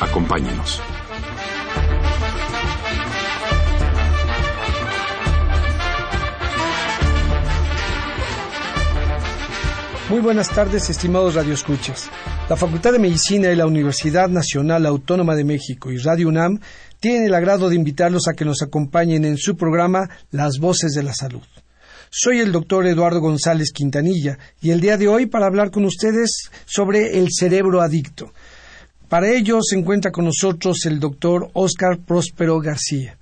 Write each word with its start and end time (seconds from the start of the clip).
Acompáñenos. 0.00 0.80
Muy 10.08 10.20
buenas 10.20 10.48
tardes, 10.48 10.88
estimados 10.88 11.34
radioescuchas. 11.34 12.08
La 12.48 12.56
Facultad 12.56 12.92
de 12.92 12.98
Medicina 12.98 13.48
de 13.48 13.56
la 13.56 13.66
Universidad 13.66 14.28
Nacional 14.28 14.86
Autónoma 14.86 15.34
de 15.34 15.44
México 15.44 15.90
y 15.90 15.98
Radio 15.98 16.28
UNAM 16.28 16.60
tienen 16.98 17.24
el 17.24 17.34
agrado 17.34 17.68
de 17.68 17.76
invitarlos 17.76 18.26
a 18.26 18.32
que 18.32 18.46
nos 18.46 18.62
acompañen 18.62 19.24
en 19.24 19.36
su 19.36 19.56
programa 19.56 20.08
Las 20.30 20.58
Voces 20.58 20.92
de 20.92 21.02
la 21.02 21.12
Salud. 21.12 21.42
Soy 22.10 22.38
el 22.38 22.52
doctor 22.52 22.86
Eduardo 22.86 23.20
González 23.20 23.70
Quintanilla 23.70 24.38
y 24.62 24.70
el 24.70 24.80
día 24.80 24.96
de 24.96 25.08
hoy 25.08 25.26
para 25.26 25.46
hablar 25.46 25.70
con 25.70 25.84
ustedes 25.84 26.50
sobre 26.64 27.18
el 27.18 27.28
cerebro 27.30 27.82
adicto. 27.82 28.32
Para 29.08 29.30
ello 29.32 29.60
se 29.62 29.76
encuentra 29.76 30.12
con 30.12 30.26
nosotros 30.26 30.84
el 30.84 31.00
doctor 31.00 31.50
Oscar 31.54 31.98
Próspero 31.98 32.60
García. 32.60 33.16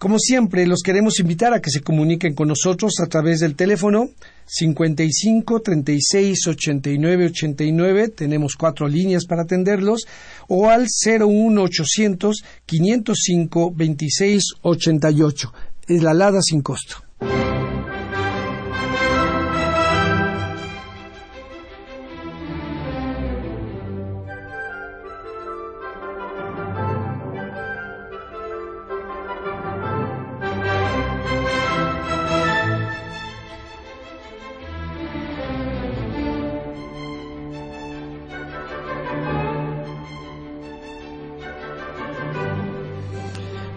Como 0.00 0.18
siempre, 0.18 0.66
los 0.66 0.82
queremos 0.82 1.20
invitar 1.20 1.54
a 1.54 1.60
que 1.60 1.70
se 1.70 1.80
comuniquen 1.80 2.34
con 2.34 2.48
nosotros 2.48 2.94
a 3.00 3.06
través 3.06 3.38
del 3.38 3.54
teléfono 3.54 4.10
55 4.46 5.62
36 5.62 6.48
89 6.48 7.26
89, 7.26 8.08
tenemos 8.08 8.54
cuatro 8.56 8.88
líneas 8.88 9.24
para 9.24 9.42
atenderlos, 9.42 10.02
o 10.48 10.68
al 10.68 10.86
01 11.06 11.62
800 11.62 12.44
505 12.66 13.72
26 13.72 14.42
88, 14.62 15.52
es 15.86 16.02
la 16.02 16.10
alada 16.10 16.40
sin 16.42 16.60
costo. 16.60 16.96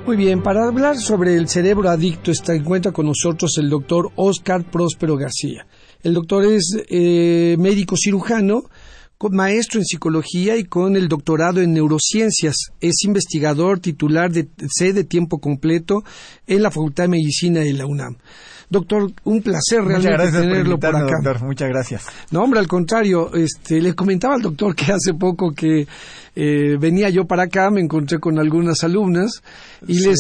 Muy 0.08 0.16
bien, 0.16 0.42
para 0.42 0.66
hablar 0.66 0.98
sobre 0.98 1.36
el 1.36 1.50
cerebro 1.50 1.90
adicto 1.90 2.32
está 2.32 2.56
en 2.56 2.64
cuenta 2.64 2.94
con 2.94 3.08
nosotros 3.08 3.58
el 3.58 3.70
doctor 3.70 4.10
Oscar 4.16 4.64
Próspero 4.64 5.18
García. 5.18 5.68
El 6.02 6.14
doctor 6.14 6.46
es 6.46 6.78
eh, 6.90 7.58
médico 7.60 7.98
cirujano, 7.98 8.62
maestro 9.32 9.82
en 9.82 9.86
psicología 9.86 10.56
y 10.56 10.64
con 10.64 10.96
el 10.96 11.10
doctorado 11.10 11.60
en 11.60 11.74
neurociencias. 11.74 12.56
Es 12.80 13.04
investigador 13.04 13.80
titular 13.80 14.32
de 14.32 14.48
C 14.70 14.94
de 14.94 15.04
tiempo 15.04 15.40
completo 15.40 16.04
en 16.46 16.64
la 16.64 16.72
Facultad 16.72 17.04
de 17.04 17.10
Medicina 17.10 17.60
de 17.60 17.74
la 17.74 17.86
UNAM. 17.86 18.16
Doctor, 18.70 19.12
un 19.24 19.42
placer 19.42 19.82
realmente 19.82 20.32
tenerlo 20.32 20.78
por, 20.78 20.96
acá. 20.96 21.16
Doctor. 21.24 21.44
Muchas 21.46 21.70
gracias. 21.70 22.06
No, 22.32 22.44
hombre, 22.44 22.60
al 22.60 22.68
contrario, 22.68 23.34
este, 23.34 23.80
le 23.80 23.94
comentaba 23.94 24.36
al 24.36 24.42
doctor 24.42 24.76
que 24.76 24.92
hace 24.92 25.14
poco 25.14 25.54
que 25.54 25.88
eh, 26.36 26.78
venía 26.80 27.10
yo 27.10 27.26
para 27.26 27.44
acá, 27.44 27.72
me 27.72 27.82
encontré 27.82 28.20
con 28.20 28.38
algunas 28.40 28.84
alumnas 28.84 29.42
y 29.88 30.00
les 30.02 30.20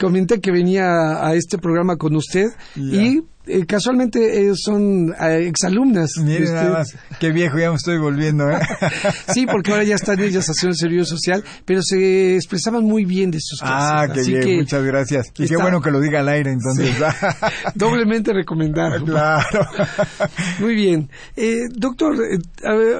comenté 0.00 0.40
que 0.40 0.50
venía 0.50 1.24
a 1.24 1.34
este 1.34 1.58
programa 1.58 1.96
con 1.96 2.16
usted 2.16 2.48
y 2.74 3.22
eh, 3.46 3.66
casualmente 3.66 4.48
eh, 4.48 4.52
son 4.56 5.14
eh, 5.20 5.46
exalumnas. 5.48 6.12
Mire 6.22 6.50
nada 6.50 6.70
más, 6.78 6.96
qué 7.20 7.30
viejo 7.30 7.58
ya 7.58 7.70
me 7.70 7.76
estoy 7.76 7.98
volviendo. 7.98 8.50
¿eh? 8.50 8.58
sí, 9.34 9.46
porque 9.46 9.72
ahora 9.72 9.84
ya 9.84 9.96
están 9.96 10.20
ellas 10.20 10.46
haciendo 10.46 10.72
el 10.72 10.78
servicio 10.78 11.04
social, 11.04 11.44
pero 11.64 11.80
se 11.82 12.36
expresaban 12.36 12.84
muy 12.84 13.04
bien 13.04 13.30
de 13.30 13.38
sus 13.40 13.60
clases. 13.60 13.90
Ah, 13.92 14.12
qué 14.12 14.22
bien, 14.22 14.58
muchas 14.60 14.82
gracias. 14.82 15.26
Y 15.38 15.46
qué 15.46 15.56
bueno 15.56 15.80
que 15.80 15.90
lo 15.90 16.00
diga 16.00 16.20
al 16.20 16.28
aire 16.28 16.52
entonces. 16.52 16.94
Doblemente 17.74 18.32
recomendado. 18.32 19.04
Claro. 19.14 19.66
muy 20.60 20.74
bien. 20.74 21.10
doctor, 21.74 22.16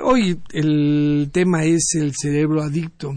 hoy 0.02 0.38
el 0.52 1.30
tema 1.32 1.64
es 1.64 1.94
el 1.94 2.12
cerebro 2.14 2.62
adicto. 2.62 3.12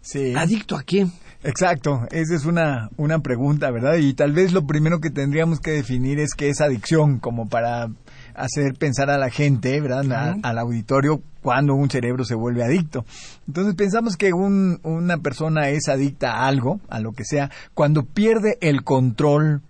Sí. 0.00 0.32
¿Adicto 0.34 0.76
a 0.76 0.82
qué? 0.82 1.06
Exacto, 1.42 2.06
esa 2.10 2.34
es 2.34 2.44
una, 2.44 2.90
una 2.98 3.20
pregunta, 3.20 3.70
¿verdad? 3.70 3.96
Y 3.96 4.12
tal 4.12 4.32
vez 4.32 4.52
lo 4.52 4.66
primero 4.66 5.00
que 5.00 5.10
tendríamos 5.10 5.60
que 5.60 5.70
definir 5.70 6.20
es 6.20 6.34
qué 6.34 6.50
es 6.50 6.60
adicción, 6.60 7.18
como 7.18 7.48
para 7.48 7.88
hacer 8.34 8.74
pensar 8.74 9.10
a 9.10 9.18
la 9.18 9.30
gente, 9.30 9.80
¿verdad? 9.80 10.36
al 10.42 10.58
auditorio 10.58 11.22
cuando 11.42 11.74
un 11.74 11.88
cerebro 11.88 12.24
se 12.24 12.34
vuelve 12.34 12.62
adicto. 12.62 13.04
Entonces 13.46 13.74
pensamos 13.74 14.16
que 14.16 14.32
un, 14.32 14.80
una 14.82 15.18
persona 15.18 15.70
es 15.70 15.88
adicta 15.88 16.32
a 16.32 16.46
algo, 16.46 16.80
a 16.88 17.00
lo 17.00 17.12
que 17.12 17.24
sea, 17.24 17.50
cuando 17.72 18.04
pierde 18.04 18.58
el 18.60 18.84
control 18.84 19.62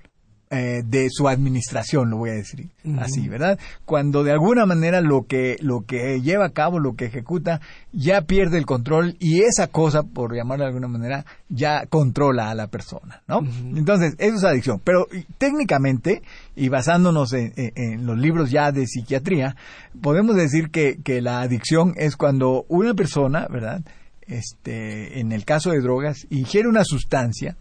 eh, 0.53 0.83
de 0.85 1.07
su 1.11 1.29
administración, 1.29 2.11
lo 2.11 2.17
voy 2.17 2.31
a 2.31 2.35
decir 2.35 2.71
así, 2.99 3.29
¿verdad? 3.29 3.57
Cuando 3.85 4.25
de 4.25 4.33
alguna 4.33 4.67
manera 4.67 5.01
lo 5.01 5.23
que, 5.23 5.57
lo 5.61 5.83
que 5.83 6.21
lleva 6.23 6.47
a 6.47 6.51
cabo, 6.51 6.81
lo 6.81 6.97
que 6.97 7.05
ejecuta, 7.05 7.61
ya 7.93 8.23
pierde 8.23 8.59
el 8.59 8.67
control 8.67 9.15
y 9.21 9.43
esa 9.43 9.69
cosa, 9.69 10.03
por 10.03 10.35
llamarlo 10.35 10.65
de 10.65 10.71
alguna 10.71 10.89
manera, 10.89 11.25
ya 11.49 11.87
controla 11.87 12.51
a 12.51 12.57
la 12.57 12.67
persona, 12.67 13.23
¿no? 13.29 13.47
Entonces, 13.77 14.17
eso 14.19 14.39
es 14.39 14.43
adicción. 14.45 14.81
Pero 14.83 15.07
técnicamente, 15.39 16.23
y 16.57 16.69
basándonos 16.69 17.33
en, 17.33 17.53
en, 17.57 18.05
los 18.05 18.19
libros 18.19 18.51
ya 18.51 18.73
de 18.73 18.89
psiquiatría, 18.89 19.55
podemos 20.03 20.35
decir 20.35 20.71
que, 20.71 20.99
que 21.01 21.21
la 21.21 21.43
adicción 21.43 21.95
es 21.97 22.17
cuando 22.17 22.65
una 22.69 22.95
persona, 22.95 23.47
¿verdad? 23.49 23.83
Este, 24.23 25.21
en 25.21 25.31
el 25.31 25.45
caso 25.45 25.71
de 25.71 25.81
drogas, 25.81 26.27
ingiere 26.29 26.69
una 26.69 26.83
sustancia, 26.83 27.57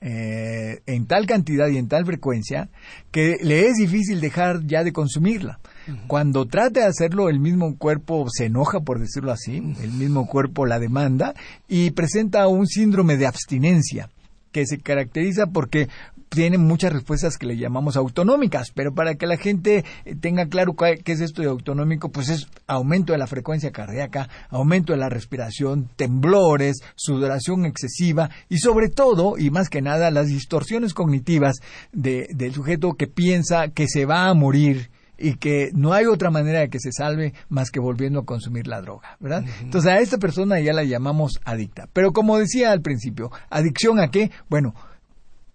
eh, 0.00 0.80
en 0.86 1.06
tal 1.06 1.26
cantidad 1.26 1.68
y 1.68 1.78
en 1.78 1.88
tal 1.88 2.04
frecuencia 2.04 2.68
que 3.10 3.36
le 3.42 3.66
es 3.66 3.74
difícil 3.76 4.20
dejar 4.20 4.66
ya 4.66 4.84
de 4.84 4.92
consumirla. 4.92 5.60
Cuando 6.08 6.46
trata 6.46 6.80
de 6.80 6.86
hacerlo, 6.86 7.28
el 7.28 7.38
mismo 7.38 7.76
cuerpo 7.76 8.26
se 8.28 8.46
enoja, 8.46 8.80
por 8.80 8.98
decirlo 8.98 9.30
así, 9.30 9.56
el 9.82 9.92
mismo 9.92 10.26
cuerpo 10.26 10.66
la 10.66 10.80
demanda 10.80 11.34
y 11.68 11.92
presenta 11.92 12.48
un 12.48 12.66
síndrome 12.66 13.16
de 13.16 13.26
abstinencia 13.26 14.10
que 14.50 14.66
se 14.66 14.78
caracteriza 14.78 15.46
porque 15.46 15.88
tienen 16.28 16.62
muchas 16.62 16.92
respuestas 16.92 17.38
que 17.38 17.46
le 17.46 17.56
llamamos 17.56 17.96
autonómicas, 17.96 18.70
pero 18.74 18.94
para 18.94 19.14
que 19.14 19.26
la 19.26 19.36
gente 19.36 19.84
eh, 20.04 20.14
tenga 20.14 20.46
claro 20.46 20.74
qué 20.76 21.12
es 21.12 21.20
esto 21.20 21.42
de 21.42 21.48
autonómico, 21.48 22.10
pues 22.10 22.28
es 22.28 22.48
aumento 22.66 23.12
de 23.12 23.18
la 23.18 23.26
frecuencia 23.26 23.70
cardíaca, 23.72 24.28
aumento 24.50 24.92
de 24.92 24.98
la 24.98 25.08
respiración, 25.08 25.88
temblores, 25.96 26.76
sudoración 26.94 27.64
excesiva 27.64 28.30
y 28.48 28.58
sobre 28.58 28.88
todo, 28.88 29.38
y 29.38 29.50
más 29.50 29.68
que 29.68 29.82
nada, 29.82 30.10
las 30.10 30.28
distorsiones 30.28 30.94
cognitivas 30.94 31.56
del 31.92 32.52
sujeto 32.52 32.94
que 32.94 33.06
piensa 33.06 33.68
que 33.68 33.88
se 33.88 34.04
va 34.04 34.28
a 34.28 34.34
morir 34.34 34.90
y 35.18 35.36
que 35.36 35.70
no 35.72 35.92
hay 35.92 36.06
otra 36.06 36.30
manera 36.30 36.60
de 36.60 36.68
que 36.68 36.78
se 36.78 36.92
salve 36.92 37.32
más 37.48 37.70
que 37.70 37.80
volviendo 37.80 38.20
a 38.20 38.24
consumir 38.24 38.66
la 38.66 38.80
droga, 38.80 39.16
¿verdad? 39.20 39.44
Entonces 39.62 39.90
a 39.90 39.98
esta 39.98 40.18
persona 40.18 40.60
ya 40.60 40.72
la 40.72 40.84
llamamos 40.84 41.40
adicta. 41.44 41.88
Pero 41.92 42.12
como 42.12 42.38
decía 42.38 42.72
al 42.72 42.82
principio, 42.82 43.30
¿adicción 43.48 43.98
a 43.98 44.10
qué? 44.10 44.30
Bueno, 44.48 44.74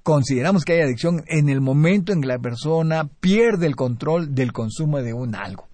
consideramos 0.04 0.66
que 0.66 0.74
hay 0.74 0.82
adicción 0.82 1.24
en 1.28 1.50
el 1.50 1.62
momento 1.62 2.12
en 2.12 2.22
que 2.22 2.28
la 2.28 2.40
persona 2.40 3.08
pierde 3.20 3.68
el 3.68 3.76
control 3.76 4.34
del 4.34 4.52
consumo 4.52 5.02
de 5.02 5.14
un 5.14 5.36
algo 5.36 5.68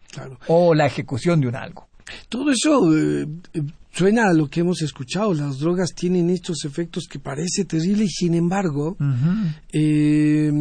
o 0.48 0.74
la 0.74 0.86
ejecución 0.86 1.42
de 1.42 1.48
un 1.48 1.56
algo. 1.56 1.88
Todo 2.30 2.52
eso 2.52 2.96
eh, 2.98 3.28
eh, 3.54 3.62
suena 3.92 4.30
a 4.30 4.34
lo 4.34 4.50
que 4.50 4.62
hemos 4.62 4.82
escuchado. 4.82 5.34
Las 5.34 5.60
drogas 5.60 5.94
tienen 5.94 6.30
estos 6.30 6.64
efectos 6.66 7.06
que 7.10 7.20
parece 7.20 7.66
terrible 7.66 8.06
y 8.06 8.10
sin 8.10 8.34
embargo 8.34 8.98
eh, 9.72 10.52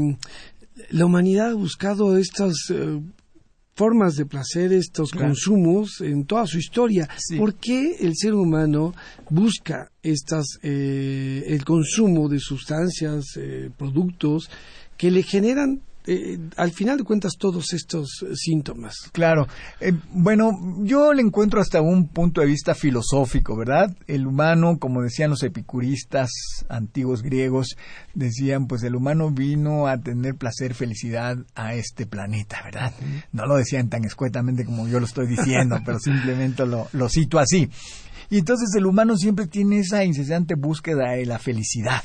la 0.90 1.06
humanidad 1.06 1.50
ha 1.50 1.54
buscado 1.54 2.18
estas 2.18 2.72
formas 3.76 4.16
de 4.16 4.24
placer, 4.24 4.72
estos 4.72 5.12
consumos 5.12 6.00
en 6.00 6.24
toda 6.24 6.46
su 6.46 6.58
historia. 6.58 7.08
¿Por 7.38 7.54
qué 7.56 7.96
el 8.00 8.16
ser 8.16 8.32
humano 8.32 8.94
busca 9.28 9.92
estas, 10.02 10.58
eh, 10.62 11.44
el 11.46 11.62
consumo 11.62 12.28
de 12.28 12.40
sustancias, 12.40 13.36
eh, 13.36 13.70
productos 13.76 14.50
que 14.96 15.10
le 15.10 15.22
generan 15.22 15.82
eh, 16.06 16.38
al 16.56 16.70
final 16.72 16.98
de 16.98 17.04
cuentas 17.04 17.32
todos 17.38 17.72
estos 17.72 18.24
síntomas? 18.34 18.94
Claro. 19.12 19.46
Eh, 19.80 19.92
bueno, 20.10 20.52
yo 20.80 21.12
le 21.12 21.22
encuentro 21.22 21.60
hasta 21.60 21.80
un 21.80 22.08
punto 22.08 22.40
de 22.40 22.46
vista 22.46 22.74
filosófico, 22.74 23.56
¿verdad? 23.56 23.94
El 24.06 24.26
humano, 24.26 24.78
como 24.78 25.02
decían 25.02 25.30
los 25.30 25.42
epicuristas 25.42 26.30
antiguos 26.68 27.22
griegos, 27.22 27.76
decían, 28.14 28.66
pues 28.66 28.82
el 28.84 28.94
humano 28.94 29.30
vino 29.30 29.86
a 29.86 29.98
tener 29.98 30.36
placer, 30.36 30.74
felicidad 30.74 31.38
a 31.54 31.74
este 31.74 32.06
planeta, 32.06 32.60
¿verdad? 32.64 32.92
No 33.32 33.46
lo 33.46 33.56
decían 33.56 33.88
tan 33.88 34.04
escuetamente 34.04 34.64
como 34.64 34.88
yo 34.88 35.00
lo 35.00 35.06
estoy 35.06 35.26
diciendo, 35.26 35.80
pero 35.84 35.98
simplemente 35.98 36.66
lo, 36.66 36.88
lo 36.92 37.08
cito 37.08 37.38
así. 37.38 37.68
Y 38.28 38.38
entonces 38.38 38.70
el 38.76 38.86
humano 38.86 39.16
siempre 39.16 39.46
tiene 39.46 39.78
esa 39.78 40.04
incesante 40.04 40.54
búsqueda 40.54 41.12
de 41.12 41.26
la 41.26 41.38
felicidad. 41.38 42.02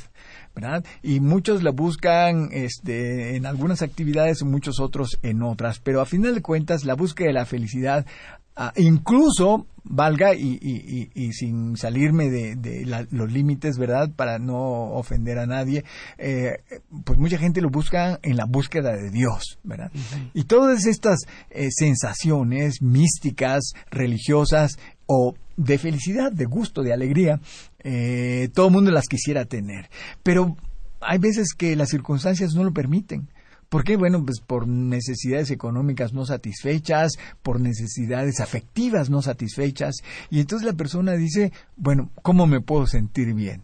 ¿Verdad? 0.55 0.83
Y 1.01 1.19
muchos 1.19 1.63
la 1.63 1.71
buscan 1.71 2.49
este, 2.51 3.35
en 3.35 3.45
algunas 3.45 3.81
actividades, 3.81 4.43
muchos 4.43 4.79
otros 4.79 5.19
en 5.23 5.43
otras, 5.43 5.79
pero 5.79 6.01
a 6.01 6.05
final 6.05 6.35
de 6.35 6.41
cuentas 6.41 6.85
la 6.85 6.95
búsqueda 6.95 7.27
de 7.27 7.33
la 7.33 7.45
felicidad 7.45 8.05
Ah, 8.53 8.73
incluso 8.75 9.65
valga 9.83 10.35
y, 10.35 10.59
y, 10.61 11.09
y, 11.15 11.31
sin 11.31 11.77
salirme 11.77 12.29
de, 12.29 12.85
los 13.09 13.31
límites, 13.31 13.77
¿verdad? 13.77 14.09
Para 14.13 14.39
no 14.39 14.91
ofender 14.91 15.39
a 15.39 15.45
nadie, 15.45 15.85
eh, 16.17 16.57
pues 17.05 17.17
mucha 17.17 17.37
gente 17.37 17.61
lo 17.61 17.69
busca 17.69 18.19
en 18.21 18.35
la 18.35 18.45
búsqueda 18.45 18.91
de 18.91 19.09
Dios, 19.09 19.57
¿verdad? 19.63 19.89
Y 20.33 20.43
todas 20.43 20.85
estas 20.85 21.19
eh, 21.49 21.69
sensaciones 21.71 22.81
místicas, 22.81 23.71
religiosas 23.89 24.77
o 25.05 25.33
de 25.63 25.77
felicidad, 25.77 26.31
de 26.31 26.45
gusto, 26.45 26.81
de 26.81 26.93
alegría, 26.93 27.39
eh, 27.79 28.49
todo 28.53 28.67
el 28.67 28.73
mundo 28.73 28.91
las 28.91 29.07
quisiera 29.07 29.45
tener. 29.45 29.89
Pero 30.23 30.57
hay 30.99 31.19
veces 31.19 31.53
que 31.53 31.75
las 31.75 31.89
circunstancias 31.89 32.53
no 32.53 32.63
lo 32.63 32.73
permiten. 32.73 33.29
¿Por 33.69 33.83
qué? 33.83 33.95
Bueno, 33.95 34.25
pues 34.25 34.41
por 34.41 34.67
necesidades 34.67 35.49
económicas 35.49 36.13
no 36.13 36.25
satisfechas, 36.25 37.13
por 37.41 37.61
necesidades 37.61 38.41
afectivas 38.41 39.09
no 39.09 39.21
satisfechas. 39.21 39.95
Y 40.29 40.41
entonces 40.41 40.65
la 40.65 40.73
persona 40.73 41.13
dice, 41.13 41.53
bueno, 41.77 42.11
¿cómo 42.21 42.47
me 42.47 42.59
puedo 42.59 42.85
sentir 42.85 43.33
bien? 43.33 43.63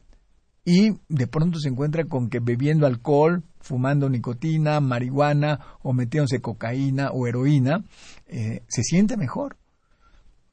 Y 0.63 0.97
de 1.09 1.27
pronto 1.27 1.59
se 1.59 1.69
encuentra 1.69 2.05
con 2.05 2.29
que 2.29 2.39
bebiendo 2.39 2.85
alcohol, 2.85 3.44
fumando 3.59 4.09
nicotina, 4.09 4.79
marihuana 4.79 5.59
o 5.81 5.94
metiéndose 5.94 6.41
cocaína 6.41 7.11
o 7.11 7.27
heroína, 7.27 7.83
eh, 8.27 8.63
se 8.67 8.83
siente 8.83 9.17
mejor. 9.17 9.57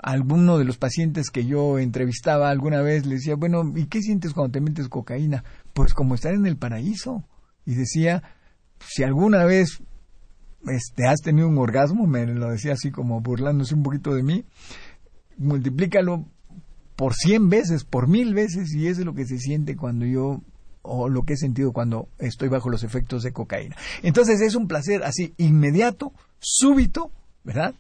Alguno 0.06 0.58
de 0.58 0.66
los 0.66 0.76
pacientes 0.76 1.30
que 1.30 1.46
yo 1.46 1.78
entrevistaba 1.78 2.50
alguna 2.50 2.82
vez 2.82 3.06
le 3.06 3.14
decía, 3.14 3.36
bueno, 3.36 3.72
¿y 3.74 3.86
qué 3.86 4.02
sientes 4.02 4.34
cuando 4.34 4.52
te 4.52 4.60
metes 4.60 4.90
cocaína? 4.90 5.44
Pues 5.72 5.94
como 5.94 6.14
estar 6.14 6.34
en 6.34 6.44
el 6.44 6.58
paraíso. 6.58 7.24
Y 7.64 7.74
decía, 7.74 8.22
si 8.86 9.02
alguna 9.02 9.46
vez 9.46 9.82
este, 10.68 11.06
has 11.06 11.20
tenido 11.20 11.48
un 11.48 11.56
orgasmo, 11.56 12.06
me 12.06 12.26
lo 12.26 12.50
decía 12.50 12.74
así 12.74 12.90
como 12.90 13.22
burlándose 13.22 13.74
un 13.74 13.82
poquito 13.82 14.14
de 14.14 14.22
mí, 14.22 14.44
multiplícalo 15.38 16.26
por 16.96 17.14
cien 17.14 17.48
veces, 17.48 17.84
por 17.84 18.06
mil 18.06 18.34
veces, 18.34 18.74
y 18.74 18.86
eso 18.86 19.00
es 19.00 19.06
lo 19.06 19.14
que 19.14 19.24
se 19.24 19.38
siente 19.38 19.74
cuando 19.74 20.04
yo, 20.04 20.42
o 20.82 21.08
lo 21.08 21.22
que 21.22 21.32
he 21.32 21.36
sentido 21.38 21.72
cuando 21.72 22.08
estoy 22.18 22.48
bajo 22.48 22.68
los 22.68 22.84
efectos 22.84 23.22
de 23.22 23.32
cocaína. 23.32 23.74
Entonces 24.02 24.42
es 24.42 24.54
un 24.54 24.68
placer 24.68 25.02
así 25.02 25.32
inmediato, 25.38 26.12
súbito, 26.40 27.10
¿verdad? 27.42 27.74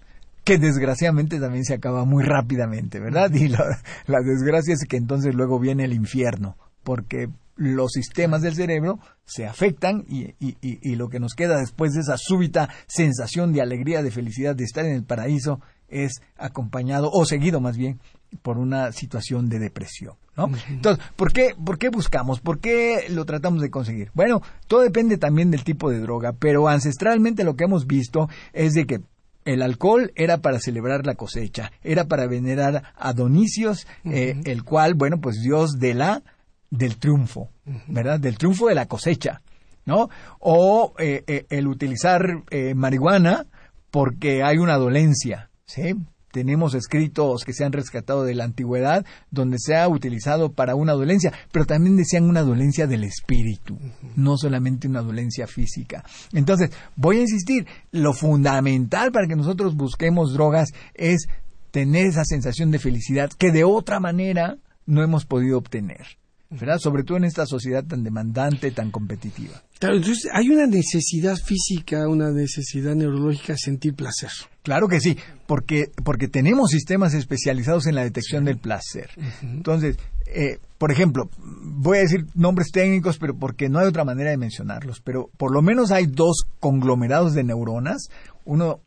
Que 0.44 0.58
desgraciadamente 0.58 1.40
también 1.40 1.64
se 1.64 1.74
acaba 1.74 2.04
muy 2.04 2.22
rápidamente, 2.22 3.00
¿verdad? 3.00 3.32
Y 3.32 3.48
la, 3.48 3.80
la, 4.06 4.20
desgracia 4.20 4.74
es 4.74 4.84
que 4.86 4.96
entonces 4.96 5.34
luego 5.34 5.58
viene 5.58 5.84
el 5.84 5.94
infierno, 5.94 6.56
porque 6.82 7.28
los 7.56 7.92
sistemas 7.92 8.42
del 8.42 8.54
cerebro 8.54 8.98
se 9.24 9.46
afectan 9.46 10.04
y, 10.08 10.34
y, 10.40 10.96
lo 10.96 11.08
que 11.08 11.20
nos 11.20 11.34
queda 11.34 11.58
después 11.58 11.92
de 11.92 12.00
esa 12.00 12.16
súbita 12.18 12.68
sensación 12.86 13.52
de 13.52 13.62
alegría, 13.62 14.02
de 14.02 14.10
felicidad, 14.10 14.56
de 14.56 14.64
estar 14.64 14.84
en 14.84 14.94
el 14.94 15.04
paraíso, 15.04 15.60
es 15.88 16.20
acompañado, 16.36 17.10
o 17.12 17.24
seguido 17.24 17.60
más 17.60 17.76
bien, 17.76 18.00
por 18.42 18.58
una 18.58 18.90
situación 18.92 19.48
de 19.48 19.60
depresión. 19.60 20.14
¿no? 20.36 20.50
Entonces, 20.68 21.04
¿por 21.14 21.32
qué, 21.32 21.54
¿por 21.64 21.78
qué 21.78 21.88
buscamos? 21.90 22.40
¿Por 22.40 22.58
qué 22.58 23.06
lo 23.08 23.24
tratamos 23.24 23.62
de 23.62 23.70
conseguir? 23.70 24.10
Bueno, 24.14 24.42
todo 24.66 24.80
depende 24.80 25.16
también 25.16 25.52
del 25.52 25.62
tipo 25.62 25.90
de 25.90 26.00
droga, 26.00 26.32
pero 26.32 26.68
ancestralmente 26.68 27.44
lo 27.44 27.54
que 27.54 27.64
hemos 27.64 27.86
visto 27.86 28.28
es 28.52 28.72
de 28.72 28.86
que 28.86 29.00
el 29.44 29.62
alcohol 29.62 30.12
era 30.16 30.38
para 30.38 30.60
celebrar 30.60 31.06
la 31.06 31.14
cosecha, 31.14 31.72
era 31.82 32.06
para 32.06 32.26
venerar 32.26 32.92
a 32.96 33.12
Donicios, 33.12 33.86
eh, 34.04 34.40
el 34.44 34.64
cual, 34.64 34.94
bueno, 34.94 35.20
pues 35.20 35.40
Dios 35.42 35.78
de 35.78 35.94
la 35.94 36.22
del 36.70 36.96
triunfo, 36.96 37.50
¿verdad? 37.86 38.18
Del 38.18 38.36
triunfo 38.36 38.68
de 38.68 38.74
la 38.74 38.86
cosecha, 38.86 39.42
¿no? 39.84 40.08
O 40.40 40.94
eh, 40.98 41.22
eh, 41.26 41.46
el 41.50 41.66
utilizar 41.66 42.42
eh, 42.50 42.74
marihuana 42.74 43.46
porque 43.90 44.42
hay 44.42 44.58
una 44.58 44.76
dolencia, 44.76 45.50
¿sí? 45.66 45.94
Tenemos 46.34 46.74
escritos 46.74 47.44
que 47.44 47.52
se 47.52 47.64
han 47.64 47.70
rescatado 47.70 48.24
de 48.24 48.34
la 48.34 48.42
antigüedad 48.42 49.06
donde 49.30 49.56
se 49.60 49.76
ha 49.76 49.86
utilizado 49.86 50.50
para 50.50 50.74
una 50.74 50.92
dolencia, 50.92 51.32
pero 51.52 51.64
también 51.64 51.96
decían 51.96 52.24
una 52.24 52.42
dolencia 52.42 52.88
del 52.88 53.04
espíritu, 53.04 53.78
no 54.16 54.36
solamente 54.36 54.88
una 54.88 55.00
dolencia 55.00 55.46
física. 55.46 56.02
Entonces, 56.32 56.72
voy 56.96 57.18
a 57.18 57.20
insistir, 57.20 57.68
lo 57.92 58.14
fundamental 58.14 59.12
para 59.12 59.28
que 59.28 59.36
nosotros 59.36 59.76
busquemos 59.76 60.32
drogas 60.32 60.70
es 60.94 61.28
tener 61.70 62.06
esa 62.06 62.24
sensación 62.24 62.72
de 62.72 62.80
felicidad 62.80 63.30
que 63.30 63.52
de 63.52 63.62
otra 63.62 64.00
manera 64.00 64.56
no 64.86 65.04
hemos 65.04 65.26
podido 65.26 65.56
obtener. 65.56 66.18
¿Verdad? 66.58 66.78
Sobre 66.78 67.02
todo 67.02 67.18
en 67.18 67.24
esta 67.24 67.46
sociedad 67.46 67.84
tan 67.84 68.02
demandante, 68.02 68.70
tan 68.70 68.90
competitiva. 68.90 69.62
Claro, 69.78 69.96
entonces 69.96 70.30
hay 70.32 70.48
una 70.48 70.66
necesidad 70.66 71.36
física, 71.36 72.08
una 72.08 72.30
necesidad 72.30 72.94
neurológica 72.94 73.54
de 73.54 73.58
sentir 73.58 73.94
placer. 73.94 74.30
Claro 74.62 74.88
que 74.88 75.00
sí, 75.00 75.16
porque, 75.46 75.90
porque 76.04 76.28
tenemos 76.28 76.70
sistemas 76.70 77.12
especializados 77.14 77.86
en 77.86 77.94
la 77.94 78.04
detección 78.04 78.44
del 78.44 78.58
placer. 78.58 79.10
Entonces, 79.42 79.98
eh, 80.26 80.58
por 80.78 80.90
ejemplo, 80.90 81.28
voy 81.38 81.98
a 81.98 82.02
decir 82.02 82.26
nombres 82.34 82.70
técnicos, 82.72 83.18
pero 83.18 83.36
porque 83.36 83.68
no 83.68 83.78
hay 83.78 83.86
otra 83.86 84.04
manera 84.04 84.30
de 84.30 84.36
mencionarlos, 84.36 85.00
pero 85.00 85.30
por 85.36 85.52
lo 85.52 85.60
menos 85.60 85.90
hay 85.90 86.06
dos 86.06 86.44
conglomerados 86.60 87.34
de 87.34 87.44
neuronas. 87.44 88.08
Uno, 88.44 88.80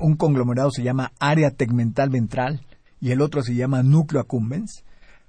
un 0.00 0.16
conglomerado 0.16 0.70
se 0.70 0.82
llama 0.82 1.12
área 1.18 1.50
tegmental 1.50 2.10
ventral 2.10 2.66
y 3.00 3.10
el 3.12 3.20
otro 3.20 3.42
se 3.42 3.54
llama 3.54 3.82
núcleo 3.82 4.20
accumbens 4.20 4.84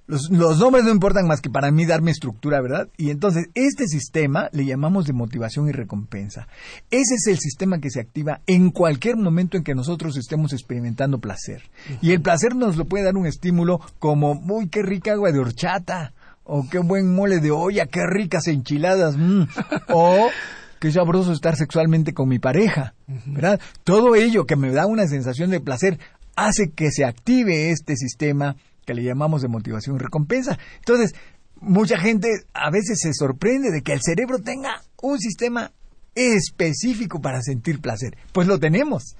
los, 0.07 0.29
nombres 0.29 0.85
no 0.85 0.91
importan 0.91 1.27
más 1.27 1.41
que 1.41 1.49
para 1.49 1.69
mí 1.69 1.85
darme 1.85 2.11
estructura, 2.11 2.61
¿verdad? 2.61 2.87
Y 2.97 3.09
entonces, 3.09 3.49
este 3.55 3.87
sistema 3.87 4.49
le 4.53 4.65
llamamos 4.65 5.05
de 5.05 5.13
motivación 5.13 5.67
y 5.67 5.73
recompensa. 5.73 6.47
Ese 6.89 7.15
es 7.15 7.27
el 7.27 7.37
sistema 7.39 7.79
que 7.79 7.89
se 7.89 7.99
activa 7.99 8.39
en 8.47 8.71
cualquier 8.71 9.17
momento 9.17 9.57
en 9.57 9.63
que 9.63 9.75
nosotros 9.75 10.15
estemos 10.17 10.53
experimentando 10.53 11.19
placer. 11.19 11.63
Y 12.01 12.11
el 12.11 12.21
placer 12.21 12.55
nos 12.55 12.77
lo 12.77 12.85
puede 12.85 13.03
dar 13.03 13.17
un 13.17 13.27
estímulo 13.27 13.81
como, 13.99 14.41
uy, 14.47 14.69
qué 14.69 14.81
rica 14.81 15.11
agua 15.11 15.31
de 15.31 15.39
horchata, 15.39 16.13
o 16.45 16.65
qué 16.69 16.79
buen 16.79 17.13
mole 17.13 17.39
de 17.39 17.51
olla, 17.51 17.85
qué 17.87 18.05
ricas 18.07 18.47
enchiladas, 18.47 19.17
mm. 19.17 19.43
o 19.89 20.29
qué 20.79 20.91
sabroso 20.91 21.33
estar 21.33 21.57
sexualmente 21.57 22.13
con 22.13 22.29
mi 22.29 22.39
pareja, 22.39 22.93
¿verdad? 23.25 23.59
Todo 23.83 24.15
ello 24.15 24.45
que 24.45 24.55
me 24.55 24.71
da 24.71 24.85
una 24.85 25.07
sensación 25.07 25.49
de 25.49 25.59
placer 25.59 25.99
hace 26.37 26.69
que 26.69 26.91
se 26.91 27.03
active 27.03 27.71
este 27.71 27.97
sistema 27.97 28.55
que 28.87 28.93
le 28.93 29.03
llamamos 29.03 29.41
de 29.41 29.49
motivación 29.49 29.97
y 29.97 29.99
recompensa. 29.99 30.57
Entonces, 30.77 31.13
mucha 31.59 31.99
gente 31.99 32.29
a 32.53 32.71
veces 32.71 32.99
se 33.01 33.13
sorprende 33.13 33.69
de 33.69 33.81
que 33.81 33.91
el 33.91 33.99
cerebro 34.01 34.39
tenga 34.39 34.81
un 35.01 35.19
sistema 35.19 35.73
específico 36.15 37.19
para 37.21 37.41
sentir 37.41 37.81
placer. 37.81 38.17
Pues 38.31 38.47
lo 38.47 38.59
tenemos. 38.59 39.17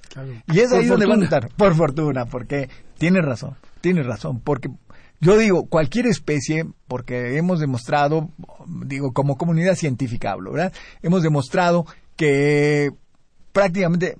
Y 0.52 0.62
es 0.62 0.72
ahí 0.72 0.86
donde 0.86 1.06
van 1.06 1.22
a 1.22 1.26
estar. 1.26 1.50
Por 1.50 1.76
fortuna, 1.76 2.26
porque 2.26 2.70
tiene 2.98 3.22
razón, 3.22 3.58
tiene 3.82 4.04
razón, 4.04 4.40
porque 4.40 4.70
yo 5.20 5.38
digo, 5.38 5.66
cualquier 5.68 6.08
especie, 6.08 6.66
porque 6.88 7.38
hemos 7.38 7.60
demostrado, 7.60 8.30
digo, 8.86 9.12
como 9.12 9.38
comunidad 9.38 9.76
científica 9.76 10.32
hablo, 10.32 10.54
¿verdad? 10.54 10.72
Hemos 11.02 11.24
demostrado 11.24 11.86
que 12.16 12.92
prácticamente 13.52 14.18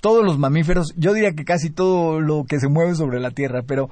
todos 0.00 0.24
los 0.24 0.38
mamíferos, 0.38 0.94
yo 0.96 1.12
diría 1.12 1.34
que 1.34 1.44
casi 1.44 1.68
todo 1.68 2.20
lo 2.20 2.44
que 2.44 2.58
se 2.58 2.68
mueve 2.68 2.94
sobre 2.94 3.20
la 3.20 3.30
Tierra, 3.30 3.62
pero 3.66 3.90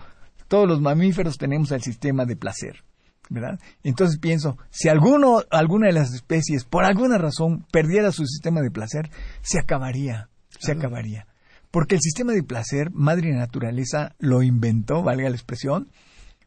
todos 0.49 0.67
los 0.67 0.81
mamíferos 0.81 1.39
tenemos 1.39 1.71
el 1.73 1.83
sistema 1.83 2.25
de 2.25 2.37
placer. 2.37 2.85
¿verdad? 3.31 3.61
Entonces 3.83 4.19
pienso, 4.19 4.57
si 4.71 4.89
alguno, 4.89 5.43
alguna 5.51 5.89
de 5.89 5.93
las 5.93 6.15
especies, 6.15 6.65
por 6.65 6.85
alguna 6.85 7.19
razón, 7.19 7.67
perdiera 7.71 8.11
su 8.11 8.25
sistema 8.25 8.63
de 8.63 8.71
placer, 8.71 9.11
se 9.43 9.59
acabaría, 9.59 10.29
se 10.59 10.73
acabaría. 10.73 11.27
Porque 11.71 11.97
el 11.97 12.01
sistema 12.01 12.33
de 12.33 12.43
placer, 12.43 12.91
madre 12.93 13.33
naturaleza 13.33 14.15
lo 14.19 14.43
inventó, 14.43 15.03
valga 15.03 15.29
la 15.29 15.37
expresión, 15.37 15.89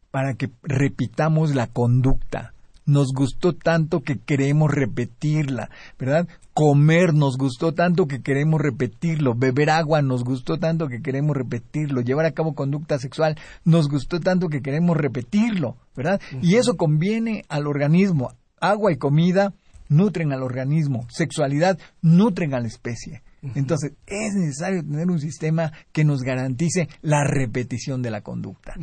para 0.10 0.34
que 0.34 0.50
repitamos 0.64 1.54
la 1.54 1.68
conducta, 1.68 2.54
nos 2.86 3.14
gustó 3.14 3.54
tanto 3.54 4.02
que 4.02 4.20
queremos 4.20 4.72
repetirla, 4.72 5.70
¿verdad? 6.00 6.28
Comer 6.54 7.14
nos 7.14 7.38
gustó 7.38 7.74
tanto 7.74 8.08
que 8.08 8.22
queremos 8.22 8.60
repetirlo, 8.60 9.34
beber 9.36 9.70
agua 9.70 10.02
nos 10.02 10.24
gustó 10.24 10.58
tanto 10.58 10.88
que 10.88 11.02
queremos 11.02 11.36
repetirlo, 11.36 12.02
llevar 12.02 12.26
a 12.26 12.32
cabo 12.32 12.54
conducta 12.54 13.00
sexual 13.00 13.38
nos 13.64 13.88
gustó 13.88 14.20
tanto 14.20 14.50
que 14.50 14.62
queremos 14.62 14.98
repetirlo, 14.98 15.78
¿verdad? 15.96 16.20
Y 16.42 16.56
eso 16.56 16.76
conviene 16.76 17.44
al 17.50 17.68
organismo. 17.68 18.34
Agua 18.60 18.92
y 18.92 18.98
comida 18.98 19.54
nutren 19.90 20.34
al 20.34 20.44
organismo, 20.44 21.08
sexualidad 21.10 21.80
nutren 22.02 22.54
a 22.54 22.60
la 22.60 22.68
especie. 22.68 23.24
Entonces, 23.56 23.94
es 24.06 24.34
necesario 24.36 24.84
tener 24.84 25.10
un 25.10 25.20
sistema 25.20 25.72
que 25.92 26.04
nos 26.04 26.22
garantice 26.22 26.88
la 27.02 27.24
repetición 27.24 28.02
de 28.02 28.12
la 28.12 28.22
conducta. 28.22 28.76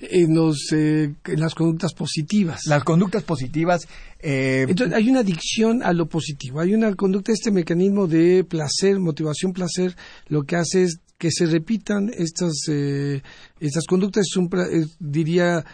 en, 0.00 0.36
eh, 0.72 1.14
las 1.36 1.54
conductas 1.54 1.94
positivas. 1.94 2.66
Las 2.66 2.82
conductas 2.82 3.22
positivas. 3.22 3.86
Eh, 4.20 4.66
Entonces, 4.68 4.96
hay 4.96 5.08
una 5.08 5.20
adicción 5.20 5.82
a 5.82 5.92
lo 5.92 6.06
positivo. 6.06 6.60
Hay 6.60 6.74
una 6.74 6.92
conducta, 6.94 7.32
este 7.32 7.52
mecanismo 7.52 8.08
de 8.08 8.44
placer, 8.44 8.98
motivación, 8.98 9.52
placer, 9.52 9.94
lo 10.28 10.42
que 10.42 10.56
hace 10.56 10.82
es 10.82 11.00
que 11.18 11.30
se 11.32 11.46
repitan 11.46 12.10
estas, 12.16 12.52
eh, 12.68 13.22
estas 13.60 13.84
conductas. 13.86 14.26
diría, 14.98 15.64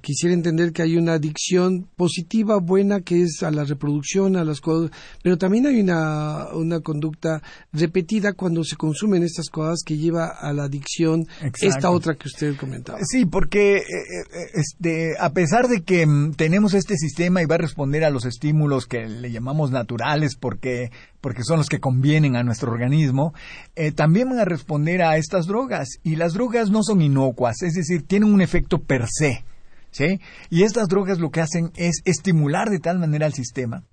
quisiera 0.00 0.34
entender 0.34 0.72
que 0.72 0.82
hay 0.82 0.96
una 0.96 1.14
adicción 1.14 1.88
positiva, 1.96 2.58
buena, 2.58 3.00
que 3.00 3.22
es 3.22 3.42
a 3.42 3.50
la 3.50 3.64
reproducción, 3.64 4.36
a 4.36 4.44
las 4.44 4.60
cosas, 4.60 4.90
pero 5.22 5.38
también 5.38 5.66
hay 5.66 5.80
una, 5.80 6.48
una 6.54 6.80
conducta 6.80 7.42
repetida 7.72 8.32
cuando 8.32 8.62
se 8.64 8.76
consumen 8.76 9.22
estas 9.22 9.48
cosas 9.48 9.82
que 9.84 9.96
lleva 9.96 10.26
a 10.28 10.52
la 10.52 10.64
adicción, 10.64 11.26
esta 11.60 11.90
otra 11.90 12.14
que 12.14 12.28
usted 12.28 12.56
comentaba. 12.56 12.98
Sí, 13.02 13.26
porque 13.26 13.76
eh, 13.76 13.82
eh, 13.82 14.50
este, 14.54 15.14
a 15.18 15.32
pesar 15.32 15.68
de 15.68 15.82
que 15.82 16.06
mm, 16.06 16.34
tenemos 16.34 16.74
este 16.74 16.96
sistema 16.96 17.42
y 17.42 17.46
va 17.46 17.56
a 17.56 17.58
responder 17.58 18.04
a 18.04 18.10
los 18.10 18.24
estímulos 18.24 18.86
que 18.86 19.06
le 19.08 19.30
llamamos 19.30 19.70
naturales, 19.70 20.36
porque 20.36 20.90
porque 21.24 21.42
son 21.42 21.56
los 21.56 21.70
que 21.70 21.80
convienen 21.80 22.36
a 22.36 22.42
nuestro 22.42 22.70
organismo, 22.70 23.32
eh, 23.76 23.92
también 23.92 24.28
van 24.28 24.40
a 24.40 24.44
responder 24.44 25.00
a 25.00 25.16
estas 25.16 25.46
drogas. 25.46 25.88
Y 26.02 26.16
las 26.16 26.34
drogas 26.34 26.68
no 26.68 26.82
son 26.82 27.00
inocuas, 27.24 27.62
es 27.62 27.74
decir, 27.74 28.06
tienen 28.06 28.32
un 28.32 28.40
efecto 28.40 28.82
per 28.82 29.06
se. 29.08 29.44
¿sí? 29.90 30.20
Y 30.50 30.62
estas 30.62 30.88
drogas 30.88 31.18
lo 31.18 31.30
que 31.30 31.40
hacen 31.40 31.72
es 31.76 32.02
estimular 32.04 32.70
de 32.70 32.80
tal 32.80 32.98
manera 32.98 33.26
al 33.26 33.34
sistema, 33.34 33.84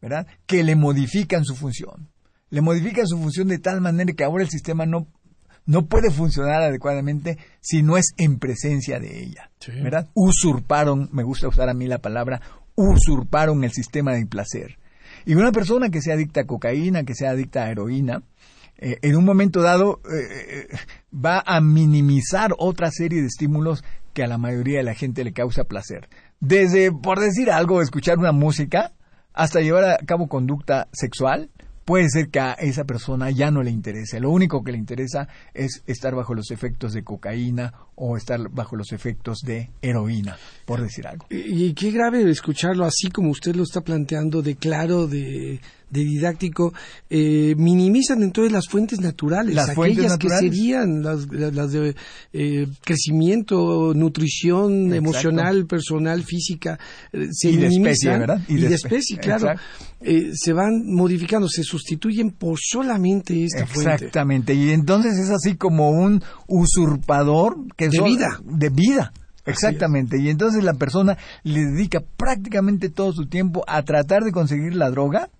¿verdad? 0.00 0.26
Que 0.46 0.64
le 0.64 0.76
modifican 0.76 1.44
su 1.44 1.54
función. 1.54 2.08
Le 2.50 2.60
modifican 2.60 3.06
su 3.06 3.18
función 3.18 3.48
de 3.48 3.58
tal 3.58 3.80
manera 3.80 4.12
que 4.12 4.24
ahora 4.24 4.44
el 4.44 4.50
sistema 4.50 4.86
no, 4.86 5.06
no 5.64 5.86
puede 5.86 6.10
funcionar 6.10 6.62
adecuadamente 6.62 7.38
si 7.60 7.82
no 7.82 7.96
es 7.96 8.12
en 8.18 8.38
presencia 8.38 8.98
de 8.98 9.22
ella, 9.22 9.50
¿verdad? 9.82 10.08
Usurparon, 10.14 11.08
me 11.12 11.22
gusta 11.22 11.48
usar 11.48 11.68
a 11.68 11.74
mí 11.74 11.86
la 11.86 11.98
palabra, 11.98 12.40
usurparon 12.74 13.64
el 13.64 13.72
sistema 13.72 14.14
de 14.14 14.26
placer. 14.26 14.78
Y 15.24 15.34
una 15.34 15.52
persona 15.52 15.88
que 15.90 16.02
sea 16.02 16.14
adicta 16.14 16.42
a 16.42 16.46
cocaína, 16.46 17.04
que 17.04 17.14
sea 17.14 17.30
adicta 17.30 17.62
a 17.62 17.70
heroína, 17.70 18.22
eh, 18.78 18.98
en 19.02 19.16
un 19.16 19.24
momento 19.24 19.62
dado 19.62 20.00
eh, 20.12 20.66
eh, 20.72 20.76
va 21.12 21.42
a 21.46 21.60
minimizar 21.60 22.52
otra 22.58 22.90
serie 22.90 23.20
de 23.20 23.26
estímulos 23.26 23.84
que 24.12 24.22
a 24.22 24.26
la 24.26 24.38
mayoría 24.38 24.78
de 24.78 24.84
la 24.84 24.94
gente 24.94 25.24
le 25.24 25.32
causa 25.32 25.64
placer. 25.64 26.08
Desde, 26.40 26.92
por 26.92 27.20
decir 27.20 27.50
algo, 27.50 27.82
escuchar 27.82 28.18
una 28.18 28.32
música, 28.32 28.92
hasta 29.32 29.60
llevar 29.60 29.84
a 29.84 29.98
cabo 29.98 30.28
conducta 30.28 30.88
sexual, 30.92 31.50
puede 31.84 32.08
ser 32.08 32.28
que 32.28 32.40
a 32.40 32.52
esa 32.52 32.84
persona 32.84 33.30
ya 33.30 33.50
no 33.50 33.62
le 33.62 33.70
interese. 33.70 34.20
Lo 34.20 34.30
único 34.30 34.62
que 34.62 34.72
le 34.72 34.78
interesa 34.78 35.28
es 35.54 35.82
estar 35.86 36.14
bajo 36.14 36.34
los 36.34 36.50
efectos 36.50 36.92
de 36.92 37.02
cocaína 37.04 37.72
o 37.94 38.16
estar 38.16 38.48
bajo 38.50 38.76
los 38.76 38.92
efectos 38.92 39.40
de 39.40 39.70
heroína, 39.80 40.36
por 40.64 40.80
decir 40.80 41.06
algo. 41.06 41.26
Y, 41.30 41.72
qué 41.74 41.90
grave 41.90 42.28
escucharlo 42.30 42.84
así 42.84 43.10
como 43.10 43.30
usted 43.30 43.54
lo 43.54 43.62
está 43.62 43.80
planteando, 43.80 44.42
de 44.42 44.56
claro, 44.56 45.06
de, 45.06 45.60
didáctico, 46.00 46.72
eh, 47.10 47.54
minimizan 47.56 48.22
entonces 48.22 48.52
las 48.52 48.66
fuentes 48.68 49.00
naturales, 49.00 49.54
las 49.54 49.70
aquellas 49.70 50.16
que 50.16 50.28
serían 50.28 51.02
las, 51.02 51.28
de 51.28 51.94
eh, 52.32 52.66
crecimiento, 52.84 53.92
nutrición 53.94 54.92
emocional, 54.94 55.66
personal, 55.66 56.22
física, 56.24 56.78
eh, 57.12 57.28
se 57.30 57.50
y 57.50 57.56
minimizan. 57.56 57.82
De 57.82 57.90
especie, 57.90 58.18
¿verdad? 58.18 58.40
Y, 58.48 58.56
de, 58.56 58.74
especie, 58.74 59.18
claro. 59.18 59.48
se 60.00 60.52
van 60.52 60.86
modificando, 60.86 61.48
se 61.48 61.62
sustituyen 61.62 62.30
por 62.30 62.58
solamente 62.60 63.44
esta 63.44 63.66
fuente. 63.66 63.94
Exactamente, 63.94 64.54
y 64.54 64.70
entonces 64.70 65.18
es 65.18 65.30
así 65.30 65.56
como 65.56 65.90
un 65.90 66.22
usurpador 66.48 67.56
que 67.76 67.88
de 67.88 68.00
vida. 68.00 68.40
De 68.44 68.70
vida. 68.70 69.12
Exactamente. 69.44 70.18
Y 70.20 70.28
entonces 70.28 70.62
la 70.62 70.74
persona 70.74 71.18
le 71.42 71.60
dedica 71.60 72.00
prácticamente 72.16 72.90
todo 72.90 73.12
su 73.12 73.26
tiempo 73.26 73.64
a 73.66 73.82
tratar 73.82 74.22
de 74.22 74.32
conseguir 74.32 74.74
la 74.76 74.90
droga, 74.90 75.30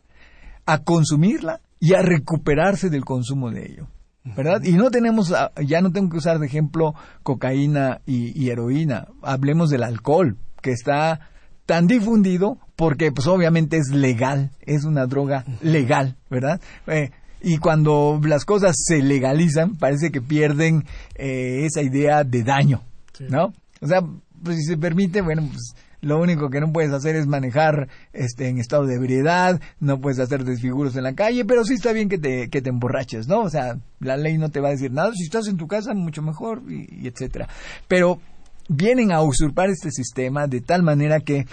a 0.66 0.82
consumirla 0.82 1.60
y 1.80 1.94
a 1.94 2.02
recuperarse 2.02 2.90
del 2.90 3.04
consumo 3.04 3.50
de 3.50 3.66
ello. 3.66 3.88
¿Verdad? 4.24 4.62
Y 4.62 4.72
no 4.72 4.90
tenemos, 4.92 5.32
ah, 5.32 5.50
ya 5.66 5.80
no 5.80 5.90
tengo 5.90 6.10
que 6.10 6.18
usar 6.18 6.38
de 6.38 6.46
ejemplo 6.46 6.94
cocaína 7.24 8.00
y, 8.06 8.48
heroína. 8.48 9.08
Hablemos 9.20 9.68
del 9.68 9.82
alcohol, 9.82 10.36
que 10.60 10.70
está 10.70 11.28
tan 11.66 11.88
difundido 11.88 12.58
porque 12.76 13.10
pues 13.10 13.26
obviamente 13.26 13.78
es 13.78 13.88
legal, 13.90 14.52
es 14.60 14.84
una 14.84 15.06
droga 15.06 15.44
legal, 15.60 16.16
¿verdad? 16.30 16.60
Eh, 16.86 17.10
y 17.40 17.58
cuando 17.58 18.20
las 18.22 18.44
cosas 18.44 18.76
se 18.78 19.02
legalizan, 19.02 19.76
parece 19.76 20.12
que 20.12 20.20
pierden 20.20 20.84
eh, 21.16 21.66
esa 21.66 21.82
idea 21.82 22.22
de 22.22 22.44
daño, 22.44 22.82
¿no? 23.28 23.52
O 23.80 23.86
sea, 23.88 24.02
pues 24.42 24.56
si 24.58 24.62
se 24.62 24.76
permite, 24.76 25.20
bueno, 25.20 25.42
pues 25.50 25.74
lo 26.02 26.20
único 26.20 26.50
que 26.50 26.60
no 26.60 26.72
puedes 26.72 26.92
hacer 26.92 27.16
es 27.16 27.26
manejar 27.26 27.88
este 28.12 28.48
en 28.48 28.58
estado 28.58 28.86
de 28.86 28.96
ebriedad, 28.96 29.60
no 29.80 30.00
puedes 30.00 30.18
hacer 30.18 30.44
desfiguros 30.44 30.96
en 30.96 31.04
la 31.04 31.14
calle, 31.14 31.44
pero 31.44 31.64
sí 31.64 31.74
está 31.74 31.92
bien 31.92 32.08
que 32.08 32.18
te, 32.18 32.50
que 32.50 32.60
te 32.60 32.70
emborraches, 32.70 33.28
¿no? 33.28 33.40
O 33.40 33.48
sea, 33.48 33.78
la 34.00 34.16
ley 34.16 34.36
no 34.36 34.50
te 34.50 34.60
va 34.60 34.68
a 34.68 34.72
decir 34.72 34.92
nada, 34.92 35.12
si 35.14 35.22
estás 35.22 35.46
en 35.46 35.56
tu 35.56 35.68
casa, 35.68 35.94
mucho 35.94 36.20
mejor, 36.20 36.62
y, 36.68 37.04
y 37.04 37.06
etcétera. 37.06 37.48
Pero 37.86 38.20
vienen 38.68 39.12
a 39.12 39.22
usurpar 39.22 39.70
este 39.70 39.90
sistema 39.90 40.48
de 40.48 40.60
tal 40.60 40.82
manera 40.82 41.20
que 41.20 41.46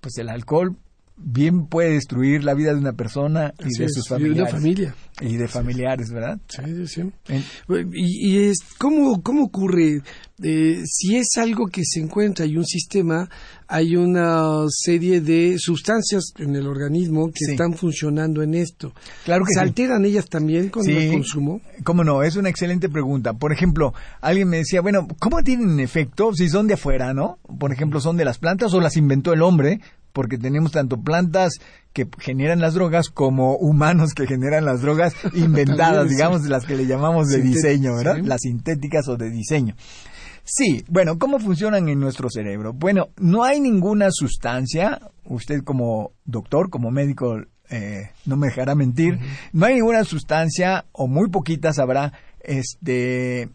pues 0.00 0.18
el 0.18 0.28
alcohol 0.28 0.76
bien 1.16 1.66
puede 1.66 1.92
destruir 1.92 2.44
la 2.44 2.54
vida 2.54 2.72
de 2.72 2.78
una 2.78 2.92
persona 2.92 3.54
y 3.58 3.78
de 3.78 3.88
sus 3.88 4.08
familiares. 4.08 4.36
Y 4.36 4.44
de 4.44 4.50
familia. 4.50 4.94
Y 5.20 5.36
de 5.36 5.48
familiares, 5.48 6.10
¿verdad? 6.10 6.38
Sí, 6.48 6.86
sí. 6.86 7.02
Y, 7.92 8.38
es, 8.38 8.58
¿cómo, 8.78 9.22
¿cómo 9.22 9.44
ocurre? 9.44 10.02
Eh, 10.42 10.82
si 10.84 11.16
es 11.16 11.28
algo 11.38 11.68
que 11.68 11.82
se 11.84 12.00
encuentra 12.00 12.44
y 12.44 12.58
un 12.58 12.66
sistema, 12.66 13.30
hay 13.66 13.96
una 13.96 14.66
serie 14.68 15.22
de 15.22 15.56
sustancias 15.58 16.34
en 16.38 16.54
el 16.54 16.66
organismo 16.66 17.30
que 17.32 17.52
están 17.52 17.72
funcionando 17.72 18.42
en 18.42 18.54
esto. 18.54 18.92
Claro 19.24 19.46
que 19.46 19.54
¿Se 19.54 19.60
alteran 19.60 20.04
ellas 20.04 20.28
también 20.28 20.68
con 20.68 20.86
el 20.86 21.10
consumo? 21.10 21.62
¿Cómo 21.82 22.04
no? 22.04 22.22
Es 22.22 22.36
una 22.36 22.50
excelente 22.50 22.90
pregunta. 22.90 23.32
Por 23.32 23.52
ejemplo, 23.52 23.94
alguien 24.20 24.48
me 24.48 24.58
decía, 24.58 24.82
bueno, 24.82 25.08
¿cómo 25.18 25.42
tienen 25.42 25.80
efecto 25.80 26.34
si 26.34 26.50
son 26.50 26.66
de 26.66 26.74
afuera, 26.74 27.14
no? 27.14 27.38
Por 27.58 27.72
ejemplo, 27.72 28.00
¿son 28.00 28.18
de 28.18 28.26
las 28.26 28.36
plantas 28.36 28.74
o 28.74 28.80
las 28.80 28.98
inventó 28.98 29.32
el 29.32 29.40
hombre? 29.40 29.80
Porque 30.16 30.38
tenemos 30.38 30.72
tanto 30.72 31.02
plantas 31.02 31.58
que 31.92 32.08
generan 32.18 32.58
las 32.58 32.72
drogas 32.72 33.10
como 33.10 33.54
humanos 33.58 34.14
que 34.14 34.26
generan 34.26 34.64
las 34.64 34.80
drogas 34.80 35.14
inventadas, 35.34 36.08
digamos, 36.08 36.46
las 36.46 36.64
que 36.64 36.74
le 36.74 36.86
llamamos 36.86 37.28
de 37.28 37.42
diseño, 37.42 37.96
¿verdad? 37.96 38.16
Las 38.24 38.40
sintéticas 38.40 39.08
o 39.08 39.18
de 39.18 39.28
diseño. 39.28 39.76
Sí, 40.42 40.82
bueno, 40.88 41.18
¿cómo 41.18 41.38
funcionan 41.38 41.90
en 41.90 42.00
nuestro 42.00 42.30
cerebro? 42.30 42.72
Bueno, 42.72 43.08
no 43.18 43.44
hay 43.44 43.60
ninguna 43.60 44.08
sustancia, 44.10 45.02
usted 45.26 45.62
como 45.62 46.12
doctor, 46.24 46.70
como 46.70 46.90
médico, 46.90 47.36
eh, 47.68 48.08
no 48.24 48.38
me 48.38 48.46
dejará 48.46 48.74
mentir, 48.74 49.18
no 49.52 49.66
hay 49.66 49.74
ninguna 49.74 50.02
sustancia, 50.04 50.86
o 50.92 51.08
muy 51.08 51.28
poquitas 51.28 51.78
habrá, 51.78 52.14
este... 52.40 53.50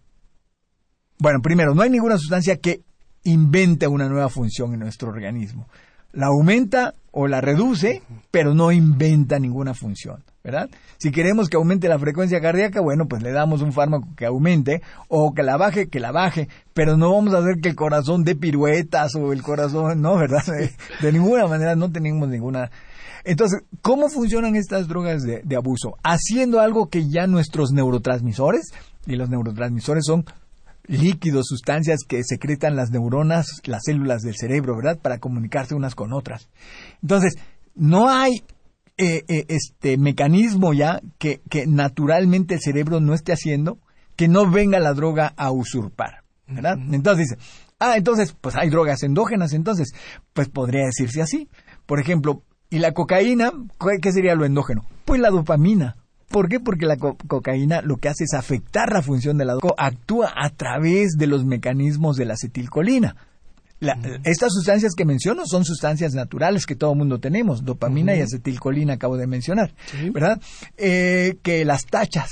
Bueno, 1.18 1.42
primero, 1.42 1.74
no 1.74 1.82
hay 1.82 1.90
ninguna 1.90 2.20
sustancia 2.20 2.58
que 2.58 2.82
invente 3.24 3.88
una 3.88 4.08
nueva 4.08 4.30
función 4.30 4.74
en 4.76 4.82
nuestro 4.82 5.10
organismo 5.10 5.68
la 6.14 6.28
aumenta 6.28 6.96
o 7.12 7.28
la 7.28 7.42
reduce, 7.42 8.02
pero 8.32 8.54
no 8.54 8.72
inventa 8.72 9.38
ninguna 9.38 9.74
función, 9.74 10.24
¿verdad? 10.44 10.70
Si 10.98 11.12
queremos 11.12 11.50
que 11.50 11.58
aumente 11.58 11.90
la 11.90 12.00
frecuencia 12.00 12.40
cardíaca, 12.40 12.80
bueno, 12.80 13.08
pues 13.08 13.22
le 13.22 13.32
damos 13.32 13.62
un 13.62 13.74
fármaco 13.74 14.08
que 14.16 14.26
aumente, 14.26 14.82
o 15.10 15.34
que 15.34 15.44
la 15.44 15.58
baje, 15.58 15.90
que 15.90 16.00
la 16.00 16.12
baje, 16.12 16.48
pero 16.74 16.96
no 16.96 17.14
vamos 17.14 17.34
a 17.34 17.40
hacer 17.40 17.60
que 17.62 17.70
el 17.70 17.76
corazón 17.76 18.24
dé 18.24 18.36
piruetas 18.36 19.16
o 19.16 19.34
el 19.34 19.44
corazón, 19.44 20.02
no, 20.02 20.16
¿verdad? 20.18 20.44
De, 21.02 21.12
ninguna 21.12 21.48
manera 21.48 21.76
no 21.76 21.92
tenemos 21.92 22.30
ninguna... 22.30 22.72
Entonces, 23.24 23.62
¿cómo 23.82 24.10
funcionan 24.10 24.56
estas 24.56 24.88
drogas 24.88 25.22
de, 25.22 25.42
de 25.44 25.56
abuso? 25.56 25.98
Haciendo 26.04 26.60
algo 26.60 26.90
que 26.90 27.08
ya 27.08 27.28
nuestros 27.28 27.72
neurotransmisores, 27.72 28.72
y 29.06 29.16
los 29.16 29.30
neurotransmisores 29.30 30.06
son 30.06 30.26
líquidos, 30.92 31.48
sustancias 31.48 32.02
que 32.08 32.24
secretan 32.24 32.76
las 32.76 32.92
neuronas, 32.92 33.62
las 33.64 33.84
células 33.86 34.22
del 34.22 34.36
cerebro, 34.36 34.76
¿verdad? 34.76 35.00
Para 35.00 35.20
comunicarse 35.20 35.74
unas 35.74 35.96
con 35.96 36.14
otras. 36.14 36.50
Entonces, 37.02 37.36
no 37.76 38.10
hay 38.10 38.44
eh, 38.98 39.24
eh, 39.28 39.46
este 39.48 39.98
mecanismo 39.98 40.74
ya 40.74 41.02
que, 41.18 41.42
que 41.50 41.66
naturalmente 41.66 42.56
el 42.56 42.62
cerebro 42.62 43.00
no 43.00 43.14
esté 43.14 43.32
haciendo 43.32 43.80
que 44.16 44.28
no 44.28 44.50
venga 44.50 44.80
la 44.80 44.94
droga 44.94 45.34
a 45.38 45.52
usurpar, 45.52 46.24
¿verdad? 46.48 46.78
Entonces 46.92 47.30
dice, 47.30 47.42
ah, 47.80 47.96
entonces, 47.98 48.36
pues 48.40 48.56
hay 48.56 48.70
drogas 48.70 49.02
endógenas, 49.04 49.54
entonces, 49.54 49.94
pues 50.34 50.50
podría 50.50 50.86
decirse 50.86 51.22
así. 51.22 51.50
Por 51.86 52.00
ejemplo, 52.00 52.44
¿y 52.70 52.80
la 52.80 52.92
cocaína? 52.92 53.52
¿Qué 54.02 54.12
sería 54.12 54.36
lo 54.36 54.46
endógeno? 54.46 54.86
Pues 55.06 55.20
la 55.20 55.30
dopamina. 55.30 55.96
¿Por 56.32 56.48
qué? 56.48 56.60
Porque 56.60 56.86
la 56.86 56.98
cocaína 56.98 57.82
lo 57.82 57.98
que 57.98 58.10
hace 58.10 58.24
es 58.24 58.34
afectar 58.34 58.92
la 58.92 59.02
función 59.02 59.38
de 59.38 59.46
la 59.46 59.54
dopamina, 59.54 59.76
actúa 59.78 60.34
a 60.36 60.50
través 60.50 61.12
de 61.18 61.28
los 61.28 61.46
mecanismos 61.46 62.16
de 62.16 62.26
la 62.26 62.34
acetilcolina. 62.34 63.16
estas 64.24 64.54
sustancias 64.54 64.94
que 64.96 65.06
menciono 65.06 65.44
son 65.46 65.66
sustancias 65.66 66.14
naturales 66.14 66.66
que 66.66 66.76
todo 66.76 66.96
mundo 66.96 67.20
tenemos, 67.20 67.66
dopamina 67.66 68.16
y 68.16 68.22
acetilcolina 68.22 68.94
acabo 68.94 69.18
de 69.18 69.28
mencionar, 69.28 69.74
¿verdad? 70.14 70.40
Eh, 70.78 71.38
que 71.42 71.66
las 71.66 71.86
tachas, 71.86 72.30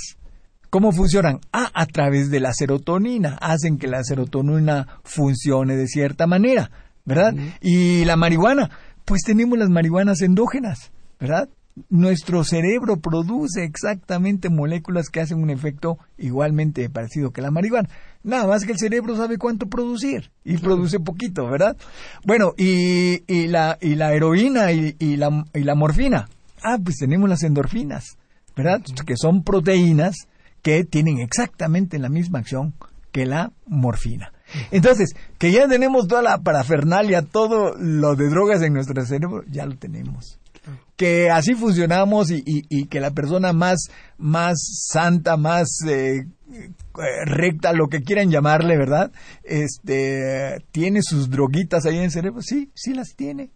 ¿cómo 0.70 0.92
funcionan? 0.92 1.40
Ah, 1.52 1.70
a 1.74 1.86
través 1.86 2.30
de 2.30 2.40
la 2.40 2.54
serotonina, 2.54 3.38
hacen 3.42 3.78
que 3.78 3.88
la 3.88 4.04
serotonina 4.04 5.00
funcione 5.04 5.76
de 5.76 5.88
cierta 5.88 6.28
manera, 6.28 6.72
¿verdad? 7.04 7.34
Y 7.62 8.06
la 8.06 8.16
marihuana, 8.16 8.70
pues 9.04 9.24
tenemos 9.26 9.58
las 9.58 9.70
marihuanas 9.70 10.22
endógenas, 10.22 10.92
¿verdad? 11.20 11.50
Nuestro 11.90 12.44
cerebro 12.44 12.98
produce 12.98 13.64
exactamente 13.64 14.50
moléculas 14.50 15.10
que 15.10 15.22
hacen 15.22 15.42
un 15.42 15.50
efecto 15.50 15.98
igualmente 16.18 16.90
parecido 16.90 17.32
que 17.32 17.42
la 17.42 17.52
marihuana. 17.52 17.90
Nada 18.24 18.48
más 18.48 18.66
que 18.66 18.74
el 18.74 18.78
cerebro 18.78 19.16
sabe 19.16 19.38
cuánto 19.38 19.68
producir 19.68 20.30
y 20.44 20.58
produce 20.58 21.00
poquito, 21.00 21.48
¿verdad? 21.48 21.78
Bueno, 22.26 22.54
y, 22.58 23.24
y, 23.34 23.48
la, 23.48 23.78
y 23.80 23.96
la 23.96 24.14
heroína 24.14 24.74
y, 24.74 24.96
y, 25.00 25.16
la, 25.16 25.46
y 25.54 25.62
la 25.62 25.76
morfina. 25.76 26.28
Ah, 26.62 26.78
pues 26.84 26.98
tenemos 26.98 27.30
las 27.30 27.44
endorfinas, 27.44 28.18
¿verdad? 28.58 28.82
Que 29.06 29.16
son 29.16 29.44
proteínas 29.44 30.16
que 30.62 30.84
tienen 30.84 31.20
exactamente 31.20 31.98
la 31.98 32.10
misma 32.10 32.40
acción 32.40 32.74
que 33.14 33.26
la 33.26 33.54
morfina. 33.66 34.34
Entonces, 34.72 35.16
que 35.38 35.52
ya 35.52 35.68
tenemos 35.68 36.08
toda 36.08 36.22
la 36.22 36.40
parafernalia, 36.40 37.22
todo 37.22 37.76
lo 37.78 38.16
de 38.16 38.30
drogas 38.30 38.62
en 38.62 38.74
nuestro 38.74 39.06
cerebro, 39.06 39.44
ya 39.48 39.66
lo 39.66 39.78
tenemos 39.78 40.39
que 40.96 41.30
así 41.30 41.56
funcionamos 41.56 42.30
y, 42.30 42.86
que 42.88 43.00
la 43.00 43.12
persona 43.12 43.54
más, 43.54 43.90
más 44.18 44.58
santa, 44.92 45.38
más 45.38 45.70
eh, 45.88 46.26
eh, 46.52 47.26
recta, 47.26 47.72
lo 47.72 47.88
que 47.88 48.02
quieran 48.04 48.30
llamarle, 48.30 48.78
¿verdad? 48.78 49.12
Este, 49.44 50.64
tiene 50.72 51.02
sus 51.02 51.30
droguitas 51.30 51.86
ahí 51.86 51.98
en 51.98 52.04
el 52.04 52.12
cerebro. 52.12 52.42
Sí, 52.42 52.70
sí 52.76 52.94
las 52.94 53.16
tiene, 53.16 53.52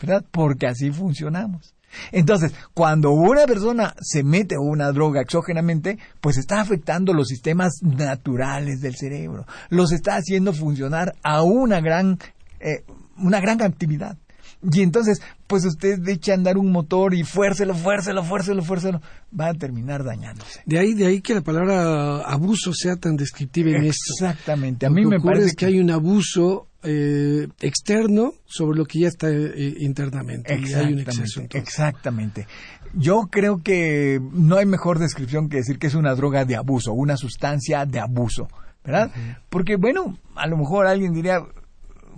¿verdad? 0.00 0.24
Porque 0.32 0.66
así 0.66 0.90
funcionamos. 0.90 1.74
Entonces, 2.12 2.52
cuando 2.74 3.10
una 3.10 3.46
persona 3.46 3.94
se 4.00 4.22
mete 4.22 4.56
una 4.58 4.92
droga 4.92 5.20
exógenamente, 5.20 5.98
pues 6.20 6.38
está 6.38 6.60
afectando 6.60 7.12
los 7.12 7.28
sistemas 7.28 7.80
naturales 7.82 8.80
del 8.80 8.96
cerebro, 8.96 9.46
los 9.68 9.92
está 9.92 10.16
haciendo 10.16 10.52
funcionar 10.52 11.14
a 11.22 11.42
una 11.42 11.80
gran, 11.80 12.18
eh, 12.60 12.84
una 13.16 13.40
gran 13.40 13.62
actividad. 13.62 14.16
Y 14.62 14.82
entonces, 14.82 15.22
pues 15.46 15.64
usted 15.64 16.06
echa 16.08 16.32
a 16.32 16.34
andar 16.34 16.58
un 16.58 16.70
motor 16.70 17.14
y 17.14 17.24
fuércelo, 17.24 17.74
fuércelo, 17.74 18.22
fuércelo, 18.22 18.62
fuércelo, 18.62 19.00
va 19.38 19.48
a 19.48 19.54
terminar 19.54 20.04
dañándose. 20.04 20.62
De 20.66 20.78
ahí, 20.78 20.94
de 20.94 21.06
ahí 21.06 21.20
que 21.22 21.34
la 21.34 21.40
palabra 21.40 22.18
abuso 22.20 22.72
sea 22.74 22.96
tan 22.96 23.16
descriptiva 23.16 23.70
en 23.70 23.84
esto. 23.84 24.12
Exactamente. 24.12 24.86
A 24.86 24.90
mí 24.90 25.06
me 25.06 25.18
parece 25.18 25.54
que... 25.54 25.66
hay 25.66 25.80
un 25.80 25.90
abuso 25.90 26.68
eh, 26.82 27.48
externo 27.60 28.34
sobre 28.44 28.78
lo 28.78 28.84
que 28.84 29.00
ya 29.00 29.08
está 29.08 29.30
eh, 29.30 29.76
internamente. 29.78 30.54
Exactamente, 30.54 31.58
exactamente. 31.58 32.46
Yo 32.94 33.28
creo 33.30 33.62
que 33.62 34.20
no 34.32 34.56
hay 34.56 34.66
mejor 34.66 34.98
descripción 34.98 35.48
que 35.48 35.58
decir 35.58 35.78
que 35.78 35.86
es 35.86 35.94
una 35.94 36.14
droga 36.14 36.44
de 36.44 36.56
abuso, 36.56 36.92
una 36.92 37.16
sustancia 37.16 37.86
de 37.86 38.00
abuso, 38.00 38.48
¿verdad? 38.84 39.10
Porque, 39.48 39.76
bueno, 39.76 40.18
a 40.34 40.46
lo 40.46 40.56
mejor 40.56 40.86
alguien 40.86 41.12
diría, 41.12 41.40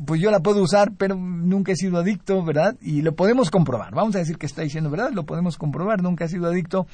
pues 0.04 0.20
yo 0.20 0.30
la 0.30 0.40
puedo 0.40 0.62
usar, 0.62 0.92
pero 0.96 1.16
nunca 1.16 1.72
he 1.72 1.76
sido 1.76 1.98
adicto, 1.98 2.44
¿verdad? 2.44 2.76
Y 2.80 3.02
lo 3.02 3.14
podemos 3.14 3.50
comprobar. 3.50 3.94
Vamos 3.94 4.14
a 4.16 4.18
decir 4.18 4.38
que 4.38 4.46
está 4.46 4.62
diciendo, 4.62 4.90
¿verdad? 4.90 5.10
Lo 5.12 5.24
podemos 5.24 5.56
comprobar, 5.56 6.02
nunca 6.02 6.24
ha 6.24 6.28
sido 6.28 6.46
adicto. 6.46 6.86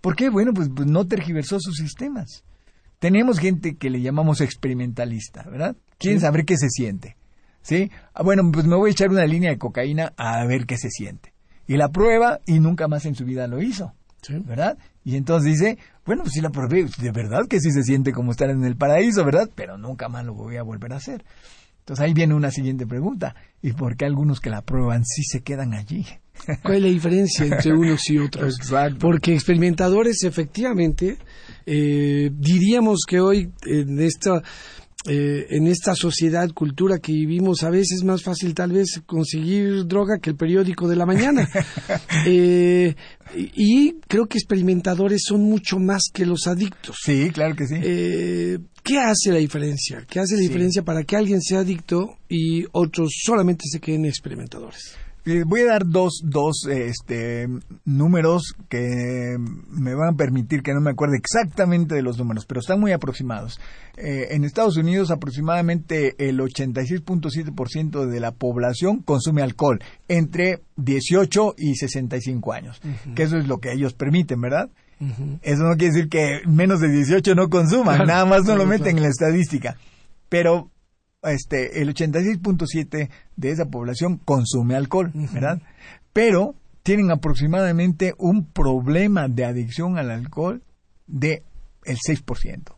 ¿Por 0.00 0.16
qué? 0.16 0.28
Bueno, 0.28 0.52
pues, 0.52 0.68
pues, 0.74 0.88
no 0.88 1.06
tergiversó 1.06 1.58
sus 1.60 1.76
sistemas. 1.76 2.44
Tenemos 2.98 3.38
gente 3.38 3.76
que 3.76 3.90
le 3.90 4.00
llamamos 4.00 4.40
experimentalista, 4.40 5.42
¿verdad? 5.50 5.76
Quieren 5.98 6.20
saber 6.20 6.44
qué 6.44 6.56
se 6.56 6.68
siente. 6.68 7.16
¿Sí? 7.62 7.90
Ah, 8.12 8.22
bueno, 8.22 8.42
pues 8.52 8.66
me 8.66 8.76
voy 8.76 8.90
a 8.90 8.92
echar 8.92 9.08
una 9.10 9.24
línea 9.24 9.50
de 9.50 9.58
cocaína 9.58 10.12
a 10.16 10.44
ver 10.46 10.66
qué 10.66 10.76
se 10.76 10.90
siente. 10.90 11.32
Y 11.66 11.76
la 11.76 11.88
prueba 11.88 12.40
y 12.46 12.60
nunca 12.60 12.88
más 12.88 13.06
en 13.06 13.14
su 13.14 13.24
vida 13.24 13.46
lo 13.46 13.62
hizo. 13.62 13.94
¿Verdad? 14.28 14.78
Y 15.04 15.16
entonces 15.16 15.52
dice, 15.52 15.78
bueno, 16.06 16.22
pues 16.22 16.32
sí 16.32 16.40
la 16.40 16.50
probé, 16.50 16.86
de 16.98 17.10
verdad 17.10 17.46
que 17.48 17.60
sí 17.60 17.70
se 17.70 17.82
siente 17.82 18.12
como 18.12 18.30
estar 18.30 18.48
en 18.48 18.64
el 18.64 18.76
paraíso, 18.76 19.24
¿verdad? 19.24 19.50
Pero 19.54 19.76
nunca 19.76 20.08
más 20.08 20.24
lo 20.24 20.32
voy 20.34 20.56
a 20.56 20.62
volver 20.62 20.94
a 20.94 20.96
hacer. 20.96 21.24
Entonces 21.84 22.02
ahí 22.02 22.14
viene 22.14 22.32
una 22.32 22.50
siguiente 22.50 22.86
pregunta. 22.86 23.34
¿Y 23.60 23.72
por 23.72 23.94
qué 23.94 24.06
algunos 24.06 24.40
que 24.40 24.48
la 24.48 24.62
prueban 24.62 25.04
sí 25.04 25.22
se 25.22 25.42
quedan 25.42 25.74
allí? 25.74 26.06
¿Cuál 26.62 26.76
es 26.76 26.82
la 26.82 26.88
diferencia 26.88 27.44
entre 27.44 27.74
unos 27.74 28.08
y 28.08 28.16
otros? 28.16 28.54
Porque 28.98 29.34
experimentadores, 29.34 30.24
efectivamente, 30.24 31.18
eh, 31.66 32.30
diríamos 32.32 33.00
que 33.06 33.20
hoy 33.20 33.52
en 33.66 34.00
esta 34.00 34.42
eh, 35.06 35.46
en 35.50 35.66
esta 35.66 35.94
sociedad, 35.94 36.50
cultura 36.52 36.98
que 36.98 37.12
vivimos, 37.12 37.62
a 37.62 37.70
veces 37.70 37.98
es 37.98 38.04
más 38.04 38.22
fácil 38.22 38.54
tal 38.54 38.72
vez 38.72 39.02
conseguir 39.04 39.86
droga 39.86 40.18
que 40.18 40.30
el 40.30 40.36
periódico 40.36 40.88
de 40.88 40.96
la 40.96 41.06
mañana. 41.06 41.48
Eh, 42.26 42.94
y 43.34 43.94
creo 44.08 44.26
que 44.26 44.38
experimentadores 44.38 45.22
son 45.26 45.42
mucho 45.42 45.78
más 45.78 46.04
que 46.12 46.24
los 46.24 46.46
adictos. 46.46 46.96
Sí, 47.02 47.30
claro 47.32 47.54
que 47.54 47.66
sí. 47.66 47.74
Eh, 47.82 48.58
¿Qué 48.82 48.98
hace 48.98 49.30
la 49.30 49.38
diferencia? 49.38 50.04
¿Qué 50.08 50.20
hace 50.20 50.36
la 50.36 50.40
diferencia 50.40 50.82
para 50.82 51.04
que 51.04 51.16
alguien 51.16 51.42
sea 51.42 51.60
adicto 51.60 52.16
y 52.28 52.64
otros 52.72 53.10
solamente 53.22 53.64
se 53.70 53.80
queden 53.80 54.06
experimentadores? 54.06 54.96
Eh, 55.26 55.42
voy 55.46 55.62
a 55.62 55.66
dar 55.66 55.86
dos, 55.86 56.20
dos 56.22 56.66
este, 56.68 57.48
números 57.86 58.54
que 58.68 59.36
me 59.70 59.94
van 59.94 60.14
a 60.14 60.16
permitir 60.16 60.62
que 60.62 60.74
no 60.74 60.82
me 60.82 60.90
acuerde 60.90 61.16
exactamente 61.16 61.94
de 61.94 62.02
los 62.02 62.18
números, 62.18 62.44
pero 62.44 62.60
están 62.60 62.78
muy 62.78 62.92
aproximados. 62.92 63.58
Eh, 63.96 64.28
en 64.30 64.44
Estados 64.44 64.76
Unidos 64.76 65.10
aproximadamente 65.10 66.14
el 66.18 66.40
86.7% 66.40 68.06
de 68.06 68.20
la 68.20 68.32
población 68.32 69.00
consume 69.00 69.42
alcohol 69.42 69.80
entre 70.08 70.60
18 70.76 71.54
y 71.56 71.76
65 71.76 72.52
años, 72.52 72.82
que 73.14 73.22
eso 73.22 73.38
es 73.38 73.46
lo 73.46 73.58
que 73.58 73.72
ellos 73.72 73.94
permiten, 73.94 74.40
¿verdad? 74.40 74.68
Eso 75.42 75.64
no 75.64 75.76
quiere 75.76 75.92
decir 75.94 76.08
que 76.08 76.40
menos 76.46 76.80
de 76.80 76.88
18 76.88 77.34
no 77.34 77.48
consuman, 77.48 77.98
nada 78.06 78.24
más 78.24 78.44
no 78.44 78.56
lo 78.56 78.66
meten 78.66 78.96
en 78.96 79.04
la 79.04 79.08
estadística. 79.08 79.76
Pero 80.28 80.70
este, 81.24 81.82
el 81.82 81.94
86.7 81.94 83.10
de 83.36 83.50
esa 83.50 83.66
población 83.66 84.18
consume 84.18 84.76
alcohol, 84.76 85.10
¿verdad? 85.32 85.60
Pero 86.12 86.54
tienen 86.82 87.10
aproximadamente 87.10 88.14
un 88.18 88.46
problema 88.46 89.28
de 89.28 89.44
adicción 89.44 89.98
al 89.98 90.10
alcohol 90.10 90.62
de 91.06 91.42
el 91.84 91.96
6%, 91.98 92.76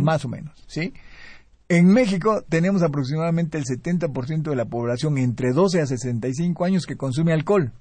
más 0.00 0.24
o 0.24 0.28
menos, 0.28 0.52
¿sí? 0.66 0.92
En 1.70 1.86
México 1.86 2.42
tenemos 2.48 2.82
aproximadamente 2.82 3.58
el 3.58 3.64
70% 3.64 4.42
de 4.42 4.56
la 4.56 4.64
población 4.64 5.18
entre 5.18 5.52
12 5.52 5.82
a 5.82 5.86
65 5.86 6.64
años 6.64 6.86
que 6.86 6.96
consume 6.96 7.34
alcohol. 7.34 7.72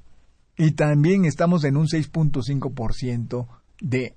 Y 0.58 0.72
también 0.72 1.24
estamos 1.24 1.64
en 1.64 1.78
un 1.78 1.88
6.5% 1.88 3.48
de 3.80 4.14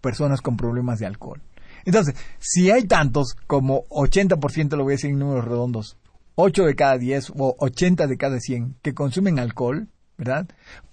personas 0.00 0.40
con 0.40 0.56
problemas 0.56 0.98
de 0.98 1.06
alcohol. 1.06 1.40
Entonces, 1.84 2.14
si 2.38 2.70
hay 2.70 2.84
tantos 2.84 3.36
como 3.46 3.84
80%, 3.88 4.76
lo 4.76 4.84
voy 4.84 4.92
a 4.92 4.96
decir 4.96 5.10
en 5.10 5.18
números 5.18 5.44
redondos, 5.44 5.96
8 6.36 6.64
de 6.64 6.74
cada 6.74 6.98
10 6.98 7.32
o 7.36 7.56
80 7.58 8.06
de 8.06 8.16
cada 8.16 8.40
100 8.40 8.76
que 8.82 8.94
consumen 8.94 9.38
alcohol, 9.38 9.88
¿verdad? 10.18 10.48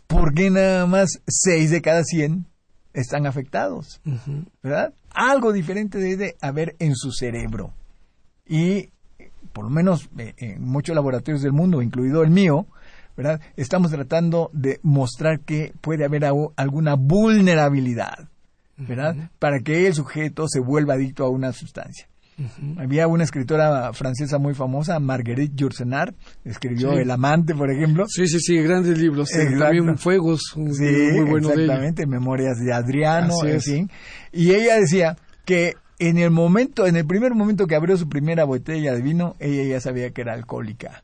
¿Por 0.08 0.34
qué 0.34 0.50
nada 0.50 0.86
más 0.86 1.22
6 1.28 1.72
de 1.72 1.82
cada 1.82 2.04
100 2.04 2.46
están 2.94 3.26
afectados? 3.26 4.02
¿Verdad? 4.62 4.94
Algo 5.10 5.52
diferente 5.52 5.98
debe 5.98 6.36
haber 6.42 6.76
en 6.80 6.96
su 6.96 7.12
cerebro. 7.12 7.74
Y 8.46 8.90
por 9.54 9.66
lo 9.66 9.70
menos 9.70 10.10
eh, 10.18 10.34
en 10.38 10.64
muchos 10.64 10.96
laboratorios 10.96 11.42
del 11.42 11.54
mundo, 11.54 11.82
incluido 11.82 12.24
el 12.24 12.30
mío, 12.30 12.68
¿verdad? 13.18 13.42
Estamos 13.56 13.92
tratando 13.92 14.50
de 14.54 14.80
mostrar 14.84 15.42
que 15.42 15.74
puede 15.82 16.06
haber 16.06 16.26
alguna 16.56 16.96
vulnerabilidad 16.96 18.30
¿verdad? 18.88 19.30
Para 19.40 19.60
que 19.60 19.88
el 19.88 19.94
sujeto 19.94 20.48
se 20.48 20.60
vuelva 20.60 20.96
adicto 20.96 21.26
a 21.26 21.30
una 21.30 21.52
sustancia. 21.54 22.08
Había 22.78 23.08
una 23.08 23.24
escritora 23.24 23.94
francesa 23.94 24.40
muy 24.40 24.54
famosa, 24.54 25.00
Marguerite 25.00 25.54
Yourcenar, 25.56 26.16
escribió 26.44 26.94
El 26.94 27.12
amante, 27.12 27.54
por 27.54 27.70
ejemplo. 27.70 28.06
Sí, 28.08 28.28
sí, 28.28 28.40
sí, 28.40 28.58
grandes 28.62 28.98
libros. 28.98 29.30
También 29.30 29.98
Fuegos, 29.98 30.42
sí, 30.54 30.60
muy 30.62 31.30
bueno 31.30 31.52
exactamente, 31.52 32.08
Memorias 32.08 32.58
de 32.58 32.74
Adriano, 32.74 33.36
en 33.46 33.62
fin. 33.62 33.92
Y 34.32 34.52
ella 34.52 34.80
decía 34.80 35.18
que 35.46 35.76
en 36.00 36.18
el 36.18 36.32
momento, 36.32 36.88
en 36.88 36.96
el 36.96 37.06
primer 37.06 37.36
momento 37.36 37.68
que 37.68 37.76
abrió 37.76 37.96
su 37.96 38.10
primera 38.10 38.44
botella 38.44 38.94
de 38.94 39.02
vino, 39.02 39.36
ella 39.40 39.64
ya 39.64 39.80
sabía 39.80 40.10
que 40.12 40.22
era 40.22 40.34
alcohólica, 40.34 41.04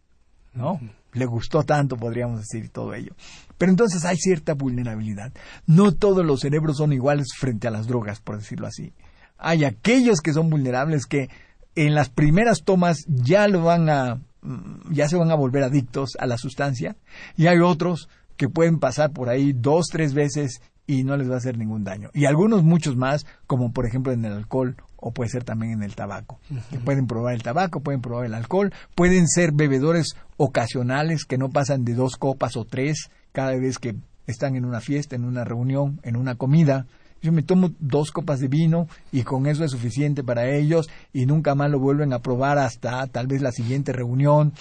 ¿no? 0.53 0.79
Le 1.13 1.25
gustó 1.25 1.63
tanto, 1.63 1.97
podríamos 1.97 2.39
decir, 2.39 2.69
todo 2.69 2.95
ello. 2.95 3.13
Pero 3.57 3.71
entonces 3.71 4.05
hay 4.05 4.17
cierta 4.17 4.53
vulnerabilidad. 4.53 5.33
No 5.65 5.91
todos 5.91 6.25
los 6.25 6.41
cerebros 6.41 6.77
son 6.77 6.93
iguales 6.93 7.27
frente 7.37 7.67
a 7.67 7.71
las 7.71 7.87
drogas, 7.87 8.19
por 8.19 8.37
decirlo 8.37 8.67
así. 8.67 8.93
Hay 9.37 9.65
aquellos 9.65 10.21
que 10.21 10.33
son 10.33 10.49
vulnerables 10.49 11.05
que 11.05 11.29
en 11.75 11.93
las 11.93 12.09
primeras 12.09 12.63
tomas 12.63 13.05
ya 13.07 13.47
lo 13.47 13.63
van 13.63 13.89
a 13.89 14.15
mm, 14.41 14.91
ya 14.91 15.07
se 15.07 15.15
van 15.15 15.31
a 15.31 15.35
volver 15.35 15.63
adictos 15.63 16.17
a 16.19 16.25
la 16.25 16.37
sustancia 16.37 16.95
y 17.35 17.47
hay 17.47 17.59
otros 17.59 18.09
que 18.35 18.49
pueden 18.49 18.79
pasar 18.79 19.11
por 19.11 19.29
ahí 19.29 19.53
dos, 19.53 19.87
tres 19.91 20.13
veces 20.13 20.61
y 20.87 21.03
no 21.03 21.17
les 21.17 21.29
va 21.29 21.35
a 21.35 21.37
hacer 21.37 21.57
ningún 21.57 21.83
daño. 21.83 22.09
Y 22.13 22.25
algunos 22.25 22.63
muchos 22.63 22.95
más, 22.95 23.25
como 23.45 23.73
por 23.73 23.85
ejemplo 23.85 24.13
en 24.13 24.23
el 24.25 24.33
alcohol 24.33 24.77
o 24.95 25.11
puede 25.11 25.29
ser 25.29 25.43
también 25.43 25.73
en 25.73 25.83
el 25.83 25.95
tabaco. 25.95 26.39
Pueden 26.83 27.05
probar 27.05 27.35
el 27.35 27.43
tabaco, 27.43 27.81
pueden 27.81 28.01
probar 28.01 28.25
el 28.25 28.33
alcohol, 28.33 28.73
pueden 28.95 29.27
ser 29.27 29.51
bebedores 29.51 30.15
ocasionales 30.37 31.25
que 31.25 31.37
no 31.37 31.49
pasan 31.49 31.83
de 31.85 31.93
dos 31.93 32.15
copas 32.15 32.55
o 32.57 32.65
tres 32.65 33.11
cada 33.37 33.55
vez 33.55 33.77
que 33.77 33.93
están 34.25 34.55
en 34.55 34.65
una 34.65 34.81
fiesta, 34.81 35.15
en 35.15 35.23
una 35.23 35.43
reunión, 35.43 35.99
en 36.01 36.15
una 36.15 36.33
comida. 36.33 36.87
Yo 37.21 37.31
me 37.31 37.43
tomo 37.43 37.69
dos 37.77 38.09
copas 38.09 38.39
de 38.39 38.47
vino 38.47 38.87
y 39.11 39.21
con 39.21 39.45
eso 39.45 39.63
es 39.63 39.69
suficiente 39.69 40.23
para 40.23 40.49
ellos 40.49 40.89
y 41.13 41.27
nunca 41.27 41.53
más 41.53 41.69
lo 41.69 41.77
vuelven 41.77 42.13
a 42.13 42.19
probar 42.23 42.57
hasta 42.57 43.05
tal 43.05 43.27
vez 43.27 43.43
la 43.43 43.51
siguiente 43.51 43.93
reunión, 43.93 44.53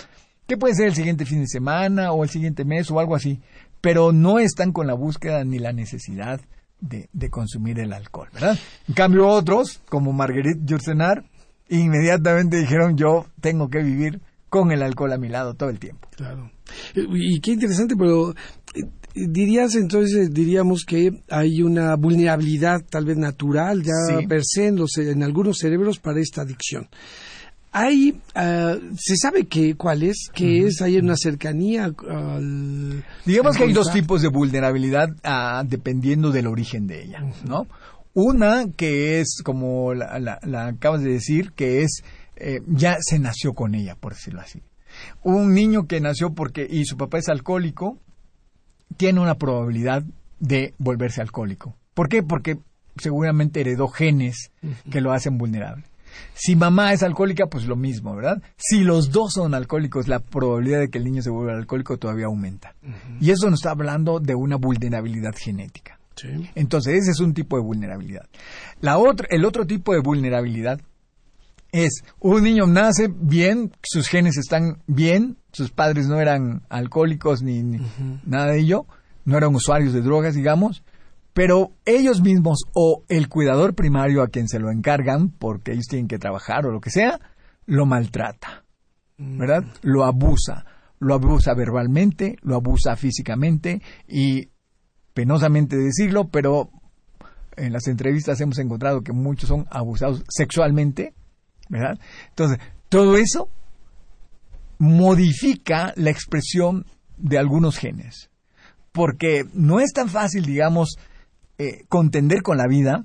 que 0.47 0.59
puede 0.59 0.75
ser 0.75 0.89
el 0.89 0.95
siguiente 0.95 1.25
fin 1.25 1.41
de 1.41 1.47
semana 1.47 2.13
o 2.13 2.23
el 2.23 2.29
siguiente 2.29 2.67
mes 2.67 2.91
o 2.91 3.01
algo 3.01 3.17
así, 3.17 3.41
pero 3.81 4.13
no 4.13 4.39
están 4.39 4.73
con 4.73 4.87
la 4.87 4.93
búsqueda 4.93 5.43
ni 5.43 5.59
la 5.59 5.73
necesidad 5.73 6.43
de, 6.79 7.09
de 7.15 7.31
consumir 7.31 7.81
el 7.81 7.95
alcohol, 7.95 8.29
¿verdad? 8.35 8.59
En 8.89 8.95
cambio 8.95 9.27
otros, 9.27 9.81
como 9.89 10.13
Marguerite 10.13 10.61
Yourcenar, 10.67 11.25
inmediatamente 11.71 12.59
dijeron 12.59 12.99
yo 12.99 13.25
tengo 13.41 13.71
que 13.71 13.83
vivir 13.83 14.21
con 14.49 14.73
el 14.73 14.83
alcohol 14.83 15.13
a 15.13 15.19
mi 15.19 15.29
lado 15.29 15.55
todo 15.55 15.71
el 15.71 15.79
tiempo. 15.79 16.09
Claro. 16.17 16.51
Y 16.95 17.41
qué 17.41 17.53
interesante, 17.53 17.95
pero 17.97 18.35
dirías 19.15 19.75
entonces, 19.75 20.33
diríamos 20.33 20.85
que 20.85 21.23
hay 21.31 21.63
una 21.63 21.97
vulnerabilidad 21.97 22.83
tal 22.89 23.07
vez 23.07 23.17
natural 23.17 23.83
ya 23.83 24.27
per 24.29 24.43
se 24.45 24.67
en, 24.67 24.77
los, 24.77 24.97
en 24.99 25.23
algunos 25.23 25.59
cerebros 25.59 25.99
para 25.99 26.21
esta 26.21 26.43
adicción. 26.43 26.89
Hay, 27.73 28.21
ah, 28.35 28.77
se 28.97 29.17
sabe 29.17 29.47
que 29.47 29.75
cuál 29.75 30.03
es, 30.03 30.31
que 30.33 30.67
es, 30.67 30.81
hay 30.81 30.97
una 30.97 31.17
cercanía 31.17 31.85
al... 31.85 33.05
Digamos 33.27 33.57
que 33.57 33.65
hay 33.65 33.73
dos 33.73 33.93
tipos 33.93 34.23
de 34.23 34.29
vulnerabilidad 34.29 35.11
ah, 35.25 35.63
dependiendo 35.67 36.31
del 36.31 36.47
origen 36.47 36.87
de 36.87 37.03
ella, 37.03 37.23
¿no? 37.47 37.67
Una 38.15 38.65
que 38.75 39.21
es, 39.21 39.43
como 39.45 39.93
la, 39.93 40.41
acabas 40.69 41.03
de 41.03 41.11
decir, 41.11 41.53
que 41.53 41.83
es, 41.83 42.03
eh, 42.37 42.61
ya 42.67 42.99
se 43.01 43.19
nació 43.19 43.55
con 43.55 43.75
ella, 43.75 43.97
por 43.97 44.15
decirlo 44.15 44.41
así. 44.41 44.63
Un 45.23 45.55
niño 45.55 45.87
que 45.87 46.01
nació 46.01 46.35
porque, 46.35 46.67
y 46.69 46.85
su 46.85 46.97
papá 46.97 47.19
es 47.19 47.29
alcohólico, 47.29 47.99
tiene 48.97 49.21
una 49.21 49.37
probabilidad 49.37 50.05
de 50.39 50.75
volverse 50.79 51.21
alcohólico. 51.21 51.77
¿Por 51.95 52.09
qué? 52.09 52.23
Porque 52.23 52.59
seguramente 52.97 53.61
heredó 53.61 53.89
genes 53.89 54.51
que 54.91 55.01
lo 55.01 55.13
hacen 55.13 55.39
vulnerable. 55.39 55.85
Si 56.35 56.57
mamá 56.57 56.93
es 56.93 57.03
alcohólica, 57.03 57.47
pues 57.47 57.67
lo 57.67 57.77
mismo, 57.77 58.15
¿verdad? 58.15 58.43
Si 58.57 58.85
los 58.85 59.11
dos 59.11 59.35
son 59.35 59.55
alcohólicos, 59.55 60.09
la 60.09 60.21
probabilidad 60.21 60.81
de 60.81 60.89
que 60.89 60.99
el 60.99 61.05
niño 61.05 61.23
se 61.23 61.31
vuelva 61.31 61.55
alcohólico 61.55 61.99
todavía 61.99 62.27
aumenta. 62.27 62.75
Y 63.21 63.31
eso 63.31 63.51
nos 63.51 63.61
está 63.61 63.71
hablando 63.71 64.19
de 64.19 64.35
una 64.35 64.57
vulnerabilidad 64.57 65.35
genética. 65.37 65.99
Entonces, 66.55 67.03
ese 67.03 67.11
es 67.11 67.21
un 67.21 67.35
tipo 67.35 67.57
de 67.57 67.63
vulnerabilidad. 67.63 68.27
La 68.81 68.97
otra, 68.97 69.27
el 69.31 69.45
otro 69.45 69.67
tipo 69.67 69.93
de 69.93 70.01
vulnerabilidad 70.01 70.81
es 71.85 72.03
un 72.21 72.43
niño 72.43 72.67
nace 72.67 73.09
bien, 73.15 73.73
sus 73.83 74.09
genes 74.09 74.39
están 74.39 74.83
bien, 74.87 75.37
sus 75.53 75.71
padres 75.71 76.07
no 76.07 76.21
eran 76.21 76.63
alcohólicos 76.69 77.43
ni, 77.43 77.63
nada 78.25 78.53
de 78.53 78.61
ello, 78.61 78.87
no 79.25 79.37
eran 79.37 79.55
usuarios 79.55 79.93
de 79.93 80.01
drogas, 80.01 80.35
digamos, 80.35 80.83
pero 81.35 81.73
ellos 81.85 82.23
mismos 82.23 82.61
o 82.73 83.05
el 83.09 83.29
cuidador 83.29 83.75
primario 83.75 84.23
a 84.23 84.29
quien 84.29 84.49
se 84.49 84.59
lo 84.59 84.71
encargan, 84.71 85.29
porque 85.29 85.73
ellos 85.73 85.87
tienen 85.87 86.09
que 86.09 86.19
trabajar 86.19 86.65
o 86.65 86.71
lo 86.71 86.81
que 86.81 86.91
sea, 86.91 87.21
lo 87.67 87.85
maltrata, 87.85 88.65
¿verdad? 89.19 89.63
Mm. 89.63 89.69
Lo 89.83 90.05
abusa, 90.05 90.65
lo 90.99 91.13
abusa 91.13 91.53
verbalmente, 91.53 92.37
lo 92.41 92.57
abusa 92.57 92.97
físicamente 92.97 93.83
y 94.09 94.49
penosamente 95.13 95.77
decirlo, 95.77 96.29
pero 96.29 96.71
en 97.57 97.73
las 97.73 97.87
entrevistas 97.87 98.41
hemos 98.41 98.59
encontrado 98.59 99.03
que 99.03 99.13
muchos 99.13 99.49
son 99.49 99.67
abusados 99.71 100.25
sexualmente, 100.29 101.15
¿verdad? 101.69 101.99
Entonces, 102.29 102.59
todo 102.89 103.17
eso 103.17 103.49
modifica 104.79 105.93
la 105.97 106.11
expresión 106.11 106.87
de 107.17 107.39
algunos 107.39 107.79
genes. 107.79 108.31
Porque 108.93 109.45
no 109.53 109.81
es 109.81 109.93
tan 109.93 110.09
fácil, 110.09 110.45
digamos, 110.45 110.97
eh, 111.59 111.85
contender 111.89 112.43
con 112.43 112.57
la 112.57 112.67
vida 112.67 113.05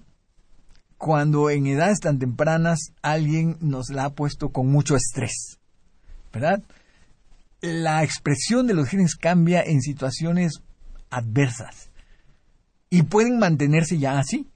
cuando 0.97 1.49
en 1.49 1.65
edades 1.65 1.99
tan 1.99 2.19
tempranas 2.19 2.93
alguien 3.01 3.57
nos 3.59 3.89
la 3.89 4.05
ha 4.05 4.09
puesto 4.11 4.49
con 4.49 4.67
mucho 4.67 4.95
estrés. 4.95 5.57
¿Verdad? 6.31 6.61
La 7.61 8.03
expresión 8.03 8.67
de 8.67 8.73
los 8.73 8.87
genes 8.87 9.15
cambia 9.15 9.63
en 9.63 9.81
situaciones 9.81 10.61
adversas 11.09 11.89
y 12.89 13.03
pueden 13.03 13.39
mantenerse 13.39 13.97
ya 13.97 14.19
así, 14.19 14.47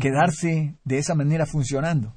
quedarse 0.00 0.76
de 0.84 0.98
esa 0.98 1.14
manera 1.14 1.44
funcionando. 1.44 2.16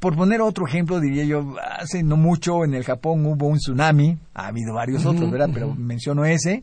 Por 0.00 0.16
poner 0.16 0.40
otro 0.40 0.66
ejemplo, 0.66 1.00
diría 1.00 1.24
yo, 1.24 1.56
hace 1.78 2.02
no 2.02 2.16
mucho 2.16 2.64
en 2.64 2.74
el 2.74 2.84
Japón 2.84 3.26
hubo 3.26 3.46
un 3.46 3.58
tsunami, 3.58 4.16
ha 4.34 4.46
habido 4.46 4.74
varios 4.74 5.04
otros, 5.04 5.30
¿verdad? 5.30 5.50
Pero 5.52 5.74
menciono 5.74 6.24
ese, 6.24 6.62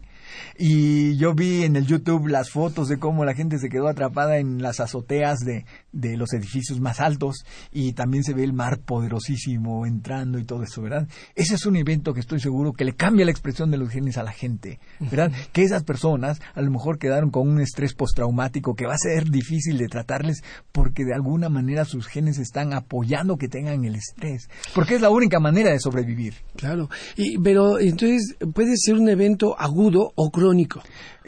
y 0.57 1.17
yo 1.17 1.33
vi 1.33 1.63
en 1.63 1.75
el 1.75 1.85
YouTube 1.85 2.27
las 2.27 2.49
fotos 2.49 2.87
de 2.87 2.97
cómo 2.97 3.25
la 3.25 3.33
gente 3.33 3.59
se 3.59 3.69
quedó 3.69 3.87
atrapada 3.87 4.37
en 4.37 4.61
las 4.61 4.79
azoteas 4.79 5.39
de, 5.39 5.65
de 5.91 6.17
los 6.17 6.33
edificios 6.33 6.79
más 6.79 6.99
altos 6.99 7.45
y 7.71 7.93
también 7.93 8.23
se 8.23 8.33
ve 8.33 8.43
el 8.43 8.53
mar 8.53 8.79
poderosísimo 8.79 9.85
entrando 9.85 10.39
y 10.39 10.45
todo 10.45 10.63
eso, 10.63 10.81
¿verdad? 10.81 11.07
Ese 11.35 11.55
es 11.55 11.65
un 11.65 11.75
evento 11.75 12.13
que 12.13 12.19
estoy 12.19 12.39
seguro 12.39 12.73
que 12.73 12.85
le 12.85 12.93
cambia 12.93 13.25
la 13.25 13.31
expresión 13.31 13.71
de 13.71 13.77
los 13.77 13.89
genes 13.89 14.17
a 14.17 14.23
la 14.23 14.31
gente, 14.31 14.79
¿verdad? 14.99 15.31
Que 15.51 15.63
esas 15.63 15.83
personas 15.83 16.39
a 16.53 16.61
lo 16.61 16.71
mejor 16.71 16.97
quedaron 16.97 17.29
con 17.29 17.47
un 17.47 17.61
estrés 17.61 17.93
postraumático 17.93 18.75
que 18.75 18.85
va 18.85 18.93
a 18.93 18.97
ser 18.97 19.29
difícil 19.29 19.77
de 19.77 19.87
tratarles 19.87 20.43
porque 20.71 21.05
de 21.05 21.13
alguna 21.13 21.49
manera 21.49 21.85
sus 21.85 22.07
genes 22.07 22.37
están 22.37 22.73
apoyando 22.73 23.37
que 23.37 23.47
tengan 23.47 23.85
el 23.85 23.95
estrés, 23.95 24.49
porque 24.73 24.95
es 24.95 25.01
la 25.01 25.09
única 25.09 25.39
manera 25.39 25.71
de 25.71 25.79
sobrevivir. 25.79 26.35
Claro, 26.55 26.89
y, 27.15 27.37
pero 27.39 27.79
entonces 27.79 28.35
puede 28.53 28.75
ser 28.77 28.95
un 28.95 29.09
evento 29.09 29.59
agudo 29.59 30.11
o 30.15 30.24
crónico. 30.31 30.81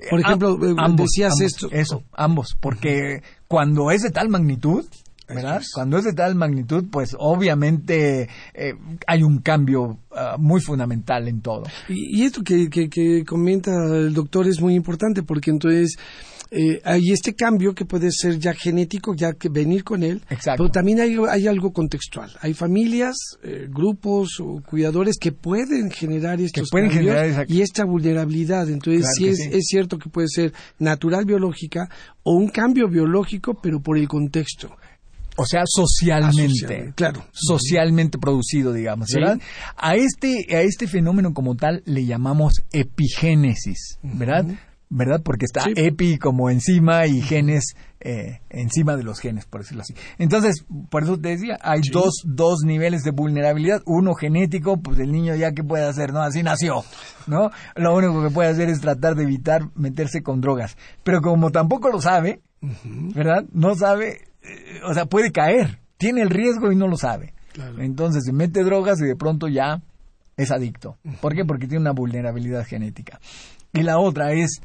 Por 0.10 0.20
ejemplo, 0.20 0.58
eh, 0.64 0.76
ambos, 0.78 1.08
decías 1.08 1.40
esto. 1.42 1.70
Eso, 1.72 2.04
ambos, 2.14 2.56
porque 2.60 3.24
cuando 3.48 3.92
es 3.92 4.04
de 4.04 4.12
tal 4.12 4.30
magnitud, 4.30 4.86
¿verdad? 5.28 5.62
Cuando 5.74 5.98
es 5.98 6.06
de 6.06 6.14
tal 6.14 6.36
magnitud, 6.36 6.86
pues 6.92 7.16
obviamente 7.18 8.30
eh, 8.54 8.74
hay 9.06 9.24
un 9.24 9.40
cambio 9.40 10.00
ah, 10.12 10.36
muy 10.40 10.62
fundamental 10.62 11.28
en 11.28 11.42
todo. 11.42 11.64
Y, 11.90 12.24
esto 12.24 12.44
que, 12.44 12.70
que, 12.70 13.24
comenta 13.26 13.72
el 13.72 14.14
doctor 14.14 14.48
es 14.48 14.62
muy 14.62 14.76
importante 14.76 15.24
porque 15.24 15.52
entonces 15.52 15.98
eh, 16.50 16.82
hay 16.84 17.12
este 17.12 17.34
cambio 17.34 17.74
que 17.74 17.86
puede 17.86 18.10
ser 18.12 18.40
ya 18.40 18.54
genético, 18.54 19.14
ya 19.14 19.34
que 19.34 19.50
venir 19.50 19.84
con 19.84 20.02
él, 20.04 20.22
pero 20.30 20.70
también 20.70 21.02
hay, 21.02 21.18
hay 21.30 21.48
algo 21.48 21.74
contextual. 21.74 22.32
Hay 22.40 22.54
familias, 22.54 23.16
eh, 23.44 23.68
grupos 23.70 24.40
o 24.40 24.62
cuidadores 24.62 25.18
que 25.20 25.34
pueden 25.34 25.92
generar 25.92 26.40
estos 26.40 26.70
pueden 26.70 26.90
cambios 26.90 27.50
y 27.50 27.62
esta 27.62 27.84
vulnerabilidad. 27.86 28.70
Entonces 28.70 29.06
sí, 29.18 29.28
es, 29.28 29.40
es 29.40 29.66
cierto 29.66 29.98
que 29.98 30.10
puede 30.10 30.28
ser 30.30 30.54
natural 30.80 31.26
biológica 31.26 31.90
o 32.24 32.34
un 32.34 32.48
cambio 32.48 32.88
biológico, 32.88 33.60
pero 33.62 33.82
por 33.82 33.98
el 33.98 34.08
contexto. 34.08 34.70
O 35.38 35.46
sea, 35.46 35.64
socialmente. 35.66 36.94
claro. 36.96 37.24
Socialmente 37.32 38.18
producido, 38.18 38.74
digamos, 38.74 39.10
¿verdad? 39.14 39.40
A 39.78 39.96
este, 39.96 40.46
a 40.56 40.62
este 40.62 40.88
fenómeno 40.88 41.34
como 41.34 41.56
tal 41.56 41.84
le 41.86 42.06
llamamos 42.06 42.64
epigénesis, 42.72 44.00
¿verdad? 44.02 44.46
¿verdad? 44.90 45.22
Porque 45.24 45.46
está 45.46 45.66
epi 45.76 46.18
como 46.18 46.50
encima 46.50 47.06
y 47.08 47.22
genes 47.22 47.76
eh, 48.00 48.42
encima 48.50 48.96
de 48.96 49.04
los 49.04 49.20
genes, 49.20 49.46
por 49.46 49.62
decirlo 49.62 49.82
así. 49.82 49.94
Entonces, 50.18 50.66
por 50.90 51.04
eso 51.04 51.20
te 51.20 51.30
decía, 51.30 51.58
hay 51.62 51.82
dos, 51.92 52.22
dos 52.24 52.60
niveles 52.64 53.04
de 53.04 53.12
vulnerabilidad. 53.12 53.82
Uno 53.86 54.14
genético, 54.14 54.78
pues 54.78 55.00
el 55.00 55.12
niño 55.12 55.36
ya 55.36 55.52
que 55.52 55.64
puede 55.64 55.86
hacer, 55.86 56.14
¿no? 56.14 56.22
Así 56.22 56.44
nació, 56.44 56.84
¿no? 57.26 57.52
Lo 57.76 57.96
único 57.96 58.24
que 58.24 58.30
puede 58.30 58.50
hacer 58.50 58.70
es 58.70 58.80
tratar 58.80 59.16
de 59.16 59.24
evitar 59.24 59.70
meterse 59.76 60.22
con 60.22 60.42
drogas. 60.42 60.78
Pero 61.04 61.22
como 61.22 61.52
tampoco 61.52 61.90
lo 61.90 62.00
sabe, 62.00 62.42
¿verdad? 62.62 63.46
No 63.52 63.76
sabe, 63.76 64.27
eh, 64.48 64.82
o 64.86 64.94
sea, 64.94 65.06
puede 65.06 65.32
caer. 65.32 65.80
Tiene 65.98 66.22
el 66.22 66.30
riesgo 66.30 66.72
y 66.72 66.76
no 66.76 66.88
lo 66.88 66.98
sabe. 66.98 67.34
Entonces 67.80 68.24
se 68.26 68.34
mete 68.34 68.64
drogas 68.64 69.02
y 69.02 69.06
de 69.06 69.16
pronto 69.16 69.48
ya 69.48 69.82
es 70.36 70.52
adicto. 70.52 70.98
¿Por 71.22 71.34
qué? 71.34 71.44
Porque 71.44 71.66
tiene 71.66 71.82
una 71.82 71.92
vulnerabilidad 71.92 72.66
genética. 72.66 73.20
Y 73.74 73.82
la 73.82 73.98
otra 73.98 74.34
es 74.34 74.62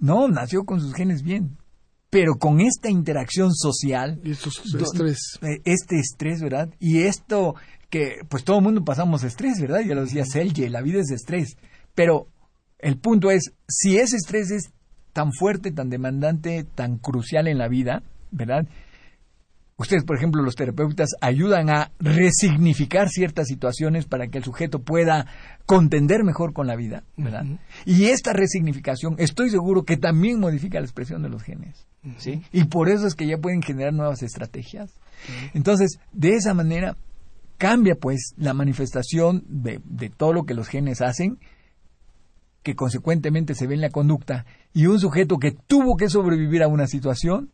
no, 0.00 0.28
nació 0.28 0.64
con 0.64 0.80
sus 0.80 0.94
genes 0.94 1.22
bien. 1.22 1.58
Pero 2.08 2.34
con 2.38 2.60
esta 2.60 2.90
interacción 2.90 3.54
social. 3.54 4.20
Y 4.24 4.32
estrés. 4.32 5.38
Eh, 5.42 5.60
este 5.64 5.98
estrés, 5.98 6.42
¿verdad? 6.42 6.70
Y 6.80 7.02
esto 7.02 7.54
que, 7.88 8.16
pues 8.28 8.42
todo 8.42 8.58
el 8.58 8.64
mundo 8.64 8.84
pasamos 8.84 9.22
estrés, 9.22 9.60
¿verdad? 9.60 9.80
Ya 9.80 9.94
lo 9.94 10.02
decía 10.02 10.24
Selye, 10.24 10.70
la 10.70 10.80
vida 10.80 11.00
es 11.00 11.10
estrés. 11.10 11.56
Pero 11.94 12.26
el 12.78 12.98
punto 12.98 13.30
es, 13.30 13.52
si 13.68 13.98
ese 13.98 14.16
estrés 14.16 14.50
es 14.50 14.70
tan 15.12 15.32
fuerte, 15.32 15.70
tan 15.70 15.90
demandante, 15.90 16.64
tan 16.64 16.98
crucial 16.98 17.46
en 17.46 17.58
la 17.58 17.68
vida, 17.68 18.02
¿verdad? 18.30 18.66
Ustedes, 19.80 20.04
por 20.04 20.18
ejemplo, 20.18 20.42
los 20.42 20.56
terapeutas 20.56 21.14
ayudan 21.22 21.70
a 21.70 21.90
resignificar 22.00 23.08
ciertas 23.08 23.46
situaciones 23.46 24.04
para 24.04 24.28
que 24.28 24.36
el 24.36 24.44
sujeto 24.44 24.82
pueda 24.82 25.24
contender 25.64 26.22
mejor 26.22 26.52
con 26.52 26.66
la 26.66 26.76
vida, 26.76 27.04
¿verdad? 27.16 27.46
Y 27.86 28.04
esta 28.04 28.34
resignificación, 28.34 29.14
estoy 29.16 29.48
seguro 29.48 29.84
que 29.84 29.96
también 29.96 30.38
modifica 30.38 30.78
la 30.80 30.84
expresión 30.84 31.22
de 31.22 31.30
los 31.30 31.42
genes, 31.42 31.86
¿sí? 32.18 32.42
Y 32.52 32.64
por 32.64 32.90
eso 32.90 33.06
es 33.06 33.14
que 33.14 33.26
ya 33.26 33.38
pueden 33.38 33.62
generar 33.62 33.94
nuevas 33.94 34.22
estrategias. 34.22 35.00
Entonces, 35.54 35.98
de 36.12 36.34
esa 36.34 36.52
manera 36.52 36.98
cambia 37.56 37.94
pues 37.94 38.34
la 38.36 38.52
manifestación 38.52 39.44
de, 39.48 39.80
de 39.86 40.10
todo 40.10 40.34
lo 40.34 40.44
que 40.44 40.52
los 40.52 40.68
genes 40.68 41.00
hacen 41.00 41.38
que 42.62 42.74
consecuentemente 42.74 43.54
se 43.54 43.66
ve 43.66 43.76
en 43.76 43.80
la 43.80 43.88
conducta 43.88 44.44
y 44.74 44.88
un 44.88 45.00
sujeto 45.00 45.38
que 45.38 45.52
tuvo 45.52 45.96
que 45.96 46.10
sobrevivir 46.10 46.62
a 46.62 46.68
una 46.68 46.86
situación 46.86 47.50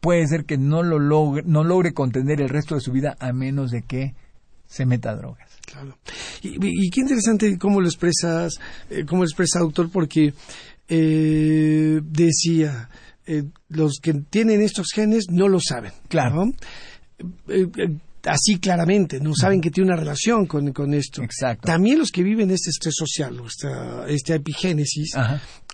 puede 0.00 0.26
ser 0.26 0.44
que 0.44 0.58
no 0.58 0.82
lo 0.82 0.98
logre, 0.98 1.42
no 1.46 1.64
logre 1.64 1.92
contener 1.92 2.40
el 2.40 2.48
resto 2.48 2.74
de 2.74 2.80
su 2.80 2.92
vida 2.92 3.16
a 3.18 3.32
menos 3.32 3.70
de 3.70 3.82
que 3.82 4.14
se 4.66 4.86
meta 4.86 5.10
a 5.10 5.16
drogas. 5.16 5.50
Claro. 5.66 5.98
Y, 6.42 6.90
qué 6.90 7.00
interesante 7.00 7.58
cómo 7.58 7.80
lo 7.80 7.88
expresas, 7.88 8.54
eh, 8.90 9.04
cómo 9.06 9.22
lo 9.22 9.26
expresa 9.26 9.58
doctor, 9.60 9.90
porque 9.90 10.32
eh, 10.88 12.00
decía, 12.02 12.88
eh, 13.26 13.44
los 13.68 13.98
que 14.00 14.14
tienen 14.14 14.60
estos 14.60 14.88
genes 14.94 15.26
no 15.30 15.48
lo 15.48 15.58
saben. 15.60 15.92
Claro. 16.08 16.52
Así 18.26 18.58
claramente, 18.58 19.20
no 19.20 19.34
saben 19.34 19.60
que 19.60 19.70
tiene 19.70 19.90
una 19.90 19.98
relación 19.98 20.46
con, 20.46 20.72
con, 20.72 20.94
esto. 20.94 21.22
Exacto. 21.22 21.66
También 21.66 21.98
los 21.98 22.10
que 22.10 22.22
viven 22.22 22.50
este 22.50 22.70
estrés 22.70 22.94
social, 22.96 23.40
esta, 23.46 24.06
esta 24.08 24.34
epigénesis, 24.34 25.14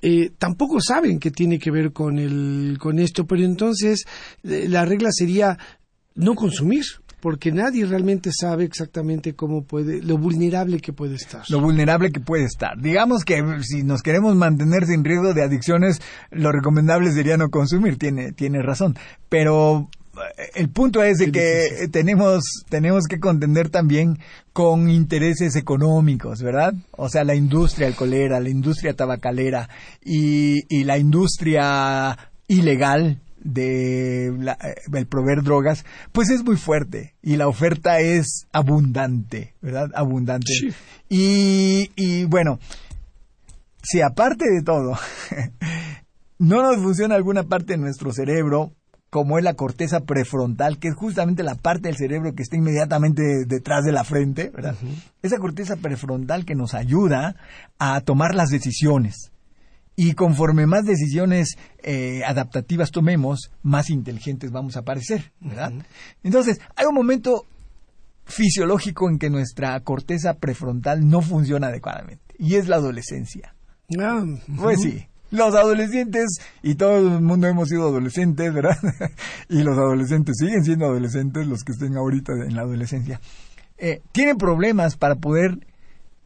eh, 0.00 0.30
tampoco 0.38 0.80
saben 0.80 1.18
que 1.18 1.30
tiene 1.30 1.58
que 1.58 1.70
ver 1.70 1.92
con, 1.92 2.18
el, 2.18 2.76
con 2.78 2.98
esto, 2.98 3.26
pero 3.26 3.42
entonces 3.44 4.04
eh, 4.44 4.66
la 4.68 4.84
regla 4.84 5.10
sería 5.12 5.58
no 6.14 6.34
consumir 6.34 6.84
porque 7.22 7.52
nadie 7.52 7.86
realmente 7.86 8.30
sabe 8.32 8.64
exactamente 8.64 9.34
cómo 9.36 9.62
puede, 9.62 10.02
lo 10.02 10.18
vulnerable 10.18 10.80
que 10.80 10.92
puede 10.92 11.14
estar. 11.14 11.44
Lo 11.50 11.60
vulnerable 11.60 12.10
que 12.10 12.18
puede 12.18 12.42
estar. 12.44 12.76
Digamos 12.76 13.24
que 13.24 13.40
si 13.62 13.84
nos 13.84 14.02
queremos 14.02 14.34
mantener 14.34 14.86
sin 14.86 15.04
riesgo 15.04 15.32
de 15.32 15.44
adicciones, 15.44 16.00
lo 16.32 16.50
recomendable 16.50 17.12
sería 17.12 17.36
no 17.36 17.48
consumir, 17.48 17.96
tiene, 17.96 18.32
tiene 18.32 18.60
razón. 18.60 18.96
Pero 19.28 19.88
el 20.54 20.68
punto 20.68 21.02
es 21.02 21.18
de 21.18 21.32
que 21.32 21.88
tenemos, 21.90 22.44
tenemos 22.68 23.06
que 23.06 23.18
contender 23.18 23.70
también 23.70 24.18
con 24.52 24.90
intereses 24.90 25.56
económicos, 25.56 26.42
¿verdad? 26.42 26.74
O 26.92 27.08
sea, 27.08 27.24
la 27.24 27.34
industria 27.34 27.86
alcoholera, 27.86 28.40
la 28.40 28.50
industria 28.50 28.94
tabacalera 28.94 29.68
y, 30.04 30.64
y 30.68 30.84
la 30.84 30.98
industria 30.98 32.18
ilegal 32.48 33.20
de 33.42 34.34
la, 34.38 34.52
eh, 34.52 34.74
el 34.92 35.06
proveer 35.06 35.42
drogas, 35.42 35.84
pues 36.12 36.30
es 36.30 36.44
muy 36.44 36.56
fuerte 36.56 37.14
y 37.22 37.36
la 37.36 37.48
oferta 37.48 38.00
es 38.00 38.46
abundante, 38.52 39.54
¿verdad? 39.60 39.90
Abundante. 39.94 40.52
Y, 41.08 41.90
y 41.96 42.24
bueno, 42.24 42.58
si 43.82 44.00
aparte 44.00 44.44
de 44.48 44.62
todo 44.62 44.98
no 46.38 46.62
nos 46.62 46.76
funciona 46.82 47.14
alguna 47.14 47.44
parte 47.44 47.72
de 47.72 47.78
nuestro 47.78 48.12
cerebro, 48.12 48.72
como 49.12 49.36
es 49.36 49.44
la 49.44 49.52
corteza 49.52 50.00
prefrontal, 50.00 50.78
que 50.78 50.88
es 50.88 50.94
justamente 50.94 51.42
la 51.42 51.54
parte 51.54 51.88
del 51.88 51.98
cerebro 51.98 52.34
que 52.34 52.42
está 52.42 52.56
inmediatamente 52.56 53.44
detrás 53.46 53.84
de 53.84 53.92
la 53.92 54.04
frente, 54.04 54.48
¿verdad? 54.48 54.74
Esa 55.20 55.36
corteza 55.36 55.76
prefrontal 55.76 56.46
que 56.46 56.54
nos 56.54 56.72
ayuda 56.72 57.36
a 57.78 58.00
tomar 58.00 58.34
las 58.34 58.48
decisiones. 58.48 59.30
Y 59.96 60.14
conforme 60.14 60.64
más 60.64 60.86
decisiones 60.86 61.58
eh, 61.82 62.22
adaptativas 62.24 62.90
tomemos, 62.90 63.50
más 63.62 63.90
inteligentes 63.90 64.50
vamos 64.50 64.78
a 64.78 64.82
parecer, 64.82 65.30
¿verdad? 65.40 65.74
Entonces, 66.22 66.58
hay 66.74 66.86
un 66.86 66.94
momento 66.94 67.44
fisiológico 68.24 69.10
en 69.10 69.18
que 69.18 69.28
nuestra 69.28 69.78
corteza 69.80 70.38
prefrontal 70.38 71.06
no 71.06 71.20
funciona 71.20 71.66
adecuadamente, 71.66 72.34
y 72.38 72.54
es 72.54 72.66
la 72.66 72.76
adolescencia. 72.76 73.54
Ah, 74.00 74.24
pues 74.56 74.80
sí, 74.80 75.06
los 75.32 75.54
adolescentes, 75.54 76.38
y 76.62 76.74
todo 76.74 76.98
el 76.98 77.22
mundo 77.22 77.48
hemos 77.48 77.68
sido 77.68 77.88
adolescentes, 77.88 78.52
¿verdad? 78.52 78.76
y 79.48 79.62
los 79.62 79.76
adolescentes 79.76 80.36
siguen 80.38 80.62
siendo 80.62 80.84
adolescentes, 80.84 81.46
los 81.46 81.64
que 81.64 81.72
estén 81.72 81.96
ahorita 81.96 82.32
en 82.46 82.54
la 82.54 82.62
adolescencia, 82.62 83.20
eh, 83.78 84.02
tienen 84.12 84.36
problemas 84.36 84.96
para 84.96 85.16
poder 85.16 85.66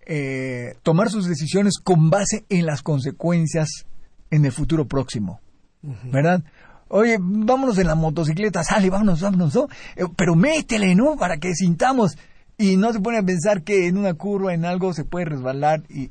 eh, 0.04 0.74
tomar 0.82 1.08
sus 1.08 1.26
decisiones 1.26 1.78
con 1.78 2.10
base 2.10 2.44
en 2.48 2.66
las 2.66 2.82
consecuencias 2.82 3.86
en 4.30 4.44
el 4.44 4.52
futuro 4.52 4.86
próximo, 4.86 5.40
¿verdad? 6.10 6.42
Oye, 6.88 7.16
vámonos 7.20 7.78
en 7.78 7.86
la 7.86 7.94
motocicleta, 7.94 8.64
sale, 8.64 8.90
vámonos, 8.90 9.20
vámonos, 9.20 9.54
¿no? 9.54 9.68
Eh, 9.94 10.04
pero 10.16 10.34
métele, 10.34 10.96
¿no? 10.96 11.16
Para 11.16 11.38
que 11.38 11.54
sintamos. 11.54 12.18
Y 12.58 12.76
no 12.76 12.92
se 12.92 13.00
pone 13.00 13.18
a 13.18 13.22
pensar 13.22 13.62
que 13.62 13.86
en 13.86 13.98
una 13.98 14.14
curva, 14.14 14.52
en 14.54 14.64
algo, 14.64 14.92
se 14.92 15.04
puede 15.04 15.26
resbalar 15.26 15.82
y, 15.88 16.10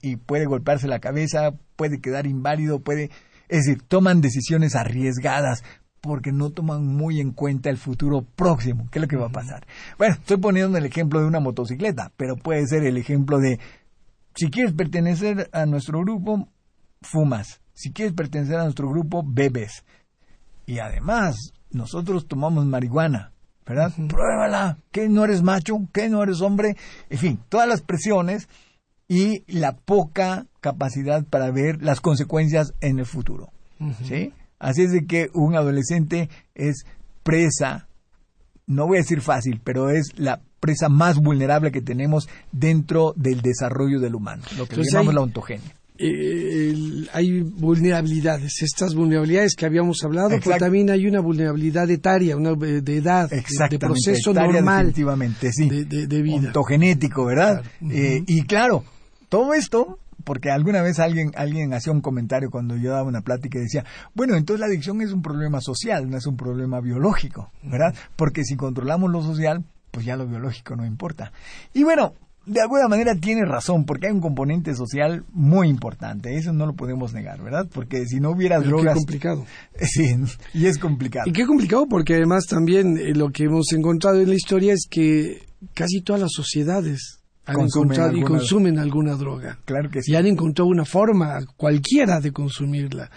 y, 0.00 0.16
puede 0.16 0.46
golpearse 0.46 0.86
la 0.88 1.00
cabeza, 1.00 1.52
puede 1.76 2.00
quedar 2.00 2.26
inválido, 2.26 2.80
puede... 2.80 3.10
Es 3.48 3.66
decir, 3.66 3.82
toman 3.82 4.20
decisiones 4.20 4.74
arriesgadas 4.74 5.62
porque 6.00 6.32
no 6.32 6.50
toman 6.50 6.86
muy 6.86 7.20
en 7.20 7.32
cuenta 7.32 7.70
el 7.70 7.76
futuro 7.76 8.22
próximo, 8.22 8.88
qué 8.90 8.98
es 8.98 9.02
lo 9.02 9.08
que 9.08 9.16
va 9.16 9.26
a 9.26 9.32
pasar. 9.32 9.66
Bueno, 9.98 10.14
estoy 10.14 10.38
poniendo 10.38 10.78
el 10.78 10.86
ejemplo 10.86 11.20
de 11.20 11.26
una 11.26 11.38
motocicleta, 11.38 12.10
pero 12.16 12.36
puede 12.36 12.66
ser 12.66 12.84
el 12.84 12.96
ejemplo 12.96 13.38
de, 13.38 13.60
si 14.34 14.50
quieres 14.50 14.72
pertenecer 14.72 15.48
a 15.52 15.66
nuestro 15.66 16.00
grupo, 16.00 16.48
fumas. 17.02 17.60
Si 17.74 17.92
quieres 17.92 18.14
pertenecer 18.14 18.56
a 18.56 18.64
nuestro 18.64 18.88
grupo, 18.88 19.22
bebes. 19.24 19.84
Y 20.66 20.78
además, 20.78 21.36
nosotros 21.70 22.26
tomamos 22.26 22.66
marihuana, 22.66 23.32
¿verdad? 23.66 23.92
Pruébala, 24.08 24.78
que 24.90 25.08
no 25.08 25.24
eres 25.24 25.42
macho, 25.42 25.74
que 25.92 26.08
no 26.08 26.22
eres 26.22 26.40
hombre, 26.40 26.76
en 27.10 27.18
fin, 27.18 27.40
todas 27.48 27.68
las 27.68 27.82
presiones 27.82 28.48
y 29.12 29.44
la 29.46 29.76
poca 29.76 30.46
capacidad 30.62 31.22
para 31.26 31.50
ver 31.50 31.82
las 31.82 32.00
consecuencias 32.00 32.72
en 32.80 32.98
el 32.98 33.04
futuro. 33.04 33.50
¿Sí? 34.08 34.32
Así 34.58 34.84
es 34.84 34.92
de 34.92 35.04
que 35.04 35.28
un 35.34 35.54
adolescente 35.54 36.30
es 36.54 36.86
presa, 37.22 37.88
no 38.66 38.86
voy 38.86 38.96
a 38.96 39.00
decir 39.00 39.20
fácil, 39.20 39.60
pero 39.62 39.90
es 39.90 40.18
la 40.18 40.40
presa 40.60 40.88
más 40.88 41.18
vulnerable 41.18 41.72
que 41.72 41.82
tenemos 41.82 42.26
dentro 42.52 43.12
del 43.14 43.42
desarrollo 43.42 44.00
del 44.00 44.14
humano, 44.14 44.44
lo 44.56 44.66
que 44.66 44.76
llamamos 44.82 45.12
la 45.12 45.20
ontogenia. 45.20 45.76
Eh, 45.98 46.74
hay 47.12 47.42
vulnerabilidades, 47.42 48.62
estas 48.62 48.94
vulnerabilidades 48.94 49.54
que 49.54 49.66
habíamos 49.66 50.02
hablado, 50.04 50.30
pero 50.42 50.56
también 50.56 50.88
hay 50.88 51.06
una 51.06 51.20
vulnerabilidad 51.20 51.90
etaria, 51.90 52.34
una 52.34 52.54
de 52.54 52.96
edad, 52.96 53.28
de 53.28 53.78
proceso 53.78 54.32
normal 54.32 54.94
sí. 54.94 55.68
de, 55.68 56.22
vida. 56.22 56.46
Ontogenético, 56.46 57.26
¿verdad? 57.26 57.62
Eh, 57.90 58.24
y 58.26 58.42
claro, 58.44 58.84
todo 59.32 59.54
esto, 59.54 59.98
porque 60.24 60.50
alguna 60.50 60.82
vez 60.82 60.98
alguien, 60.98 61.32
alguien 61.36 61.72
hacía 61.72 61.90
un 61.90 62.02
comentario 62.02 62.50
cuando 62.50 62.76
yo 62.76 62.90
daba 62.90 63.08
una 63.08 63.22
plática 63.22 63.58
y 63.58 63.62
decía, 63.62 63.82
bueno, 64.12 64.36
entonces 64.36 64.60
la 64.60 64.66
adicción 64.66 65.00
es 65.00 65.10
un 65.10 65.22
problema 65.22 65.62
social, 65.62 66.10
no 66.10 66.18
es 66.18 66.26
un 66.26 66.36
problema 66.36 66.82
biológico, 66.82 67.50
¿verdad? 67.62 67.94
Porque 68.14 68.44
si 68.44 68.56
controlamos 68.56 69.10
lo 69.10 69.22
social, 69.22 69.64
pues 69.90 70.04
ya 70.04 70.16
lo 70.16 70.26
biológico 70.26 70.76
no 70.76 70.84
importa. 70.84 71.32
Y 71.72 71.82
bueno, 71.82 72.12
de 72.44 72.60
alguna 72.60 72.88
manera 72.88 73.14
tiene 73.14 73.46
razón, 73.46 73.86
porque 73.86 74.08
hay 74.08 74.12
un 74.12 74.20
componente 74.20 74.74
social 74.74 75.24
muy 75.32 75.70
importante, 75.70 76.36
eso 76.36 76.52
no 76.52 76.66
lo 76.66 76.74
podemos 76.74 77.14
negar, 77.14 77.40
¿verdad? 77.42 77.66
Porque 77.72 78.04
si 78.04 78.20
no 78.20 78.32
hubiera 78.32 78.60
drogas... 78.60 78.92
Qué 78.92 79.00
complicado. 79.00 79.46
Sí, 79.80 80.14
y 80.52 80.66
es 80.66 80.76
complicado. 80.76 81.24
Y 81.26 81.32
qué 81.32 81.46
complicado 81.46 81.86
porque 81.88 82.16
además 82.16 82.44
también 82.44 82.98
eh, 82.98 83.14
lo 83.14 83.30
que 83.30 83.44
hemos 83.44 83.72
encontrado 83.72 84.20
en 84.20 84.28
la 84.28 84.34
historia 84.34 84.74
es 84.74 84.86
que 84.90 85.46
casi 85.72 86.02
todas 86.02 86.20
las 86.20 86.32
sociedades 86.32 87.21
han 87.44 87.60
encontrado 87.60 88.16
y 88.16 88.22
consumen 88.22 88.78
alguna 88.78 89.14
droga. 89.14 89.58
Claro 89.64 89.90
que 89.90 90.02
sí. 90.02 90.12
Y 90.12 90.16
han 90.16 90.26
encontrado 90.26 90.68
una 90.68 90.84
forma 90.84 91.40
cualquiera 91.56 92.20
de 92.20 92.32
consumirla. 92.32 93.10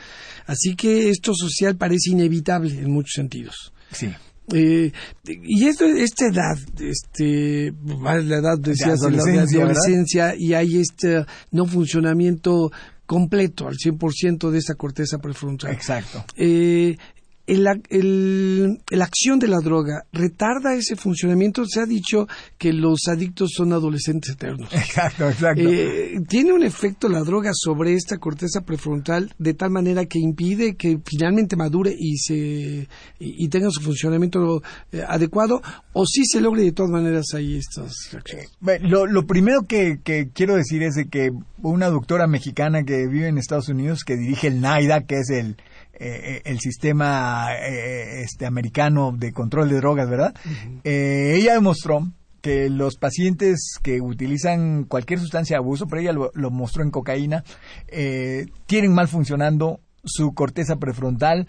Así 0.48 0.76
que 0.76 1.10
esto 1.10 1.34
social 1.34 1.76
parece 1.76 2.12
inevitable 2.12 2.80
en 2.80 2.92
muchos 2.92 3.14
sentidos. 3.16 3.74
Sí. 3.92 4.12
Eh, 4.54 4.92
y 5.26 5.68
esto, 5.68 5.86
esta 5.86 6.28
edad, 6.28 6.58
este, 6.80 7.74
la 8.04 8.38
edad 8.38 8.60
decías, 8.60 9.00
de 9.00 9.08
adolescencia, 9.08 9.60
la 9.60 9.66
adolescencia 9.66 10.36
y 10.38 10.54
hay 10.54 10.78
este 10.78 11.26
no 11.52 11.66
funcionamiento 11.66 12.72
completo 13.08 13.68
al 13.68 13.76
100% 13.76 14.50
de 14.50 14.58
esa 14.60 14.76
corteza 14.76 15.18
prefrontal. 15.20 15.72
Exacto. 15.72 16.26
Eh, 16.36 16.98
el, 17.48 18.80
la 18.90 19.06
acción 19.06 19.40
de 19.40 19.48
la 19.48 19.60
droga 19.60 20.06
retarda 20.12 20.76
ese 20.76 20.96
funcionamiento. 20.96 21.66
Se 21.66 21.80
ha 21.80 21.86
dicho 21.86 22.28
que 22.58 22.74
los 22.74 23.08
adictos 23.08 23.52
son 23.56 23.74
adolescentes 23.74 24.34
eternos. 24.34 24.72
Exacto, 24.74 25.30
exacto. 25.30 25.62
Eh, 25.62 26.20
tiene 26.28 26.54
un 26.54 26.64
efecto 26.64 27.08
la 27.10 27.22
droga 27.22 27.52
sobre 27.54 27.94
esta 27.94 28.18
corteza 28.18 28.62
prefrontal 28.62 29.34
de 29.38 29.54
tal 29.54 29.70
manera 29.70 30.06
que 30.06 30.20
impide 30.20 30.76
que 30.76 31.00
finalmente 31.06 31.56
madure 31.56 31.94
y 31.98 32.18
se 32.18 32.88
y, 33.20 33.48
tenga 33.50 33.70
su 33.70 33.82
funcionamiento 33.82 34.62
eh, 34.92 35.02
adecuado, 35.08 35.62
o 35.94 36.06
si 36.06 36.26
se 36.26 36.42
logre 36.42 36.64
de 36.64 36.72
todas 36.72 36.92
maneras 36.92 37.26
ahí 37.34 37.58
estas 37.58 37.94
reacciones. 38.12 38.48
Eh, 38.68 38.80
lo, 38.82 39.06
lo, 39.06 39.26
primero 39.26 39.64
que, 39.68 40.00
que, 40.04 40.30
quiero 40.34 40.56
decir 40.56 40.84
es 40.84 40.96
de 40.96 41.08
que 41.08 41.30
una 41.62 41.90
doctora 41.90 42.28
mexicana 42.28 42.84
que 42.84 43.08
vive 43.08 43.28
en 43.28 43.38
Estados 43.38 43.70
Unidos 43.70 44.04
que 44.04 44.16
dirige 44.16 44.48
el 44.48 44.62
NAIDA, 44.62 45.02
que 45.02 45.16
es 45.20 45.30
el 45.30 45.58
eh, 46.00 46.42
el 46.46 46.60
sistema 46.60 47.48
este 47.56 48.46
americano 48.46 49.14
de 49.16 49.32
control 49.32 49.70
de 49.70 49.78
drogas, 49.78 50.10
¿verdad? 50.10 50.36
ella 50.84 51.54
demostró 51.54 52.12
que 52.42 52.70
los 52.70 52.98
pacientes 52.98 53.80
que 53.82 54.02
utilizan 54.02 54.84
cualquier 54.84 55.20
sustancia 55.20 55.56
de 55.56 55.64
abuso, 55.64 55.88
pero 55.88 56.02
ella 56.02 56.14
lo, 56.14 56.52
mostró 56.52 56.84
en 56.84 56.92
cocaína, 56.92 57.44
tienen 58.68 58.94
mal 58.94 59.08
funcionando 59.08 59.80
su 60.04 60.34
corteza 60.34 60.76
prefrontal 60.76 61.48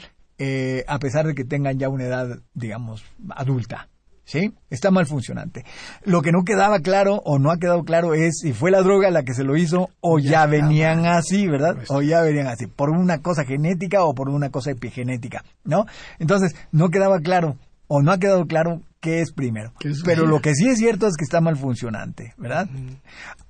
a 0.87 0.99
pesar 0.99 1.27
de 1.27 1.35
que 1.35 1.45
tengan 1.45 1.79
ya 1.79 1.89
una 1.89 2.05
edad, 2.05 2.39
digamos, 2.55 3.05
adulta. 3.31 3.89
¿Sí? 4.27 4.53
Está 4.69 4.91
mal 4.91 5.07
funcionante. 5.07 5.65
Lo 6.05 6.21
que 6.21 6.33
no 6.33 6.45
quedaba 6.45 6.81
claro 6.81 7.23
o 7.25 7.39
no 7.39 7.51
ha 7.51 7.59
quedado 7.59 7.85
claro 7.85 8.13
es 8.13 8.41
si 8.43 8.53
fue 8.53 8.71
la 8.71 8.83
droga 8.83 9.11
la 9.11 9.23
que 9.23 9.33
se 9.33 9.45
lo 9.45 9.57
hizo 9.57 9.89
o 10.01 10.19
ya, 10.19 10.45
venían 10.47 11.07
así, 11.07 11.47
¿verdad? 11.47 11.77
Pues 11.77 11.91
o 11.91 12.03
ya 12.03 12.21
venían 12.21 12.49
así, 12.49 12.67
por 12.67 12.91
una 12.91 13.23
cosa 13.23 13.45
genética 13.45 14.05
o 14.05 14.15
por 14.15 14.29
una 14.29 14.51
cosa 14.51 14.73
epigenética, 14.73 15.45
¿no? 15.65 15.87
Entonces, 16.19 16.55
no 16.73 16.91
quedaba 16.91 17.21
claro 17.21 17.57
o 17.87 18.03
no 18.03 18.13
ha 18.13 18.19
quedado 18.19 18.47
claro 18.47 18.83
qué 19.01 19.21
es 19.21 19.33
primero. 19.33 19.73
Pero 20.05 20.27
lo 20.27 20.41
que 20.41 20.55
sí 20.55 20.69
es 20.69 20.79
cierto 20.79 21.07
es 21.07 21.17
que 21.17 21.25
está 21.25 21.41
mal 21.41 21.57
funcionante, 21.57 22.35
¿verdad? 22.37 22.69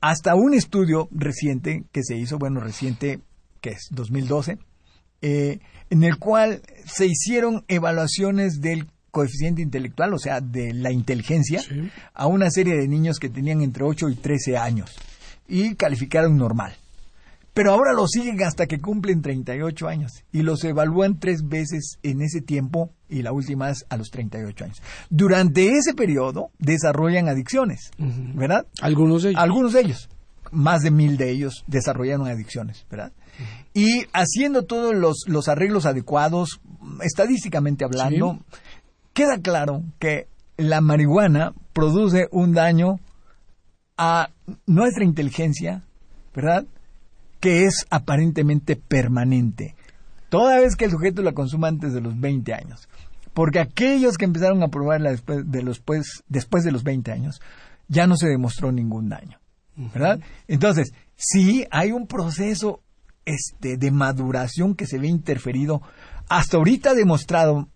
Hasta 0.01 0.35
un 0.35 0.53
estudio 0.53 1.09
reciente 1.11 1.85
que 1.91 2.03
se 2.05 2.17
hizo, 2.17 2.39
bueno, 2.39 2.61
reciente, 2.61 3.21
que 3.63 3.71
es 3.71 3.89
2012, 3.93 4.59
eh, 5.23 5.61
en 5.89 6.03
el 6.05 6.19
cual 6.19 6.61
se 6.85 7.07
hicieron 7.07 7.65
evaluaciones 7.69 8.61
del 8.61 8.87
coeficiente 9.17 9.63
intelectual, 9.63 10.13
o 10.13 10.19
sea, 10.19 10.43
de 10.43 10.75
la 10.75 10.93
inteligencia, 10.93 11.63
a 12.13 12.27
una 12.27 12.51
serie 12.51 12.77
de 12.77 12.87
niños 12.87 13.19
que 13.19 13.31
tenían 13.31 13.63
entre 13.63 13.83
8 13.83 14.11
y 14.11 14.15
13 14.15 14.59
años 14.59 14.95
y 15.49 15.75
calificaron 15.75 16.37
normal. 16.37 16.77
Pero 17.55 17.73
ahora 17.73 17.95
lo 17.95 18.07
siguen 18.07 18.43
hasta 18.43 18.67
que 18.67 18.79
cumplen 18.79 19.23
38 19.23 19.89
años 19.89 20.13
y 20.33 20.43
los 20.43 20.63
evalúan 20.65 21.19
tres 21.19 21.49
veces 21.49 21.99
en 22.03 22.21
ese 22.21 22.43
tiempo 22.43 22.91
y 23.09 23.23
la 23.23 23.33
última 23.33 23.71
es 23.71 23.87
a 23.89 23.97
los 23.97 24.11
38 24.11 24.65
años. 24.65 24.83
Durante 25.09 25.71
ese 25.71 25.95
periodo 25.95 26.51
desarrollan 26.59 27.31
adicciones, 27.31 27.93
¿verdad? 27.97 28.67
Algunos 28.83 29.23
de 29.23 29.31
ellos. 29.31 29.43
Algunos 29.43 29.73
de 29.73 29.81
ellos. 29.81 30.11
Más 30.53 30.83
de 30.83 30.91
mil 30.91 31.17
de 31.17 31.31
ellos 31.31 31.65
desarrollaron 31.67 32.29
adicciones, 32.29 32.85
¿verdad? 32.91 33.13
Y 33.73 34.05
haciendo 34.13 34.65
todos 34.65 34.95
los, 34.95 35.25
los 35.27 35.49
arreglos 35.49 35.87
adecuados, 35.87 36.61
estadísticamente 37.03 37.85
hablando, 37.85 38.41
queda 39.17 39.41
claro 39.41 39.83
que 39.99 40.29
la 40.59 40.83
marihuana 40.83 41.55
produce 41.73 42.29
un 42.33 42.53
daño 42.53 43.01
a 43.97 44.29
nuestra 44.67 45.05
inteligencia, 45.05 45.85
¿verdad? 46.35 46.67
Que 47.41 47.65
es 47.65 47.87
aparentemente 47.89 48.77
permanente. 48.77 49.75
Toda 50.29 50.61
vez 50.61 50.77
que 50.77 50.85
el 50.85 50.91
sujeto 50.91 51.23
la 51.23 51.33
consuma 51.33 51.69
antes 51.69 51.95
de 51.95 52.03
los 52.03 52.21
20 52.21 52.53
años. 52.53 52.91
Porque 53.33 53.59
aquellos 53.59 54.19
que 54.19 54.27
empezaron 54.27 54.63
a 54.63 54.69
probarla 54.69 55.13
después 55.13 55.51
de 55.51 55.63
los, 55.63 55.81
pues, 55.81 56.23
después 56.29 56.63
de 56.63 56.73
los 56.73 56.85
20 56.85 57.11
años, 57.11 57.41
ya 57.89 58.07
no 58.07 58.19
se 58.19 58.29
demostró 58.29 58.71
ningún 58.71 59.09
daño. 59.09 59.41
¿Verdad? 59.77 60.21
Entonces, 60.47 60.93
sí 61.17 61.67
hay 61.71 61.91
un 61.93 62.07
proceso 62.07 62.83
este, 63.25 63.79
de 63.79 63.91
maduración 63.91 64.75
que 64.75 64.87
se 64.87 64.99
ve 64.99 65.09
interferido, 65.09 65.81
hasta 66.29 66.59
ahorita 66.59 66.93
demostrado 66.93 67.69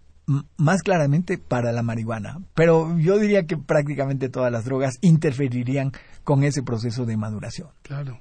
más 0.57 0.83
claramente 0.83 1.39
para 1.39 1.73
la 1.73 1.83
marihuana, 1.83 2.39
pero 2.55 2.99
yo 2.99 3.19
diría 3.19 3.47
que 3.47 3.57
prácticamente 3.57 4.29
todas 4.29 4.53
las 4.53 4.65
drogas 4.65 4.99
interferirían 5.01 5.93
con 6.25 6.45
ese 6.45 6.63
proceso 6.63 7.07
de 7.07 7.17
maduración. 7.17 7.69
Claro. 7.83 8.21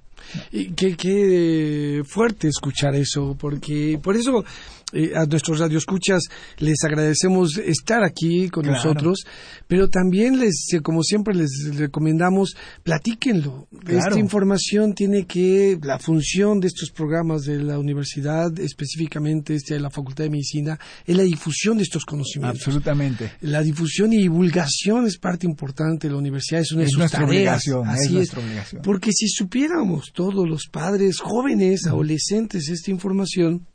Y 0.52 0.72
qué, 0.72 0.96
qué 0.96 2.02
fuerte 2.06 2.48
escuchar 2.48 2.96
eso, 2.96 3.36
porque 3.40 4.00
por 4.02 4.16
eso 4.16 4.44
eh, 4.94 5.12
a 5.16 5.26
nuestros 5.26 5.60
radioescuchas 5.60 6.24
les 6.58 6.84
agradecemos 6.84 7.58
estar 7.58 8.04
aquí 8.04 8.50
con 8.50 8.66
nosotros, 8.66 9.26
pero 9.68 9.90
también 9.90 10.40
les, 10.40 10.68
eh, 10.74 10.82
como 10.82 11.04
siempre 11.04 11.36
les 11.36 11.76
recomendamos, 11.76 12.56
platíquenlo. 12.84 13.68
Esta 13.88 14.20
información 14.20 14.94
tiene 14.94 15.26
que, 15.26 15.78
la 15.82 16.00
función 16.00 16.60
de 16.60 16.68
estos 16.68 16.92
programas 16.92 17.44
de 17.44 17.62
la 17.62 17.78
universidad, 17.78 18.58
específicamente 18.60 19.56
este 19.56 19.76
de 19.76 19.80
la 19.80 19.90
Facultad 19.90 20.24
de 20.24 20.32
Medicina, 20.32 20.80
es 21.06 21.16
la 21.16 21.24
difusión 21.24 21.78
de 21.78 21.84
estos 21.84 22.06
conocimientos. 22.06 22.62
Absolutamente. 22.62 23.34
La 23.42 23.62
difusión 23.62 24.14
y 24.14 24.18
divulgación 24.18 25.06
es 25.06 25.18
parte 25.18 25.46
importante 25.46 26.08
de 26.08 26.14
la 26.14 26.20
universidad, 26.20 26.62
es 26.62 26.72
una 26.72 26.84
de 26.84 26.90
sus 26.90 27.00
nuestra 27.00 27.26
Obligación, 27.26 27.88
Así 27.88 28.08
es 28.08 28.12
nuestra 28.12 28.40
obligación. 28.40 28.82
Porque 28.82 29.12
si 29.12 29.28
supiéramos 29.28 30.12
todos 30.14 30.48
los 30.48 30.68
padres, 30.72 31.20
jóvenes, 31.20 31.86
adolescentes, 31.86 32.70
esta 32.70 32.92
información, 32.92 33.68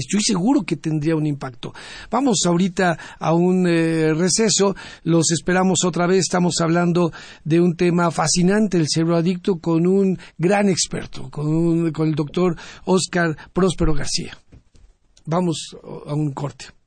estoy 0.00 0.20
seguro 0.22 0.62
que 0.62 0.76
tendría 0.76 1.16
un 1.16 1.26
impacto. 1.26 1.72
Vamos 2.10 2.40
ahorita 2.46 2.98
a 3.18 3.32
un 3.32 3.66
eh, 3.66 4.12
receso, 4.14 4.74
los 5.04 5.30
esperamos 5.30 5.84
otra 5.84 6.06
vez, 6.06 6.20
estamos 6.20 6.54
hablando 6.60 7.12
de 7.44 7.60
un 7.60 7.76
tema 7.76 8.10
fascinante, 8.10 8.78
el 8.78 8.86
cerebro 8.88 9.16
adicto, 9.16 9.58
con 9.58 9.86
un 9.86 10.18
gran 10.36 10.68
experto, 10.68 11.30
con, 11.30 11.92
con 11.92 12.08
el 12.08 12.14
doctor 12.14 12.56
Oscar 12.84 13.36
Próspero 13.52 13.94
García. 13.94 14.36
Vamos 15.26 15.76
a 16.06 16.14
un 16.14 16.32
corte. 16.32 16.79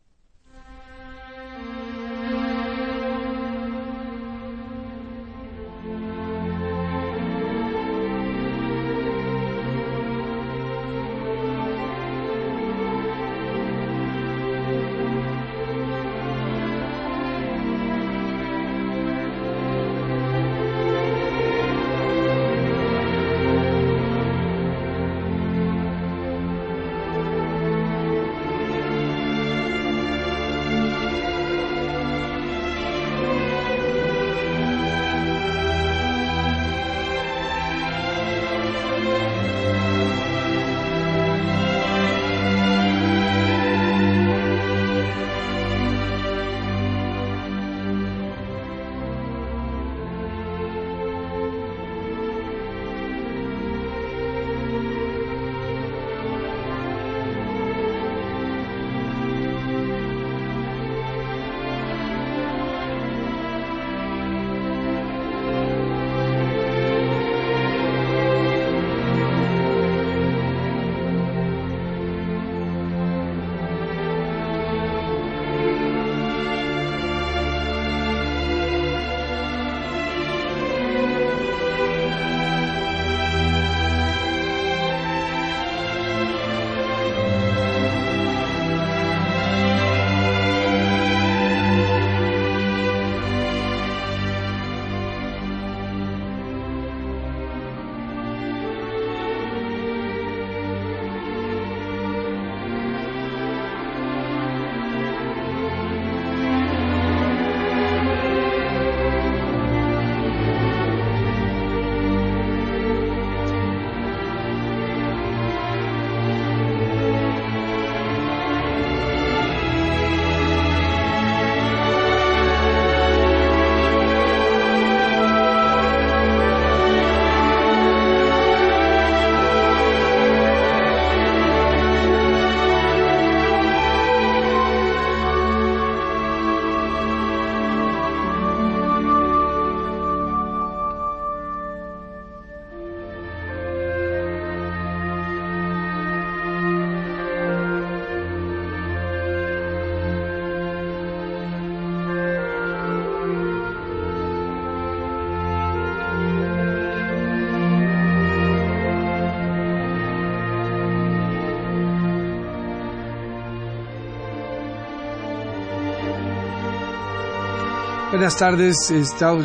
Buenas 168.23 168.39
tardes, 168.39 168.77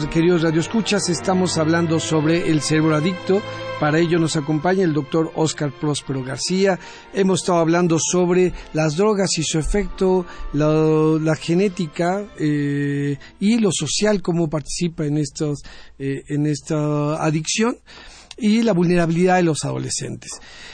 queridos 0.09 0.43
radioescuchas. 0.43 1.09
Estamos 1.09 1.59
hablando 1.59 1.99
sobre 1.99 2.49
el 2.49 2.63
cerebro 2.63 2.95
adicto. 2.95 3.43
Para 3.81 3.99
ello 3.99 4.21
nos 4.21 4.37
acompaña 4.37 4.85
el 4.85 4.93
doctor 4.93 5.33
Oscar 5.35 5.73
Próspero 5.73 6.23
García. 6.23 6.79
Hemos 7.13 7.41
estado 7.41 7.59
hablando 7.59 7.99
sobre 7.99 8.53
las 8.75 8.95
drogas 8.95 9.37
y 9.37 9.43
su 9.43 9.59
efecto, 9.59 10.27
la, 10.53 11.35
genética 11.35 12.25
eh, 12.39 13.19
y 13.41 13.59
lo 13.59 13.73
social, 13.73 14.23
cómo 14.23 14.49
participa 14.49 15.07
en, 15.07 15.19
estos, 15.19 15.65
eh, 15.99 16.23
en 16.29 16.47
esta 16.47 17.21
adicción 17.21 17.79
y 18.39 18.63
la 18.63 18.73
vulnerabilidad 18.73 19.37
de 19.37 19.43
los 19.43 19.65
adolescentes. 19.65 20.31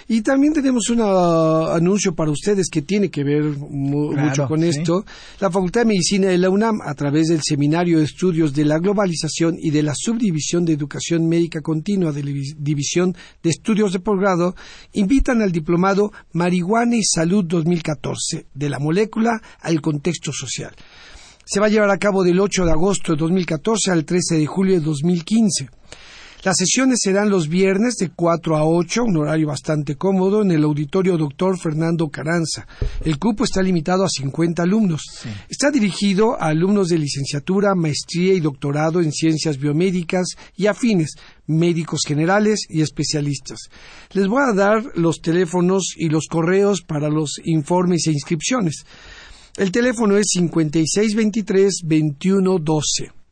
Y 0.06 0.20
también 0.20 0.52
tenemos 0.52 0.90
un 0.90 1.00
anuncio 1.00 2.14
para 2.14 2.30
ustedes 2.30 2.68
que 2.70 2.82
tiene 2.82 3.10
que 3.10 3.24
ver 3.24 3.42
mucho 3.42 4.46
con 4.46 4.62
esto. 4.62 5.04
La 5.40 5.50
Facultad 5.50 5.82
de 5.82 5.86
Medicina 5.86 6.28
de 6.28 6.38
la 6.38 6.50
UNAM, 6.50 6.80
a 6.84 6.94
través 6.94 7.28
del 7.28 7.40
Seminario 7.42 7.98
de 7.98 8.04
Estudios 8.04 8.52
de 8.52 8.64
la 8.64 8.78
Globalización 8.78 9.56
y 9.58 9.70
de 9.70 9.82
la 9.82 9.94
Subdivisión 9.94 10.64
de 10.64 10.74
Educación 10.74 11.26
Médica 11.26 11.62
Continua 11.62 12.12
de 12.12 12.22
la 12.22 12.30
División 12.58 13.16
de 13.42 13.50
Estudios 13.50 13.92
de 13.92 14.00
Posgrado, 14.00 14.54
invitan 14.92 15.40
al 15.40 15.52
diplomado 15.52 16.12
Marihuana 16.32 16.96
y 16.96 17.02
Salud 17.02 17.44
2014, 17.46 18.46
de 18.52 18.68
la 18.68 18.78
molécula 18.78 19.40
al 19.60 19.80
contexto 19.80 20.32
social. 20.32 20.74
Se 21.46 21.60
va 21.60 21.66
a 21.66 21.68
llevar 21.70 21.90
a 21.90 21.98
cabo 21.98 22.22
del 22.22 22.40
8 22.40 22.64
de 22.64 22.72
agosto 22.72 23.12
de 23.12 23.18
2014 23.18 23.90
al 23.90 24.04
13 24.04 24.36
de 24.36 24.46
julio 24.46 24.74
de 24.74 24.80
2015. 24.80 25.68
Las 26.44 26.56
sesiones 26.58 26.98
serán 27.02 27.30
los 27.30 27.48
viernes 27.48 27.96
de 27.96 28.10
4 28.10 28.56
a 28.58 28.66
8, 28.66 29.04
un 29.04 29.16
horario 29.16 29.46
bastante 29.46 29.96
cómodo, 29.96 30.42
en 30.42 30.50
el 30.50 30.64
auditorio 30.64 31.16
Doctor 31.16 31.58
Fernando 31.58 32.10
Caranza. 32.10 32.66
El 33.02 33.18
cupo 33.18 33.44
está 33.44 33.62
limitado 33.62 34.04
a 34.04 34.10
50 34.10 34.62
alumnos. 34.62 35.00
Está 35.48 35.70
dirigido 35.70 36.38
a 36.38 36.48
alumnos 36.48 36.88
de 36.88 36.98
licenciatura, 36.98 37.74
maestría 37.74 38.34
y 38.34 38.40
doctorado 38.40 39.00
en 39.00 39.10
ciencias 39.10 39.56
biomédicas 39.56 40.36
y 40.54 40.66
afines, 40.66 41.14
médicos 41.46 42.02
generales 42.06 42.66
y 42.68 42.82
especialistas. 42.82 43.70
Les 44.12 44.28
voy 44.28 44.42
a 44.46 44.52
dar 44.52 44.84
los 44.96 45.22
teléfonos 45.22 45.94
y 45.96 46.10
los 46.10 46.26
correos 46.26 46.82
para 46.82 47.08
los 47.08 47.40
informes 47.44 48.06
e 48.06 48.12
inscripciones. 48.12 48.84
El 49.56 49.72
teléfono 49.72 50.18
es 50.18 50.26
5623-2112. 50.36 53.23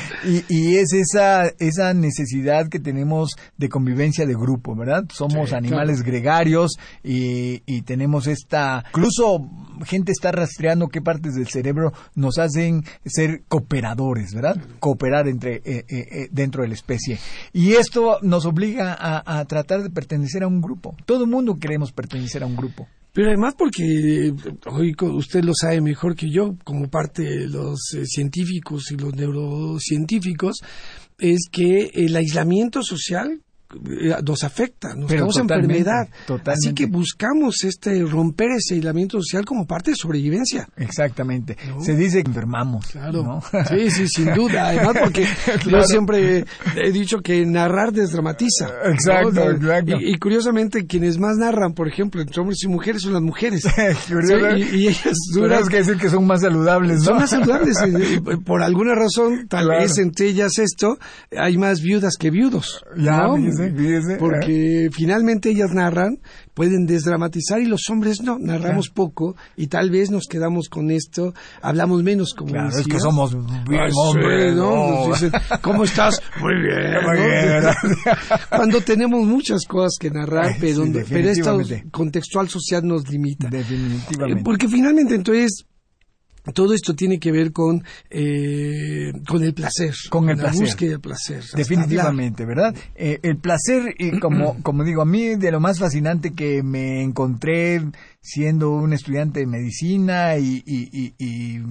y, 0.47 0.76
es 0.76 0.93
esa, 0.93 1.47
esa 1.59 1.93
necesidad 1.93 2.70
que 2.70 2.80
tenemos 2.80 3.36
de 3.57 3.70
convivencia 3.70 4.26
de 4.26 4.34
grupo, 4.34 4.76
¿verdad? 4.76 5.03
Somos 5.11 5.53
animales 5.53 6.03
gregarios 6.03 6.78
y, 7.03 7.61
y, 7.65 7.82
tenemos 7.82 8.28
esta, 8.28 8.86
incluso 8.89 9.49
gente 9.86 10.11
está 10.11 10.32
rastreando 10.32 10.88
qué 10.88 11.01
partes 11.01 11.36
del 11.36 11.47
cerebro 11.47 11.91
nos 12.15 12.38
hacen 12.38 12.84
ser 13.05 13.43
cooperadores, 13.47 14.34
¿verdad? 14.34 14.57
Cooperar 14.80 15.28
entre, 15.28 15.57
eh, 15.57 15.63
eh, 15.65 15.86
eh, 15.89 16.30
dentro 16.32 16.63
de 16.63 16.70
la 16.70 16.74
especie. 16.74 17.17
Y 17.53 17.74
esto 17.74 18.20
nos 18.22 18.45
obliga 18.45 18.93
a, 18.93 19.39
a 19.39 19.45
tratar 19.45 19.84
de 19.84 19.89
pertenecer 19.89 20.43
a 20.43 20.47
un 20.47 20.61
grupo. 20.61 20.95
Todo 21.05 21.24
el 21.26 21.30
mundo 21.30 21.57
queremos 21.59 21.91
pertenecer 21.91 22.43
a 22.43 22.45
un 22.45 22.55
grupo. 22.55 22.88
Pero 23.14 23.30
además 23.30 23.55
porque 23.57 24.34
hoy 24.68 24.95
usted 24.99 25.43
lo 25.43 25.53
sabe 25.60 25.82
mejor 25.82 26.16
que 26.16 26.30
yo, 26.30 26.55
como 26.64 26.89
parte 26.89 27.24
de 27.24 27.47
los 27.47 27.80
eh, 27.95 28.05
científicos 28.05 28.91
y 28.91 28.97
los 28.97 29.16
neurocientíficos, 29.16 30.57
es 31.18 31.49
que 31.51 31.91
el 31.93 32.16
aislamiento 32.16 32.82
social 32.84 33.41
nos 34.24 34.43
afecta, 34.43 34.95
nos 34.95 35.11
causa 35.11 35.41
enfermedad. 35.41 36.07
Así 36.45 36.74
que 36.74 36.88
buscamos 36.88 37.63
este 37.63 38.03
romper 38.03 38.51
ese 38.51 38.76
aislamiento 38.76 39.22
social 39.22 39.45
como 39.45 39.65
parte 39.65 39.91
de 39.91 39.97
sobrevivencia. 39.97 40.67
Exactamente. 40.78 41.55
Se 41.82 41.95
dice 41.95 42.24
que 42.24 42.30
enfermamos. 42.30 42.88
Claro. 42.88 43.41
Sí, 43.70 43.91
sí, 43.91 44.07
sin 44.07 44.34
duda. 44.34 44.70
Además, 44.70 44.95
porque 45.03 45.26
yo 45.70 45.84
siempre 45.84 46.45
he 46.76 46.91
dicho 46.91 47.20
que 47.20 47.45
narrar 47.45 47.91
desdramatiza. 47.91 48.70
Exacto, 48.86 49.41
Y, 49.99 50.17
curiosamente, 50.17 50.86
quienes 50.86 51.17
más 51.17 51.38
narran, 51.38 51.74
por 51.74 51.88
ejemplo, 51.88 52.22
entre 52.22 52.41
hombres 52.41 52.63
y 52.63 52.67
mujeres, 52.67 53.03
son 53.03 53.13
las 53.13 53.22
mujeres. 53.22 53.63
y, 54.74 54.88
ellas 54.88 55.15
duran. 55.34 55.67
que 55.67 55.78
decir 55.78 55.97
que 55.97 56.09
son 56.09 56.26
más 56.26 56.41
saludables, 56.41 57.03
Son 57.03 57.17
más 57.17 57.30
saludables. 57.30 57.78
por 58.45 58.63
alguna 58.63 58.95
razón, 58.95 59.47
tal 59.47 59.70
vez 59.70 59.97
entre 59.97 60.28
ellas 60.28 60.57
esto, 60.57 60.97
hay 61.38 61.57
más 61.57 61.82
viudas 61.82 62.15
que 62.17 62.32
viudos. 62.32 62.84
Ya, 62.97 63.28
porque 64.20 64.89
finalmente 64.91 65.49
ellas 65.49 65.72
narran, 65.74 66.20
pueden 66.53 66.86
desdramatizar 66.86 67.60
y 67.62 67.66
los 67.66 67.89
hombres 67.89 68.22
no, 68.22 68.38
narramos 68.39 68.89
poco 68.89 69.36
y 69.55 69.68
tal 69.68 69.89
vez 69.89 70.12
nos 70.12 70.28
quedamos 70.28 70.70
con 70.70 70.91
esto, 70.91 71.34
hablamos 71.62 72.03
menos 72.03 72.34
como 72.34 72.51
claro, 72.51 72.70
es 72.78 72.88
que 72.88 72.99
somos 72.99 73.36
bien. 73.68 73.89
¿Cómo 75.62 75.84
estás? 75.84 76.22
Muy 76.41 76.53
bien. 76.62 76.93
Cuando 78.49 78.82
tenemos 78.82 79.26
muchas 79.26 79.66
cosas 79.66 79.93
que 79.99 80.10
narrar, 80.10 80.55
pero, 80.60 80.84
pero 81.07 81.30
esto 81.30 81.60
contextual 81.91 82.49
social 82.49 82.86
nos 82.86 83.10
limita. 83.10 83.49
Definitivamente. 83.49 84.43
Porque 84.43 84.68
finalmente 84.68 85.16
entonces 85.16 85.66
todo 86.52 86.74
esto 86.74 86.93
tiene 86.95 87.20
que 87.20 87.32
ver 87.32 87.52
con, 87.52 87.84
eh, 88.10 89.12
con 89.28 89.43
el 89.43 89.54
placer. 89.54 89.93
Con 90.10 90.30
el 90.30 90.38
la 90.38 90.43
placer. 90.43 90.62
búsqueda 90.62 90.89
del 90.91 91.00
placer. 91.00 91.43
Definitivamente, 91.56 92.45
¿verdad? 92.45 92.76
Eh, 92.95 93.20
el 93.24 93.38
placer, 93.38 93.95
y 93.97 94.20
como, 94.20 94.58
como 94.64 94.84
digo, 94.84 95.02
a 95.02 95.06
mí 95.06 95.36
de 95.36 95.52
lo 95.52 95.60
más 95.60 95.80
fascinante 95.80 96.32
que 96.34 96.64
me 96.64 97.02
encontré 97.02 97.82
siendo 98.22 98.72
un 98.72 98.93
estudiante 98.93 99.39
de 99.39 99.47
medicina 99.47 100.38
y, 100.38 100.63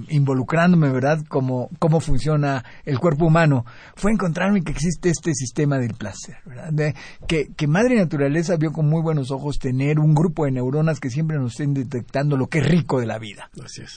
involucrándome, 0.09 0.91
¿verdad?, 0.91 1.19
cómo, 1.29 1.69
cómo 1.79 2.01
funciona 2.01 2.65
el 2.85 2.99
cuerpo 2.99 3.27
humano, 3.27 3.65
fue 3.97 4.13
encontrarme 4.13 4.63
que 4.63 4.73
existe 4.73 5.11
este 5.11 5.35
sistema 5.35 5.79
del 5.79 5.95
placer, 5.95 6.37
¿verdad? 6.47 6.95
que, 7.27 7.49
que 7.55 7.67
Madre 7.67 7.97
Naturaleza 7.97 8.57
vio 8.57 8.73
con 8.73 8.89
muy 8.89 9.03
buenos 9.03 9.31
ojos 9.31 9.59
tener 9.59 9.99
un 9.99 10.15
grupo 10.15 10.47
de 10.47 10.53
neuronas 10.53 11.01
que 11.01 11.11
siempre 11.11 11.39
nos 11.39 11.53
estén 11.53 11.75
detectando 11.75 12.37
lo 12.37 12.47
que 12.47 12.59
es 12.59 12.67
rico 12.67 13.01
de 13.01 13.07
la 13.07 13.19
vida. 13.19 13.51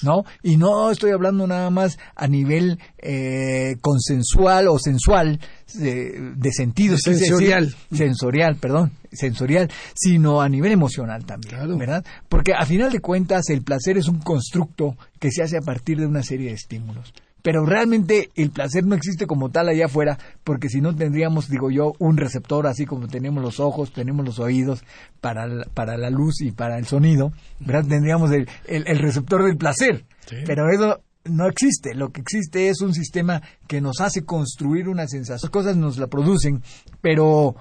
¿No? 0.04 0.24
Y 0.44 0.58
no 0.58 0.92
estoy 0.92 1.12
hablando 1.12 1.48
nada 1.48 1.70
más 1.70 1.98
a 2.16 2.28
nivel 2.28 2.80
eh, 2.98 3.78
consensual 3.82 4.68
o 4.68 4.78
sensual, 4.78 5.40
de, 5.74 6.34
de 6.36 6.52
sentido. 6.52 6.98
Sensorial. 6.98 7.76
sensorial, 7.92 8.56
perdón, 8.58 8.92
sensorial, 9.12 9.70
sino 9.94 10.42
a 10.42 10.50
nivel 10.50 10.72
emocional 10.72 11.26
también, 11.26 11.78
¿verdad? 11.78 12.06
Porque 12.30 12.54
a 12.54 12.66
final 12.66 12.92
de 12.92 13.00
cuentas 13.00 13.50
el 13.50 13.62
placer 13.64 13.98
es 13.98 14.08
un 14.08 14.20
constructo 14.20 14.96
que 15.20 15.32
se 15.32 15.44
hace 15.44 15.58
a 15.58 15.62
partir 15.62 16.00
de 16.00 16.08
una 16.08 16.24
serie 16.24 16.50
de 16.50 16.56
estímulos. 16.56 17.14
Pero 17.42 17.66
realmente 17.66 18.30
el 18.36 18.52
placer 18.52 18.86
no 18.86 18.96
existe 18.96 19.26
como 19.26 19.50
tal 19.50 19.68
allá 19.70 19.86
afuera, 19.86 20.18
porque 20.44 20.70
si 20.70 20.80
no 20.80 20.96
tendríamos, 20.96 21.50
digo 21.50 21.72
yo, 21.72 21.94
un 21.98 22.18
receptor 22.18 22.68
así 22.68 22.86
como 22.86 23.08
tenemos 23.08 23.44
los 23.44 23.60
ojos, 23.60 23.92
tenemos 23.92 24.26
los 24.26 24.40
oídos 24.40 24.84
para 25.22 25.48
la, 25.48 25.66
para 25.74 25.98
la 25.98 26.10
luz 26.10 26.42
y 26.42 26.52
para 26.52 26.78
el 26.78 26.86
sonido, 26.86 27.34
¿verdad? 27.60 27.86
Tendríamos 27.88 28.32
el, 28.32 28.48
el, 28.68 29.00
receptor 29.00 29.44
del 29.44 29.58
placer. 29.58 30.06
Pero 30.46 30.70
eso 30.70 31.02
no 31.26 31.48
existe. 31.48 31.94
Lo 31.94 32.12
que 32.12 32.22
existe 32.22 32.70
es 32.70 32.82
un 32.82 32.94
sistema 32.94 33.42
que 33.68 33.82
nos 33.82 34.02
hace 34.02 34.24
construir 34.24 34.90
una 34.90 35.08
sensación. 35.08 35.48
Las 35.48 35.52
cosas 35.52 35.78
nos 35.78 35.98
la 35.98 36.08
producen, 36.08 36.62
pero 37.02 37.56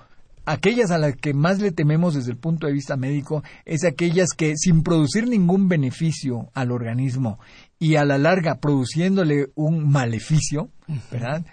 aquellas 0.46 0.90
a 0.90 0.98
las 0.98 1.16
que 1.16 1.34
más 1.34 1.60
le 1.60 1.72
tememos 1.72 2.14
desde 2.14 2.32
el 2.32 2.38
punto 2.38 2.66
de 2.66 2.72
vista 2.72 2.96
médico 2.96 3.42
es 3.64 3.84
aquellas 3.84 4.30
que 4.36 4.56
sin 4.56 4.82
producir 4.82 5.28
ningún 5.28 5.68
beneficio 5.68 6.50
al 6.54 6.72
organismo 6.72 7.38
y 7.78 7.96
a 7.96 8.04
la 8.04 8.18
larga 8.18 8.56
produciéndole 8.56 9.50
un 9.54 9.90
maleficio, 9.90 10.70
¿verdad? 11.10 11.44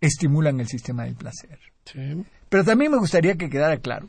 Estimulan 0.00 0.60
el 0.60 0.68
sistema 0.68 1.04
del 1.04 1.14
placer. 1.14 1.58
Pero 2.48 2.64
también 2.64 2.90
me 2.90 2.98
gustaría 2.98 3.36
que 3.36 3.50
quedara 3.50 3.78
claro 3.78 4.08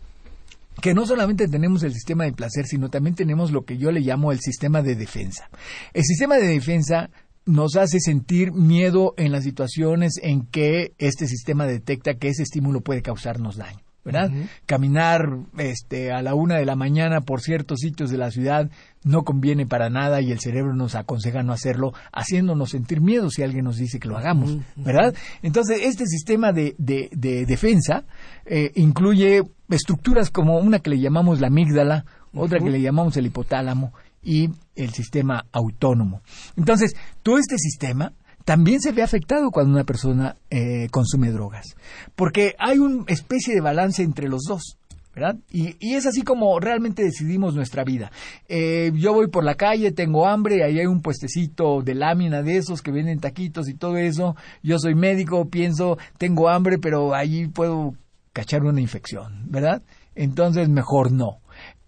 que 0.80 0.94
no 0.94 1.06
solamente 1.06 1.48
tenemos 1.48 1.84
el 1.84 1.94
sistema 1.94 2.24
de 2.24 2.32
placer, 2.32 2.66
sino 2.66 2.90
también 2.90 3.16
tenemos 3.16 3.52
lo 3.52 3.66
que 3.66 3.78
yo 3.78 3.92
le 3.92 4.00
llamo 4.00 4.32
el 4.32 4.40
sistema 4.40 4.82
de 4.82 4.96
defensa. 4.96 5.50
El 5.94 6.04
sistema 6.04 6.38
de 6.38 6.48
defensa 6.48 7.10
nos 7.46 7.76
hace 7.76 8.00
sentir 8.00 8.52
miedo 8.52 9.14
en 9.18 9.32
las 9.32 9.44
situaciones 9.44 10.14
en 10.22 10.46
que 10.46 10.94
este 10.98 11.28
sistema 11.28 11.66
detecta 11.66 12.16
que 12.16 12.30
ese 12.30 12.44
estímulo 12.44 12.82
puede 12.82 13.02
causarnos 13.02 13.58
daño. 13.58 13.82
¿verdad? 14.04 14.32
Caminar 14.66 15.38
este, 15.58 16.12
a 16.12 16.22
la 16.24 16.34
una 16.34 16.58
de 16.58 16.66
la 16.66 16.76
mañana 16.76 17.22
por 17.22 17.42
ciertos 17.42 17.82
sitios 17.82 18.10
de 18.10 18.18
la 18.18 18.32
ciudad 18.32 18.70
no 19.04 19.24
conviene 19.24 19.68
para 19.68 19.90
nada 19.90 20.22
y 20.22 20.32
el 20.32 20.40
cerebro 20.40 20.74
nos 20.74 20.96
aconseja 20.96 21.44
no 21.44 21.54
hacerlo, 21.54 21.94
haciéndonos 22.12 22.72
sentir 22.72 23.00
miedo 23.00 23.30
si 23.30 23.44
alguien 23.44 23.66
nos 23.66 23.78
dice 23.78 24.00
que 24.00 24.08
lo 24.08 24.18
hagamos, 24.18 24.58
¿verdad? 24.76 25.14
Entonces, 25.44 25.82
este 25.84 26.06
sistema 26.08 26.52
de, 26.52 26.76
de, 26.80 27.46
defensa 27.46 28.06
eh, 28.46 28.72
incluye 28.76 29.44
estructuras 29.70 30.32
como 30.32 30.58
una 30.58 30.80
que 30.80 30.90
le 30.90 31.00
llamamos 31.00 31.40
la 31.40 31.48
amígdala, 31.48 32.06
otra 32.34 32.60
que 32.60 32.70
le 32.70 32.82
llamamos 32.82 33.18
el 33.18 33.28
hipotálamo 33.28 33.94
y 34.24 34.50
el 34.76 34.92
sistema 34.92 35.46
autónomo. 35.52 36.22
Entonces, 36.56 36.96
todo 37.24 37.38
este 37.38 37.58
sistema 37.58 38.14
también 38.46 38.82
se 38.82 38.92
ve 38.92 39.04
afectado 39.04 39.52
cuando 39.52 39.74
una 39.74 39.84
persona 39.84 40.36
eh, 40.50 40.88
consume 40.90 41.32
drogas, 41.32 41.76
porque 42.16 42.56
hay 42.58 42.80
una 42.80 43.04
especie 43.08 43.54
de 43.54 43.62
balance 43.62 44.04
entre 44.04 44.28
los 44.28 44.44
dos. 44.48 44.78
¿verdad? 45.14 45.36
Y, 45.52 45.76
es 45.94 46.06
así 46.06 46.22
como 46.22 46.58
realmente 46.62 47.04
decidimos 47.04 47.54
nuestra 47.54 47.84
vida. 47.84 48.14
Eh, 48.48 48.94
yo 48.96 49.14
voy 49.14 49.28
por 49.28 49.44
la 49.44 49.56
calle, 49.56 49.92
tengo 49.92 50.26
hambre, 50.26 50.64
ahí 50.64 50.80
hay 50.80 50.86
un 50.86 51.02
puestecito 51.02 51.82
de 51.82 51.96
lámina 51.96 52.42
de 52.42 52.56
esos 52.56 52.82
que 52.82 52.92
venden 52.92 53.20
taquitos 53.20 53.68
y 53.68 53.74
todo 53.74 53.98
eso. 53.98 54.38
Yo 54.64 54.80
soy 54.80 54.96
médico, 54.96 55.50
pienso, 55.50 55.98
tengo 56.18 56.48
hambre, 56.48 56.78
pero 56.78 57.14
allí 57.14 57.48
puedo 57.48 57.94
cachar 58.32 58.64
una 58.64 58.80
infección, 58.80 59.52
¿verdad? 59.52 59.82
Entonces 60.16 60.70
mejor 60.70 61.12
no 61.12 61.41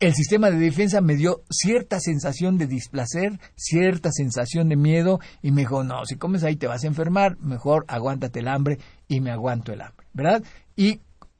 el 0.03 0.13
sistema 0.13 0.51
de 0.51 0.57
defensa 0.57 0.99
me 0.99 1.15
dio 1.15 1.43
cierta 1.49 1.99
sensación 1.99 2.57
de 2.57 2.67
displacer, 2.67 3.39
cierta 3.55 4.11
sensación 4.11 4.67
de 4.67 4.75
miedo 4.75 5.19
y 5.41 5.51
me 5.51 5.61
dijo, 5.61 5.83
no, 5.83 6.05
si 6.05 6.17
comes 6.17 6.43
ahí 6.43 6.57
te 6.57 6.67
vas 6.67 6.83
a 6.83 6.87
enfermar, 6.87 7.37
mejor 7.39 7.85
aguántate 7.87 8.39
el 8.39 8.49
hambre 8.49 8.79
y 9.07 9.21
me 9.21 9.31
aguanto 9.31 9.71
el 9.71 9.81
hambre, 9.81 10.05
¿verdad? 10.13 10.43
¿Y 10.75 10.99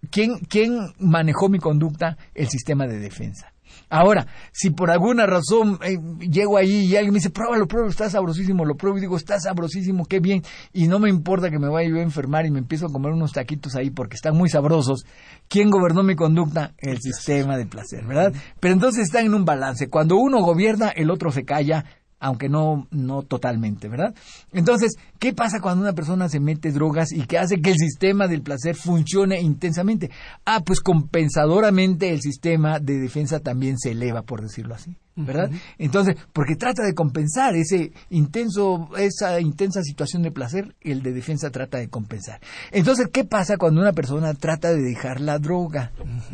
quién, 0.10 0.40
quién 0.48 0.94
manejó 0.98 1.50
mi 1.50 1.60
conducta? 1.60 2.18
El 2.34 2.48
sistema 2.48 2.88
de 2.88 3.00
defensa. 3.00 3.53
Ahora, 3.90 4.28
si 4.52 4.72
por 4.72 4.90
alguna 4.90 5.26
razón 5.26 5.80
eh, 5.84 5.98
llego 6.20 6.58
ahí 6.58 6.86
y 6.86 6.96
alguien 6.96 7.14
me 7.14 7.20
dice, 7.20 7.30
pruébalo, 7.30 7.68
pruébalo, 7.68 7.92
está 7.92 8.10
sabrosísimo, 8.10 8.66
lo 8.66 8.76
pruebo 8.76 8.98
y 8.98 9.02
digo, 9.02 9.18
está 9.18 9.40
sabrosísimo, 9.40 10.06
qué 10.06 10.20
bien, 10.20 10.42
y 10.72 10.88
no 10.88 11.00
me 11.00 11.10
importa 11.10 11.50
que 11.50 11.60
me 11.60 11.70
vaya 11.70 11.90
yo 11.90 11.98
a 11.98 12.02
enfermar 12.02 12.46
y 12.46 12.52
me 12.52 12.60
empiezo 12.60 12.88
a 12.88 12.92
comer 12.92 13.12
unos 13.12 13.34
taquitos 13.34 13.76
ahí 13.76 13.90
porque 13.90 14.16
están 14.16 14.36
muy 14.36 14.50
sabrosos, 14.50 15.06
¿quién 15.48 15.70
gobernó 15.70 16.04
mi 16.04 16.16
conducta? 16.16 16.74
El 16.78 17.00
sistema 17.00 17.58
de 17.58 17.66
placer, 17.66 18.06
¿verdad? 18.06 18.34
Pero 18.60 18.74
entonces 18.74 19.04
están 19.04 19.26
en 19.26 19.34
un 19.34 19.46
balance. 19.46 19.90
Cuando 19.90 20.18
uno 20.18 20.42
gobierna, 20.42 20.90
el 20.90 21.12
otro 21.12 21.32
se 21.32 21.46
calla 21.46 21.86
aunque 22.24 22.48
no, 22.48 22.88
no 22.90 23.24
totalmente, 23.24 23.90
¿verdad? 23.90 24.16
Entonces, 24.54 24.94
¿qué 25.20 25.34
pasa 25.34 25.60
cuando 25.60 25.82
una 25.82 25.92
persona 25.92 26.30
se 26.30 26.40
mete 26.40 26.72
drogas 26.72 27.12
y 27.12 27.24
que 27.24 27.38
hace 27.38 27.60
que 27.60 27.72
el 27.72 27.78
sistema 27.78 28.30
del 28.30 28.42
placer 28.42 28.76
funcione 28.76 29.42
intensamente? 29.42 30.10
Ah, 30.46 30.62
pues 30.66 30.80
compensadoramente 30.80 32.14
el 32.14 32.22
sistema 32.22 32.80
de 32.80 32.98
defensa 33.00 33.42
también 33.42 33.78
se 33.78 33.92
eleva, 33.92 34.22
por 34.22 34.42
decirlo 34.42 34.74
así, 34.74 34.96
¿verdad? 35.18 35.52
Entonces, 35.78 36.16
porque 36.32 36.56
trata 36.56 36.84
de 36.84 36.94
compensar 36.94 37.58
ese 37.58 37.92
intenso, 38.10 38.90
esa 38.98 39.42
intensa 39.42 39.84
situación 39.84 40.24
de 40.24 40.32
placer, 40.32 40.76
el 40.80 41.04
de 41.04 41.12
defensa 41.12 41.50
trata 41.50 41.78
de 41.78 41.90
compensar. 41.90 42.40
Entonces, 42.72 43.08
¿qué 43.12 43.26
pasa 43.26 43.58
cuando 43.58 43.82
una 43.82 43.92
persona 43.92 44.34
trata 44.34 44.72
de 44.72 44.82
dejar 44.82 45.20
la 45.20 45.40
droga, 45.40 45.92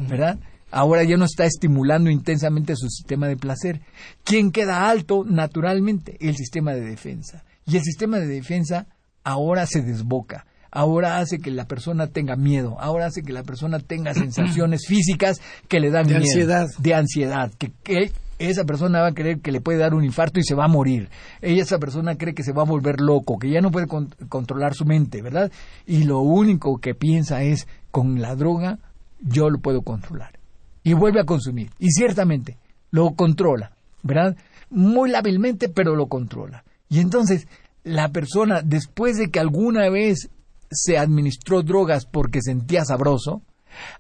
¿verdad? 0.08 0.38
Ahora 0.72 1.04
ya 1.04 1.18
no 1.18 1.26
está 1.26 1.46
estimulando 1.46 2.10
intensamente 2.10 2.76
su 2.76 2.88
sistema 2.90 3.28
de 3.28 3.38
placer. 3.38 3.82
¿Quién 4.24 4.52
queda 4.52 4.90
alto? 4.90 5.24
Naturalmente, 5.26 6.18
el 6.20 6.36
sistema 6.36 6.74
de 6.74 6.82
defensa. 6.82 7.44
Y 7.66 7.78
el 7.78 7.84
sistema 7.84 8.20
de 8.20 8.28
defensa 8.28 8.88
ahora 9.24 9.66
se 9.66 9.82
desboca. 9.82 10.46
Ahora 10.72 11.18
hace 11.18 11.40
que 11.40 11.50
la 11.50 11.66
persona 11.66 12.08
tenga 12.08 12.36
miedo, 12.36 12.80
ahora 12.80 13.08
hace 13.08 13.24
que 13.24 13.34
la 13.34 13.44
persona 13.44 13.80
tenga 13.80 14.14
sensaciones 14.14 14.86
físicas 14.88 15.42
que 15.68 15.80
le 15.80 15.90
dan 15.90 16.08
de 16.08 16.20
miedo, 16.20 16.26
ansiedad. 16.26 16.68
de 16.78 16.94
ansiedad, 16.94 17.52
que, 17.58 18.12
esa 18.38 18.64
persona 18.64 19.02
va 19.02 19.08
a 19.08 19.14
creer 19.14 19.40
que 19.40 19.52
le 19.52 19.60
puede 19.60 19.80
dar 19.80 19.94
un 19.94 20.06
infarto 20.06 20.40
y 20.40 20.44
se 20.44 20.56
va 20.56 20.66
a 20.66 20.70
morir. 20.70 21.10
Ella, 21.42 21.64
esa 21.64 21.78
persona 21.78 22.16
cree 22.16 22.34
que 22.34 22.44
se 22.44 22.54
va 22.54 22.62
a 22.62 22.66
volver 22.66 23.02
loco, 23.02 23.38
que 23.38 23.50
ya 23.50 23.60
no 23.60 23.70
puede 23.70 23.88
controlar 24.30 24.76
su 24.76 24.86
mente, 24.86 25.22
¿verdad? 25.22 25.52
Y 25.86 26.04
lo 26.04 26.20
único 26.20 26.78
que 26.78 26.96
piensa 26.96 27.44
es, 27.44 27.68
con 27.92 28.22
la 28.22 28.36
droga 28.36 28.80
yo 29.20 29.50
lo 29.50 29.60
puedo 29.60 29.82
controlar 29.82 30.39
y 30.84 30.94
vuelve 30.94 31.22
a 31.22 31.26
consumir. 31.26 31.72
Y 31.80 31.92
ciertamente 31.92 32.58
lo 32.92 33.12
controla, 33.12 33.72
¿verdad? 34.04 34.36
Muy 34.70 35.10
lábilmente, 35.10 35.70
pero 35.70 35.96
lo 35.96 36.08
controla. 36.08 36.64
Y 36.90 37.00
entonces 37.00 37.48
la 37.84 38.10
persona, 38.10 38.62
después 38.64 39.18
de 39.18 39.30
que 39.30 39.40
alguna 39.40 39.90
vez 39.90 40.30
se 40.72 40.98
administró 40.98 41.64
drogas 41.64 42.06
porque 42.06 42.42
sentía 42.42 42.86
sabroso, 42.86 43.42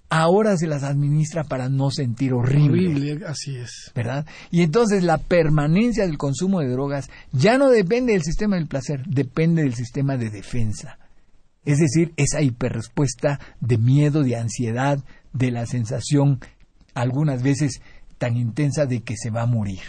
ahora 0.10 0.58
se 0.58 0.68
las 0.68 0.84
administra 0.84 1.44
para 1.44 1.70
no 1.70 1.92
sentir 1.92 2.34
horrible. 2.34 2.88
Horrible, 2.90 3.26
así 3.28 3.56
es. 3.56 3.92
¿Verdad? 3.96 4.26
Y 4.52 4.62
entonces 4.62 5.04
la 5.04 5.18
permanencia 5.18 6.06
del 6.06 6.18
consumo 6.18 6.60
de 6.60 6.70
drogas 6.70 7.10
ya 7.32 7.58
no 7.58 7.70
depende 7.70 8.14
del 8.14 8.24
sistema 8.24 8.56
del 8.56 8.68
placer, 8.68 9.04
depende 9.06 9.64
del 9.64 9.76
sistema 9.76 10.18
de 10.18 10.30
defensa. 10.30 11.00
Es 11.66 11.78
decir, 11.78 12.14
esa 12.18 12.42
hiperrespuesta 12.42 13.40
de 13.60 13.78
miedo, 13.78 14.24
de 14.24 14.38
ansiedad, 14.38 15.00
de 15.34 15.52
la 15.52 15.66
sensación 15.66 16.40
algunas 17.00 17.44
veces 17.44 17.82
tan 18.18 18.38
intensa 18.38 18.86
de 18.86 19.02
que 19.02 19.16
se 19.18 19.30
va 19.30 19.44
a 19.44 19.48
morir. 19.48 19.80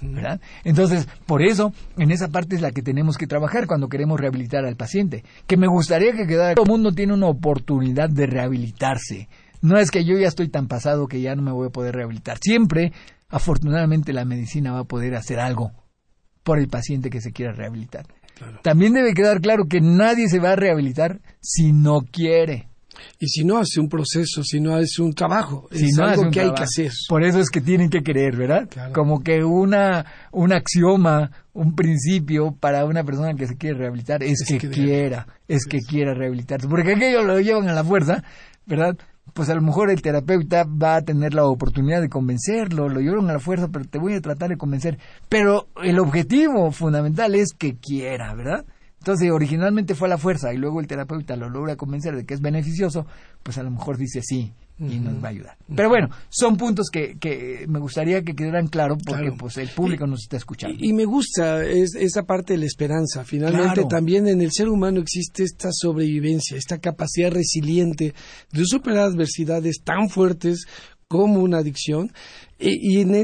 ¿verdad? 0.00 0.40
Entonces, 0.64 1.06
por 1.26 1.42
eso, 1.42 1.72
en 1.98 2.10
esa 2.10 2.28
parte 2.28 2.56
es 2.56 2.62
la 2.62 2.70
que 2.70 2.82
tenemos 2.82 3.18
que 3.18 3.26
trabajar 3.26 3.66
cuando 3.66 3.88
queremos 3.88 4.18
rehabilitar 4.18 4.64
al 4.64 4.76
paciente. 4.76 5.24
Que 5.46 5.56
me 5.56 5.66
gustaría 5.66 6.12
que 6.12 6.26
quedara. 6.26 6.54
Todo 6.54 6.64
el 6.64 6.70
mundo 6.70 6.92
tiene 6.92 7.12
una 7.12 7.26
oportunidad 7.26 8.08
de 8.08 8.26
rehabilitarse. 8.26 9.28
No 9.60 9.78
es 9.78 9.90
que 9.90 10.04
yo 10.04 10.16
ya 10.18 10.28
estoy 10.28 10.48
tan 10.48 10.68
pasado 10.68 11.06
que 11.06 11.20
ya 11.20 11.34
no 11.34 11.42
me 11.42 11.52
voy 11.52 11.68
a 11.68 11.70
poder 11.70 11.94
rehabilitar. 11.94 12.38
Siempre, 12.40 12.92
afortunadamente, 13.28 14.12
la 14.12 14.24
medicina 14.24 14.72
va 14.72 14.80
a 14.80 14.84
poder 14.84 15.14
hacer 15.14 15.40
algo 15.40 15.72
por 16.42 16.58
el 16.58 16.68
paciente 16.68 17.10
que 17.10 17.20
se 17.20 17.32
quiera 17.32 17.52
rehabilitar. 17.52 18.06
También 18.62 18.92
debe 18.92 19.14
quedar 19.14 19.40
claro 19.40 19.66
que 19.68 19.80
nadie 19.80 20.28
se 20.28 20.40
va 20.40 20.52
a 20.52 20.56
rehabilitar 20.56 21.20
si 21.40 21.72
no 21.72 22.00
quiere. 22.00 22.68
Y 23.18 23.28
si 23.28 23.44
no 23.44 23.58
hace 23.58 23.80
un 23.80 23.88
proceso, 23.88 24.42
si 24.42 24.60
no 24.60 24.76
hace 24.76 25.02
un 25.02 25.12
trabajo, 25.12 25.68
es 25.70 25.98
algo 25.98 26.30
que 26.30 26.40
hay 26.40 26.52
que 26.54 26.62
hacer. 26.62 26.90
Por 27.08 27.24
eso 27.24 27.40
es 27.40 27.50
que 27.50 27.60
tienen 27.60 27.90
que 27.90 28.02
querer, 28.02 28.36
¿verdad? 28.36 28.68
Como 28.92 29.22
que 29.22 29.44
una, 29.44 30.04
un 30.32 30.52
axioma, 30.52 31.30
un 31.52 31.74
principio 31.74 32.56
para 32.58 32.84
una 32.84 33.04
persona 33.04 33.34
que 33.34 33.46
se 33.46 33.56
quiere 33.56 33.78
rehabilitar 33.78 34.22
es, 34.22 34.44
que, 34.46 34.58
quiera, 34.58 35.26
es 35.48 35.64
que 35.66 35.78
quiera 35.78 36.14
rehabilitarse. 36.14 36.68
Porque 36.68 36.92
aquello 36.92 37.22
lo 37.22 37.40
llevan 37.40 37.68
a 37.68 37.72
la 37.72 37.84
fuerza, 37.84 38.22
¿verdad? 38.66 38.96
Pues 39.32 39.48
a 39.48 39.54
lo 39.54 39.62
mejor 39.62 39.90
el 39.90 40.02
terapeuta 40.02 40.64
va 40.64 40.96
a 40.96 41.02
tener 41.02 41.34
la 41.34 41.44
oportunidad 41.46 42.00
de 42.00 42.08
convencerlo, 42.08 42.88
lo 42.88 43.00
llevan 43.00 43.30
a 43.30 43.34
la 43.34 43.38
fuerza, 43.40 43.68
pero 43.72 43.84
te 43.84 43.98
voy 43.98 44.14
a 44.14 44.20
tratar 44.20 44.50
de 44.50 44.56
convencer. 44.56 44.98
Pero 45.28 45.68
el 45.82 45.98
objetivo 45.98 46.70
fundamental 46.70 47.34
es 47.34 47.52
que 47.56 47.76
quiera, 47.76 48.34
¿verdad? 48.34 48.64
Entonces, 49.04 49.30
originalmente 49.30 49.94
fue 49.94 50.08
a 50.08 50.12
la 50.12 50.16
fuerza 50.16 50.54
y 50.54 50.56
luego 50.56 50.80
el 50.80 50.86
terapeuta 50.86 51.36
lo 51.36 51.50
logra 51.50 51.76
convencer 51.76 52.16
de 52.16 52.24
que 52.24 52.32
es 52.32 52.40
beneficioso, 52.40 53.04
pues 53.42 53.58
a 53.58 53.62
lo 53.62 53.70
mejor 53.70 53.98
dice 53.98 54.22
sí 54.22 54.50
y 54.78 54.98
nos 54.98 55.22
va 55.22 55.28
a 55.28 55.30
ayudar. 55.30 55.58
Pero 55.76 55.90
bueno, 55.90 56.08
son 56.30 56.56
puntos 56.56 56.88
que, 56.90 57.18
que 57.20 57.66
me 57.68 57.80
gustaría 57.80 58.22
que 58.22 58.34
quedaran 58.34 58.66
claros 58.68 58.96
porque 59.04 59.30
pues 59.32 59.58
el 59.58 59.68
público 59.68 60.06
nos 60.06 60.22
está 60.22 60.38
escuchando. 60.38 60.78
Y, 60.80 60.94
me 60.94 61.04
gusta 61.04 61.62
es, 61.62 61.94
esa 61.94 62.22
parte 62.22 62.54
de 62.54 62.60
la 62.60 62.64
esperanza. 62.64 63.24
Finalmente 63.24 63.84
también 63.90 64.26
en 64.26 64.40
el 64.40 64.50
ser 64.52 64.70
humano 64.70 65.00
existe 65.00 65.44
esta 65.44 65.68
sobrevivencia, 65.70 66.56
esta 66.56 66.78
capacidad 66.78 67.30
resiliente 67.30 68.14
de 68.52 68.64
superar 68.64 69.10
adversidades 69.10 69.82
tan 69.84 70.08
fuertes 70.08 70.64
como 71.08 71.42
una 71.42 71.58
adicción 71.58 72.10
y, 72.66 73.00
en, 73.00 73.14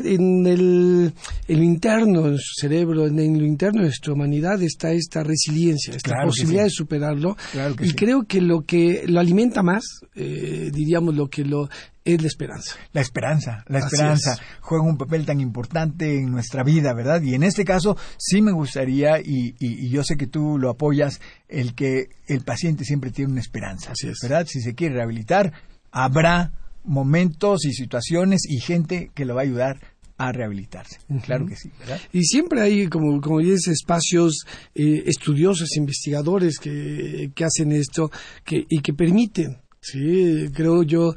el, 0.46 1.12
interno 1.48 2.30
de 2.30 2.38
su 2.38 2.60
cerebro, 2.60 3.06
en, 3.06 3.38
lo 3.38 3.46
interno 3.46 3.80
de 3.80 3.88
nuestra 3.88 4.12
humanidad 4.12 4.62
está 4.62 4.92
esta 4.92 5.22
resiliencia, 5.22 5.94
esta 5.94 6.16
posibilidad 6.24 6.64
de 6.64 6.70
superarlo. 6.70 7.36
y 7.80 7.92
creo 7.94 8.24
que 8.24 8.40
lo 8.40 8.62
que 8.62 9.04
lo 9.06 9.20
alimenta 9.20 9.62
más, 9.62 9.84
eh, 10.14 10.70
diríamos, 10.72 11.14
lo 11.14 11.28
que 11.28 11.44
lo 11.44 11.68
es 12.04 12.20
la 12.20 12.28
esperanza. 12.28 12.76
La 12.92 13.00
esperanza, 13.00 13.64
la 13.68 13.78
esperanza 13.78 14.38
juega 14.60 14.84
un 14.84 14.96
papel 14.96 15.26
tan 15.26 15.40
importante 15.40 16.16
en 16.16 16.30
nuestra 16.30 16.62
vida, 16.62 16.92
¿verdad? 16.94 17.22
Y 17.22 17.34
en 17.34 17.42
este 17.42 17.64
caso 17.64 17.96
sí 18.18 18.42
me 18.42 18.52
gustaría, 18.52 19.20
y, 19.20 19.54
y, 19.58 19.88
yo 19.90 20.02
sé 20.02 20.16
que 20.16 20.26
tú 20.26 20.58
lo 20.58 20.70
apoyas, 20.70 21.20
el 21.48 21.74
que 21.74 22.08
el 22.26 22.42
paciente 22.42 22.84
siempre 22.84 23.10
tiene 23.10 23.32
una 23.32 23.40
esperanza, 23.40 23.92
¿verdad? 24.22 24.46
Si 24.46 24.60
se 24.60 24.74
quiere 24.74 24.96
rehabilitar, 24.96 25.52
habrá 25.92 26.52
momentos 26.84 27.64
y 27.64 27.72
situaciones 27.72 28.42
y 28.48 28.60
gente 28.60 29.10
que 29.14 29.24
lo 29.24 29.34
va 29.34 29.42
a 29.42 29.44
ayudar 29.44 29.80
a 30.20 30.32
rehabilitarse. 30.32 30.98
Claro 31.24 31.46
que 31.46 31.56
sí, 31.56 31.70
¿verdad? 31.78 31.98
Y 32.12 32.24
siempre 32.24 32.60
hay, 32.60 32.88
como, 32.88 33.20
como 33.22 33.38
dices, 33.38 33.68
espacios 33.68 34.44
eh, 34.74 35.04
estudiosos, 35.06 35.76
investigadores 35.76 36.58
que, 36.58 37.30
que 37.34 37.44
hacen 37.44 37.72
esto 37.72 38.10
que, 38.44 38.66
y 38.68 38.80
que 38.80 38.92
permiten, 38.92 39.56
sí, 39.80 40.48
creo 40.52 40.82
yo, 40.82 41.14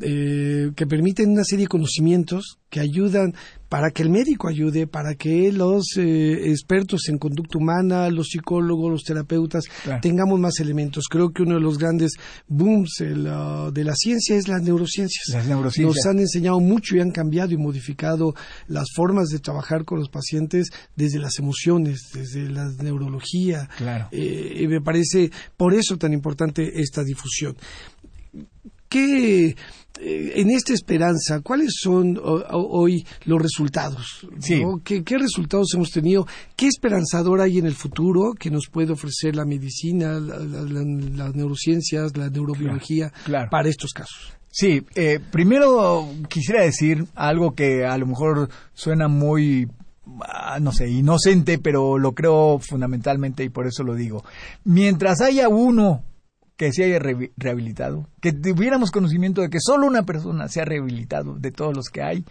eh, 0.00 0.72
que 0.74 0.86
permiten 0.86 1.30
una 1.30 1.44
serie 1.44 1.64
de 1.64 1.68
conocimientos 1.68 2.58
que 2.68 2.80
ayudan 2.80 3.34
para 3.68 3.90
que 3.90 4.02
el 4.02 4.10
médico 4.10 4.48
ayude, 4.48 4.86
para 4.86 5.14
que 5.14 5.52
los 5.52 5.96
eh, 5.96 6.50
expertos 6.50 7.08
en 7.08 7.18
conducta 7.18 7.58
humana, 7.58 8.08
los 8.10 8.28
psicólogos, 8.28 8.90
los 8.90 9.02
terapeutas, 9.02 9.64
tengamos 10.00 10.38
más 10.40 10.58
elementos. 10.60 11.06
Creo 11.08 11.30
que 11.30 11.42
uno 11.42 11.54
de 11.54 11.60
los 11.60 11.78
grandes 11.78 12.12
booms 12.48 12.96
de 12.98 13.84
la 13.84 13.94
ciencia 13.94 14.36
es 14.36 14.48
las 14.48 14.62
neurociencias. 14.62 15.28
Las 15.32 15.46
neurociencias. 15.46 15.96
Nos 15.96 16.06
han 16.06 16.18
enseñado 16.18 16.60
mucho 16.60 16.96
y 16.96 17.00
han 17.00 17.10
cambiado 17.10 17.52
y 17.52 17.56
modificado 17.56 18.34
las 18.68 18.88
formas 18.94 19.28
de 19.28 19.38
trabajar 19.38 19.84
con 19.84 19.98
los 19.98 20.08
pacientes 20.08 20.70
desde 20.96 21.18
las 21.18 21.38
emociones, 21.38 22.10
desde 22.12 22.48
la 22.50 22.70
neurología. 22.82 23.68
Claro. 23.76 24.08
Eh, 24.12 24.62
y 24.62 24.68
me 24.68 24.80
parece 24.80 25.30
por 25.56 25.74
eso 25.74 25.96
tan 25.96 26.12
importante 26.12 26.80
esta 26.80 27.02
difusión. 27.02 27.56
¿Qué 28.88 29.56
en 30.00 30.50
esta 30.50 30.72
esperanza, 30.72 31.40
¿cuáles 31.40 31.74
son 31.80 32.18
hoy 32.22 33.06
los 33.26 33.40
resultados? 33.40 34.26
¿Qué, 34.84 35.18
resultados 35.18 35.72
hemos 35.74 35.90
tenido? 35.90 36.26
¿Qué 36.56 36.66
esperanzador 36.66 37.40
hay 37.40 37.58
en 37.58 37.66
el 37.66 37.74
futuro 37.74 38.34
que 38.38 38.50
nos 38.50 38.68
puede 38.68 38.92
ofrecer 38.92 39.36
la 39.36 39.44
medicina, 39.44 40.18
las 40.18 41.34
neurociencias, 41.34 42.16
la 42.16 42.28
neurobiología 42.28 43.12
para 43.50 43.68
estos 43.68 43.92
casos? 43.92 44.34
Sí, 44.50 44.82
eh, 44.94 45.18
primero 45.32 46.08
quisiera 46.28 46.62
decir 46.62 47.06
algo 47.16 47.54
que 47.54 47.84
a 47.84 47.98
lo 47.98 48.06
mejor 48.06 48.48
suena 48.72 49.08
muy 49.08 49.68
ah, 50.20 50.58
no 50.60 50.70
sé, 50.70 50.88
inocente, 50.88 51.58
pero 51.58 51.98
lo 51.98 52.12
creo 52.12 52.60
fundamentalmente 52.60 53.42
y 53.42 53.48
por 53.48 53.66
eso 53.66 53.82
lo 53.82 53.94
digo. 53.94 54.24
Mientras 54.62 55.20
haya 55.20 55.48
uno 55.48 56.04
que 56.56 56.72
se 56.72 56.84
haya 56.84 56.98
rehabilitado, 56.98 58.08
que 58.20 58.32
tuviéramos 58.32 58.90
conocimiento 58.90 59.42
de 59.42 59.50
que 59.50 59.58
solo 59.60 59.86
una 59.86 60.04
persona 60.04 60.48
se 60.48 60.60
ha 60.60 60.64
rehabilitado 60.64 61.36
de 61.36 61.50
todos 61.50 61.74
los 61.74 61.88
que 61.88 62.02
hay, 62.02 62.24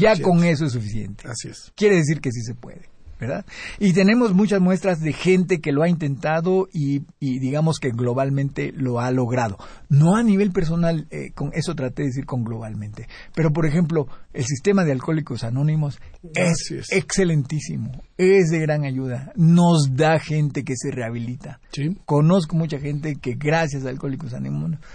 ya 0.00 0.20
con 0.20 0.44
eso 0.44 0.66
es 0.66 0.72
suficiente. 0.72 1.28
Así 1.28 1.48
es. 1.48 1.72
Quiere 1.74 1.96
decir 1.96 2.20
que 2.20 2.32
sí 2.32 2.42
se 2.42 2.54
puede. 2.54 2.88
¿verdad? 3.18 3.44
Y 3.78 3.92
tenemos 3.92 4.32
muchas 4.32 4.60
muestras 4.60 5.00
de 5.00 5.12
gente 5.12 5.60
que 5.60 5.72
lo 5.72 5.82
ha 5.82 5.88
intentado 5.88 6.68
y, 6.72 7.02
digamos 7.20 7.78
que 7.78 7.90
globalmente 7.90 8.72
lo 8.72 9.00
ha 9.00 9.10
logrado. 9.10 9.58
No 9.88 10.16
a 10.16 10.22
nivel 10.22 10.52
personal, 10.52 11.06
eh, 11.10 11.32
con 11.32 11.50
eso 11.52 11.74
traté 11.74 12.02
de 12.02 12.08
decir 12.08 12.26
con 12.26 12.44
globalmente. 12.44 13.08
Pero, 13.34 13.52
por 13.52 13.66
ejemplo, 13.66 14.06
el 14.32 14.44
sistema 14.44 14.84
de 14.84 14.92
alcohólicos 14.92 15.42
anónimos 15.42 15.98
es, 16.34 16.92
excelentísimo, 16.92 17.90
es 18.18 18.50
de 18.50 18.58
gran 18.58 18.84
ayuda, 18.84 19.32
nos 19.36 19.94
da 19.94 20.18
gente 20.18 20.64
que 20.64 20.74
se 20.76 20.90
rehabilita. 20.90 21.60
Conozco 22.04 22.56
mucha 22.56 22.80
gente 22.80 23.14
que 23.14 23.34
gracias 23.34 23.86
a 23.86 23.90
Alcohólicos 23.90 24.34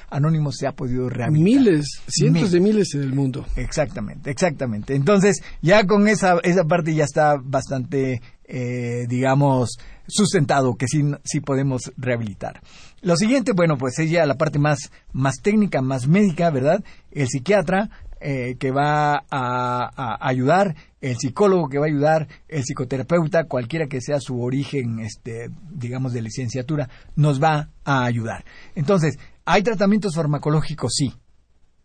Anónimos, 0.09 0.57
se 0.57 0.67
ha 0.67 0.73
podido 0.73 1.07
rehabilitar. 1.07 1.61
Miles, 1.61 2.01
cientos 2.07 2.51
de 2.51 2.59
miles 2.59 2.93
en 2.95 3.01
el 3.01 3.13
mundo. 3.13 3.45
Exactamente, 3.55 4.29
exactamente. 4.29 4.93
Entonces, 4.93 5.41
ya 5.61 5.85
con 5.87 6.09
esa, 6.09 6.35
esa 6.43 6.65
parte 6.65 6.93
ya 6.93 7.05
está 7.05 7.37
bastante, 7.41 8.21
eh, 8.43 9.05
digamos, 9.07 9.77
sustentado 10.05 10.75
que 10.75 10.87
sí, 10.89 11.01
sí 11.23 11.39
podemos 11.39 11.93
rehabilitar. 11.95 12.61
Lo 13.01 13.15
siguiente, 13.15 13.53
bueno, 13.53 13.77
pues 13.77 13.99
es 13.99 14.11
ya 14.11 14.25
la 14.25 14.35
parte 14.35 14.59
más, 14.59 14.91
más 15.13 15.35
técnica, 15.41 15.81
más 15.81 16.07
médica, 16.07 16.49
¿verdad? 16.49 16.83
El 17.11 17.27
psiquiatra 17.29 17.89
eh, 18.25 18.55
que 18.57 18.71
va 18.71 19.25
a, 19.29 20.17
ayudar, 20.25 20.75
el 21.03 21.17
psicólogo 21.17 21.67
que 21.67 21.79
va 21.79 21.85
a 21.85 21.89
ayudar, 21.89 22.27
el 22.47 22.63
psicoterapeuta, 22.63 23.43
cualquiera 23.43 23.87
que 23.87 23.99
sea 23.99 24.21
su 24.21 24.41
origen, 24.41 25.01
este, 25.01 25.49
digamos, 25.69 26.13
de 26.13 26.21
licenciatura, 26.21 26.89
nos 27.17 27.43
va 27.43 27.71
a 27.83 28.05
ayudar. 28.05 28.45
Entonces, 28.73 29.19
¿hay 29.43 29.63
tratamientos 29.63 30.15
farmacológicos? 30.15 30.93
Sí, 30.95 31.13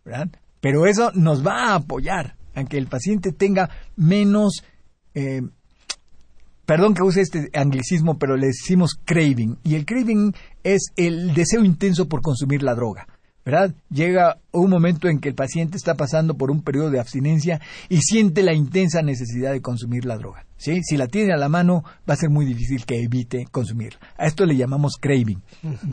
¿verdad? 0.05 0.29
Pero 0.61 0.87
eso 0.87 1.11
nos 1.15 1.45
va 1.45 1.73
a 1.73 1.75
apoyar 1.75 2.37
a 2.55 2.65
que 2.65 2.79
el 2.79 2.87
paciente 2.87 3.33
tenga 3.33 3.69
menos... 3.97 4.63
Eh, 5.15 5.43
perdón 6.65 6.95
que 6.95 7.03
use 7.03 7.21
este 7.21 7.51
anglicismo, 7.55 8.19
pero 8.19 8.37
le 8.37 8.47
decimos 8.47 9.01
craving. 9.05 9.59
Y 9.65 9.75
el 9.75 9.85
craving 9.85 10.33
es 10.63 10.93
el 10.95 11.35
deseo 11.35 11.65
intenso 11.65 12.09
por 12.09 12.23
consumir 12.23 12.63
la 12.63 12.77
droga. 12.77 13.09
¿Verdad? 13.49 13.75
Llega 13.89 14.37
un 14.53 14.69
momento 14.69 15.09
en 15.09 15.21
que 15.21 15.31
el 15.31 15.35
paciente 15.35 15.79
está 15.79 15.95
pasando 15.95 16.35
por 16.35 16.51
un 16.51 16.61
periodo 16.61 16.91
de 16.91 17.01
abstinencia 17.01 17.63
y 17.89 18.03
siente 18.03 18.43
la 18.43 18.53
intensa 18.53 19.01
necesidad 19.01 19.53
de 19.53 19.63
consumir 19.63 20.05
la 20.05 20.19
droga. 20.19 20.45
¿sí? 20.59 20.83
Si 20.83 20.99
la 20.99 21.07
tiene 21.07 21.33
a 21.33 21.39
la 21.39 21.49
mano, 21.49 21.83
va 22.07 22.13
a 22.13 22.19
ser 22.19 22.29
muy 22.29 22.45
difícil 22.45 22.85
que 22.85 23.03
evite 23.03 23.47
consumirla. 23.51 24.01
A 24.19 24.27
esto 24.27 24.45
le 24.45 24.55
llamamos 24.55 24.99
craving. 25.01 25.41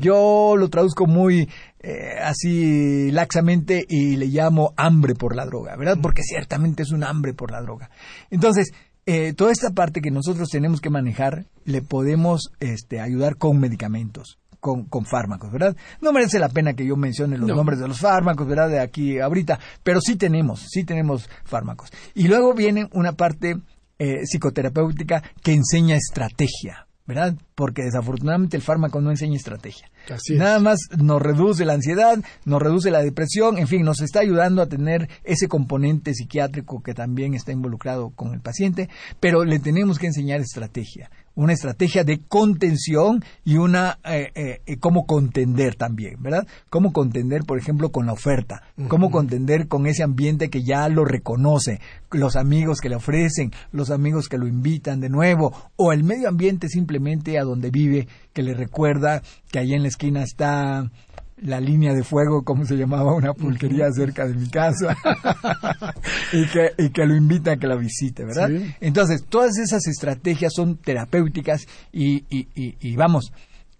Yo 0.01 0.55
lo 0.57 0.69
traduzco 0.69 1.07
muy 1.07 1.47
eh, 1.79 2.17
así 2.21 3.09
laxamente 3.11 3.85
y 3.87 4.17
le 4.17 4.25
llamo 4.25 4.73
hambre 4.75 5.15
por 5.15 5.33
la 5.33 5.45
droga, 5.45 5.77
¿verdad? 5.77 5.97
Porque 6.01 6.23
ciertamente 6.23 6.83
es 6.83 6.91
un 6.91 7.05
hambre 7.05 7.33
por 7.33 7.51
la 7.51 7.61
droga. 7.61 7.89
Entonces, 8.31 8.73
eh, 9.05 9.31
toda 9.31 9.53
esta 9.53 9.69
parte 9.69 10.01
que 10.01 10.11
nosotros 10.11 10.49
tenemos 10.49 10.81
que 10.81 10.89
manejar, 10.89 11.45
le 11.63 11.81
podemos 11.81 12.51
este, 12.59 12.99
ayudar 12.99 13.37
con 13.37 13.61
medicamentos 13.61 14.39
con, 14.59 15.05
fármacos, 15.05 15.51
¿verdad? 15.51 15.75
No 16.01 16.11
merece 16.11 16.39
la 16.39 16.49
pena 16.49 16.73
que 16.73 16.85
yo 16.85 16.95
mencione 16.95 17.37
los 17.37 17.49
nombres 17.49 17.79
de 17.79 17.87
los 17.87 17.99
fármacos, 17.99 18.47
¿verdad? 18.47 18.69
De 18.69 18.79
aquí 18.79 19.19
ahorita, 19.19 19.59
pero 19.83 19.99
sí 20.01 20.15
tenemos, 20.15 20.65
sí 20.69 20.83
tenemos 20.83 21.29
fármacos. 21.43 21.91
Y 22.13 22.27
luego 22.27 22.53
viene 22.53 22.87
una 22.93 23.13
parte 23.13 23.57
eh, 23.99 24.25
psicoterapéutica 24.25 25.23
que 25.41 25.53
enseña 25.53 25.95
estrategia, 25.95 26.87
¿verdad? 27.05 27.35
Porque 27.53 27.83
desafortunadamente 27.83 28.57
el 28.57 28.63
fármaco 28.63 28.99
no 28.99 29.11
enseña 29.11 29.35
estrategia. 29.35 29.89
Nada 30.35 30.59
más 30.59 30.79
nos 30.97 31.21
reduce 31.21 31.65
la 31.65 31.73
ansiedad, 31.73 32.17
nos 32.45 32.61
reduce 32.61 32.91
la 32.91 33.01
depresión, 33.01 33.57
en 33.57 33.67
fin, 33.67 33.83
nos 33.83 34.01
está 34.01 34.19
ayudando 34.19 34.61
a 34.61 34.67
tener 34.67 35.09
ese 35.23 35.47
componente 35.47 36.13
psiquiátrico 36.13 36.81
que 36.81 36.93
también 36.93 37.33
está 37.33 37.51
involucrado 37.51 38.09
con 38.09 38.33
el 38.33 38.41
paciente, 38.41 38.89
pero 39.19 39.45
le 39.45 39.59
tenemos 39.59 39.99
que 39.99 40.07
enseñar 40.07 40.41
estrategia 40.41 41.09
una 41.35 41.53
estrategia 41.53 42.03
de 42.03 42.21
contención 42.27 43.23
y 43.43 43.57
una 43.57 43.99
eh, 44.05 44.31
eh, 44.35 44.61
eh, 44.65 44.77
cómo 44.77 45.05
contender 45.05 45.75
también, 45.75 46.21
¿verdad? 46.21 46.47
Cómo 46.69 46.93
contender, 46.93 47.43
por 47.43 47.57
ejemplo, 47.57 47.91
con 47.91 48.05
la 48.05 48.13
oferta, 48.13 48.63
cómo 48.87 49.11
contender 49.11 49.67
con 49.67 49.85
ese 49.85 50.03
ambiente 50.03 50.49
que 50.49 50.63
ya 50.63 50.87
lo 50.89 51.05
reconoce, 51.05 51.79
los 52.11 52.35
amigos 52.35 52.79
que 52.79 52.89
le 52.89 52.95
ofrecen, 52.95 53.51
los 53.71 53.91
amigos 53.91 54.29
que 54.29 54.37
lo 54.37 54.47
invitan 54.47 55.01
de 55.01 55.09
nuevo, 55.09 55.53
o 55.75 55.91
el 55.91 56.03
medio 56.03 56.29
ambiente 56.29 56.69
simplemente 56.69 57.37
a 57.37 57.43
donde 57.43 57.69
vive, 57.69 58.07
que 58.33 58.43
le 58.43 58.53
recuerda 58.53 59.21
que 59.51 59.59
ahí 59.59 59.73
en 59.73 59.83
la 59.83 59.89
esquina 59.89 60.23
está 60.23 60.89
la 61.37 61.59
línea 61.59 61.93
de 61.93 62.03
fuego, 62.03 62.43
como 62.43 62.65
se 62.65 62.75
llamaba 62.75 63.13
una 63.13 63.33
pulquería 63.33 63.91
cerca 63.91 64.25
de 64.25 64.33
mi 64.35 64.47
casa, 64.47 64.95
y, 66.33 66.45
que, 66.47 66.71
y 66.77 66.89
que 66.89 67.05
lo 67.05 67.15
invita 67.15 67.53
a 67.53 67.57
que 67.57 67.67
la 67.67 67.75
visite, 67.75 68.23
¿verdad? 68.23 68.49
Entonces, 68.79 69.25
todas 69.27 69.57
esas 69.57 69.85
estrategias 69.87 70.53
son 70.55 70.77
terapéuticas 70.77 71.67
y, 71.91 72.23
y, 72.29 72.47
y, 72.55 72.95
vamos, 72.95 73.33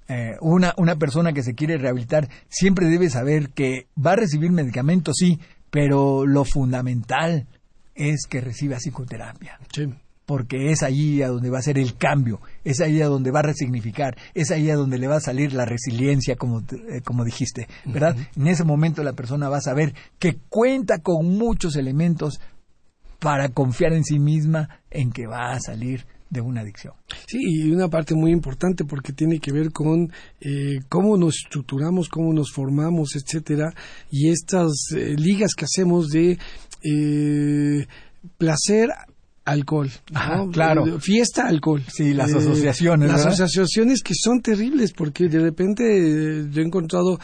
eh, 0.08 0.36
una, 0.42 0.74
una 0.78 0.98
persona 0.98 1.34
que 1.34 1.44
se 1.44 1.56
quiere 1.56 1.78
rehabilitar 1.78 2.30
siempre 2.50 2.88
debe 2.88 3.10
saber 3.10 3.50
que 3.50 3.88
va 3.98 4.12
a 4.12 4.18
recibir 4.18 4.52
medicamentos, 4.52 5.16
sí, 5.18 5.40
pero 5.72 6.26
lo 6.26 6.44
fundamental 6.44 7.48
es 7.96 8.28
que 8.28 8.42
reciba 8.42 8.78
psicoterapia. 8.78 9.60
Sí 9.74 9.88
porque 10.26 10.72
es 10.72 10.84
ahí 10.84 11.22
a 11.22 11.28
donde 11.28 11.50
va 11.50 11.60
a 11.60 11.64
ser 11.64 11.78
el 11.78 11.96
cambio, 11.98 12.40
es 12.64 12.82
ahí 12.82 13.02
a 13.02 13.08
donde 13.08 13.32
va 13.32 13.40
a 13.40 13.44
resignificar, 13.44 14.18
es 14.34 14.52
ahí 14.52 14.70
a 14.70 14.76
donde 14.76 14.98
le 14.98 15.08
va 15.08 15.18
a 15.18 15.22
salir 15.22 15.54
la 15.54 15.66
resiliencia, 15.66 16.36
como, 16.36 16.62
eh, 16.62 17.02
como 17.04 17.24
dijiste, 17.24 17.68
¿verdad? 17.86 18.16
En 18.36 18.48
ese 18.48 18.64
momento 18.64 19.04
la 19.04 19.14
persona 19.14 19.50
va 19.50 19.58
a 19.58 19.62
saber 19.62 19.94
que 20.20 20.38
cuenta 20.50 21.00
con 21.00 21.38
muchos 21.38 21.76
elementos 21.76 22.40
para 23.20 23.50
confiar 23.50 23.94
en 23.94 24.04
sí 24.04 24.20
misma 24.20 24.82
en 24.90 25.12
que 25.12 25.28
va 25.28 25.52
a 25.52 25.60
salir 25.60 26.06
de 26.30 26.42
una 26.42 26.62
adicción. 26.62 26.94
Sí, 27.28 27.38
y 27.40 27.72
una 27.72 27.88
parte 27.88 28.16
muy 28.16 28.32
importante 28.32 28.84
porque 28.84 29.14
tiene 29.14 29.40
que 29.40 29.54
ver 29.54 29.72
con 29.72 30.12
eh, 30.42 30.80
cómo 30.90 31.18
nos 31.18 31.36
estructuramos, 31.44 32.10
cómo 32.10 32.34
nos 32.34 32.52
formamos, 32.52 33.16
etcétera, 33.16 33.74
y 34.10 34.30
estas 34.30 34.74
eh, 34.96 35.16
ligas 35.18 35.52
que 35.56 35.66
hacemos 35.66 36.10
de 36.10 36.38
placer 38.38 38.90
alcohol. 39.46 39.90
claro. 40.52 40.88
Eh, 40.88 41.00
fiesta, 41.00 41.48
alcohol. 41.48 41.84
Sí, 41.88 42.14
las 42.14 42.32
eh, 42.32 42.38
asociaciones. 42.38 43.12
Las 43.12 43.26
asociaciones 43.28 44.02
que 44.02 44.14
son 44.16 44.42
terribles 44.42 44.92
porque 44.92 45.30
de 45.30 45.40
repente 45.40 45.84
eh, 45.84 46.48
yo 46.52 46.62
he 46.62 46.66
encontrado 46.66 47.20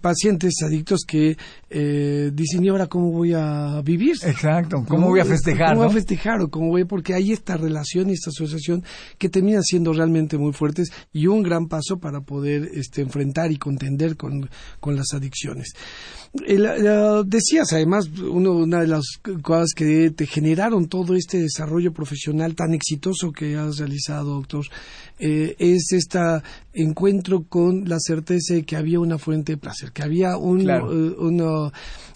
pacientes 0.00 0.54
adictos 0.64 1.00
que 1.06 1.36
dicen, 1.70 2.64
¿y 2.64 2.68
ahora 2.68 2.86
cómo 2.86 3.10
voy 3.10 3.32
a 3.34 3.82
vivir? 3.82 4.16
Exacto, 4.22 4.84
¿cómo, 4.88 5.08
voy 5.08 5.20
a 5.20 5.24
festejar? 5.24 5.70
¿Cómo 5.70 5.82
voy 5.82 5.90
a 5.90 5.94
festejar? 5.94 6.40
O 6.40 6.48
cómo 6.48 6.68
voy, 6.68 6.84
porque 6.84 7.14
hay 7.14 7.32
esta 7.32 7.56
relación 7.56 8.10
y 8.10 8.12
esta 8.12 8.30
asociación 8.30 8.84
que 9.18 9.28
termina 9.28 9.60
siendo 9.62 9.92
realmente 9.92 10.38
muy 10.38 10.52
fuertes 10.52 10.92
y 11.12 11.26
un 11.26 11.42
gran 11.42 11.66
paso 11.66 11.98
para 11.98 12.20
poder 12.20 12.70
este, 12.74 13.02
enfrentar 13.02 13.50
y 13.50 13.56
contender 13.56 14.16
con, 14.16 14.48
con 14.78 14.94
las 14.94 15.12
adicciones. 15.14 15.72
decías 16.32 17.72
además, 17.72 18.08
una 18.08 18.80
de 18.80 18.86
las 18.86 19.04
cosas 19.42 19.70
que 19.74 20.10
te 20.10 20.26
generaron 20.44 20.88
todo 20.88 21.14
este 21.14 21.38
desarrollo 21.38 21.94
profesional 21.94 22.54
tan 22.54 22.74
exitoso 22.74 23.32
que 23.32 23.56
has 23.56 23.78
realizado, 23.78 24.34
doctor, 24.34 24.66
eh, 25.18 25.56
es 25.58 25.90
este 25.92 26.18
encuentro 26.74 27.44
con 27.48 27.88
la 27.88 27.96
certeza 27.98 28.52
de 28.52 28.62
que 28.62 28.76
había 28.76 29.00
una 29.00 29.16
fuente 29.16 29.52
de 29.52 29.56
placer, 29.56 29.90
que 29.92 30.02
había 30.02 30.36
un, 30.36 30.68
eh, 30.68 31.70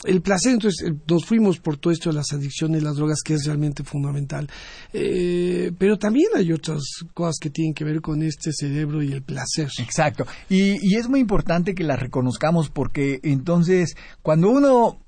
el 0.04 0.20
placer, 0.20 0.52
entonces 0.52 0.86
eh, 0.86 0.94
nos 1.08 1.24
fuimos 1.24 1.58
por 1.58 1.78
todo 1.78 1.90
esto 1.90 2.10
de 2.10 2.16
las 2.16 2.30
adicciones, 2.34 2.82
las 2.82 2.96
drogas, 2.96 3.22
que 3.24 3.32
es 3.32 3.46
realmente 3.46 3.82
fundamental. 3.82 4.46
pero 4.92 5.96
también 5.96 6.28
hay 6.36 6.52
otras 6.52 6.82
cosas 7.14 7.36
que 7.40 7.48
tienen 7.48 7.72
que 7.72 7.84
ver 7.84 8.02
con 8.02 8.22
este 8.22 8.52
cerebro 8.52 9.02
y 9.02 9.10
el 9.10 9.22
placer. 9.22 9.70
Exacto. 9.78 10.26
Y, 10.50 10.76
y 10.82 10.96
es 10.96 11.08
muy 11.08 11.20
importante 11.20 11.74
que 11.74 11.82
las 11.82 11.98
reconozcamos 11.98 12.68
porque 12.68 13.20
entonces 13.22 13.94
cuando 14.20 14.50
uno 14.50 14.98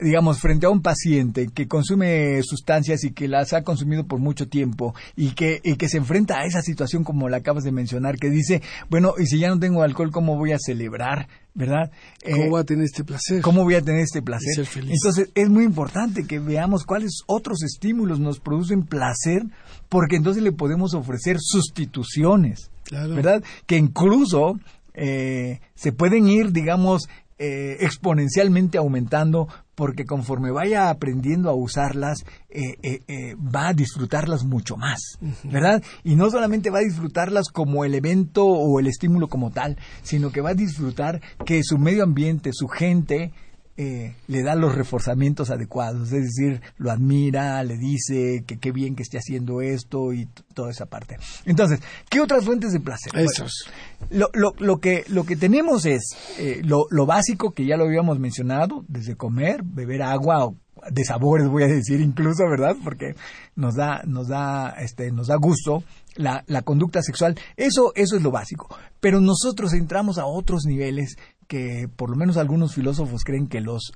digamos, 0.00 0.40
frente 0.40 0.66
a 0.66 0.70
un 0.70 0.80
paciente 0.80 1.48
que 1.52 1.66
consume 1.66 2.40
sustancias 2.42 3.02
y 3.04 3.10
que 3.10 3.26
las 3.26 3.52
ha 3.52 3.62
consumido 3.62 4.06
por 4.06 4.20
mucho 4.20 4.48
tiempo 4.48 4.94
y 5.16 5.30
que, 5.30 5.60
y 5.64 5.76
que 5.76 5.88
se 5.88 5.96
enfrenta 5.96 6.38
a 6.38 6.44
esa 6.44 6.62
situación 6.62 7.02
como 7.02 7.28
la 7.28 7.38
acabas 7.38 7.64
de 7.64 7.72
mencionar, 7.72 8.16
que 8.16 8.30
dice, 8.30 8.62
bueno, 8.88 9.14
y 9.18 9.26
si 9.26 9.38
ya 9.38 9.48
no 9.48 9.58
tengo 9.58 9.82
alcohol, 9.82 10.12
¿cómo 10.12 10.36
voy 10.36 10.52
a 10.52 10.58
celebrar? 10.58 11.28
¿Verdad? 11.54 11.90
¿Cómo 12.22 12.44
eh, 12.44 12.48
voy 12.48 12.60
a 12.60 12.64
tener 12.64 12.84
este 12.84 13.02
placer? 13.02 13.42
¿Cómo 13.42 13.64
voy 13.64 13.74
a 13.74 13.82
tener 13.82 14.02
este 14.02 14.22
placer? 14.22 14.64
Entonces, 14.76 15.30
es 15.34 15.48
muy 15.48 15.64
importante 15.64 16.24
que 16.24 16.38
veamos 16.38 16.84
cuáles 16.84 17.22
otros 17.26 17.64
estímulos 17.64 18.20
nos 18.20 18.38
producen 18.38 18.84
placer, 18.84 19.42
porque 19.88 20.16
entonces 20.16 20.44
le 20.44 20.52
podemos 20.52 20.94
ofrecer 20.94 21.38
sustituciones, 21.40 22.70
¿verdad? 22.92 23.42
Que 23.66 23.76
incluso 23.76 24.60
eh, 24.94 25.60
se 25.74 25.92
pueden 25.92 26.28
ir, 26.28 26.52
digamos, 26.52 27.08
eh, 27.38 27.76
exponencialmente 27.80 28.78
aumentando 28.78 29.48
porque 29.74 30.04
conforme 30.04 30.50
vaya 30.50 30.90
aprendiendo 30.90 31.48
a 31.48 31.54
usarlas, 31.54 32.24
eh, 32.50 32.74
eh, 32.82 33.36
va 33.36 33.68
a 33.68 33.74
disfrutarlas 33.74 34.44
mucho 34.44 34.76
más, 34.76 35.18
¿verdad? 35.44 35.80
Y 36.02 36.16
no 36.16 36.30
solamente 36.30 36.70
va 36.70 36.80
a 36.80 36.82
disfrutarlas 36.82 37.50
como 37.50 37.84
el 37.84 37.94
evento 37.94 38.44
o 38.44 38.80
el 38.80 38.88
estímulo 38.88 39.28
como 39.28 39.52
tal, 39.52 39.76
sino 40.02 40.32
que 40.32 40.40
va 40.40 40.50
a 40.50 40.54
disfrutar 40.54 41.20
que 41.46 41.62
su 41.62 41.78
medio 41.78 42.02
ambiente, 42.02 42.50
su 42.52 42.66
gente, 42.66 43.32
eh, 43.80 44.16
le 44.26 44.42
da 44.42 44.56
los 44.56 44.74
reforzamientos 44.74 45.50
adecuados, 45.50 46.10
es 46.10 46.24
decir, 46.24 46.60
lo 46.78 46.90
admira, 46.90 47.62
le 47.62 47.76
dice 47.76 48.42
que 48.44 48.58
qué 48.58 48.72
bien 48.72 48.96
que 48.96 49.04
esté 49.04 49.18
haciendo 49.18 49.60
esto 49.60 50.12
y 50.12 50.26
toda 50.52 50.72
esa 50.72 50.86
parte. 50.86 51.16
Entonces, 51.44 51.78
¿qué 52.10 52.20
otras 52.20 52.44
fuentes 52.44 52.72
de 52.72 52.80
placer? 52.80 53.12
Esos. 53.14 53.70
lo, 54.10 54.30
lo, 54.34 54.52
lo, 54.58 54.78
que, 54.80 55.04
lo 55.06 55.24
que 55.24 55.36
tenemos 55.36 55.86
es 55.86 56.02
eh, 56.38 56.60
lo, 56.64 56.86
lo 56.90 57.06
básico 57.06 57.52
que 57.52 57.66
ya 57.66 57.76
lo 57.76 57.84
habíamos 57.84 58.18
mencionado, 58.18 58.84
desde 58.88 59.14
comer, 59.14 59.62
beber 59.62 60.02
agua 60.02 60.46
o 60.46 60.56
de 60.90 61.04
sabores 61.04 61.48
voy 61.48 61.62
a 61.62 61.68
decir 61.68 62.00
incluso, 62.00 62.48
¿verdad? 62.50 62.76
Porque 62.82 63.14
nos 63.54 63.76
da, 63.76 64.02
nos 64.06 64.26
da, 64.26 64.70
este, 64.80 65.12
nos 65.12 65.28
da 65.28 65.36
gusto 65.36 65.84
la, 66.16 66.42
la 66.48 66.62
conducta 66.62 67.00
sexual. 67.00 67.38
Eso, 67.56 67.92
eso 67.94 68.16
es 68.16 68.22
lo 68.22 68.32
básico. 68.32 68.68
Pero 69.00 69.20
nosotros 69.20 69.72
entramos 69.72 70.18
a 70.18 70.26
otros 70.26 70.64
niveles 70.66 71.16
que 71.48 71.88
por 71.88 72.10
lo 72.10 72.16
menos 72.16 72.36
algunos 72.36 72.74
filósofos 72.74 73.24
creen 73.24 73.48
que 73.48 73.60
los 73.60 73.92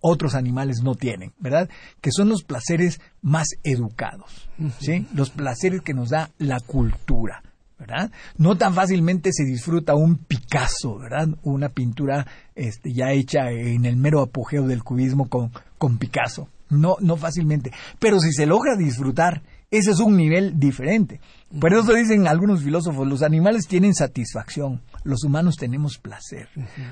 otros 0.00 0.34
animales 0.34 0.82
no 0.82 0.94
tienen, 0.94 1.32
¿verdad? 1.38 1.68
Que 2.00 2.10
son 2.10 2.28
los 2.28 2.42
placeres 2.42 3.00
más 3.22 3.46
educados, 3.62 4.48
¿sí? 4.80 5.06
Los 5.14 5.30
placeres 5.30 5.82
que 5.82 5.94
nos 5.94 6.10
da 6.10 6.30
la 6.38 6.60
cultura, 6.60 7.42
¿verdad? 7.78 8.10
No 8.36 8.56
tan 8.56 8.74
fácilmente 8.74 9.30
se 9.32 9.44
disfruta 9.44 9.94
un 9.94 10.16
Picasso, 10.16 10.98
¿verdad? 10.98 11.28
Una 11.42 11.68
pintura 11.68 12.26
este, 12.54 12.92
ya 12.92 13.12
hecha 13.12 13.50
en 13.50 13.84
el 13.84 13.96
mero 13.96 14.20
apogeo 14.20 14.66
del 14.66 14.84
cubismo 14.84 15.28
con, 15.28 15.50
con 15.78 15.98
Picasso. 15.98 16.48
No, 16.68 16.96
no 17.00 17.16
fácilmente. 17.16 17.70
Pero 17.98 18.18
si 18.18 18.32
se 18.32 18.46
logra 18.46 18.76
disfrutar, 18.76 19.42
ese 19.70 19.92
es 19.92 20.00
un 20.00 20.16
nivel 20.16 20.58
diferente. 20.58 21.20
Por 21.60 21.72
eso 21.72 21.92
dicen 21.94 22.26
algunos 22.26 22.62
filósofos, 22.62 23.06
los 23.06 23.22
animales 23.22 23.66
tienen 23.66 23.94
satisfacción, 23.94 24.82
los 25.04 25.22
humanos 25.24 25.56
tenemos 25.56 25.98
placer. 25.98 26.48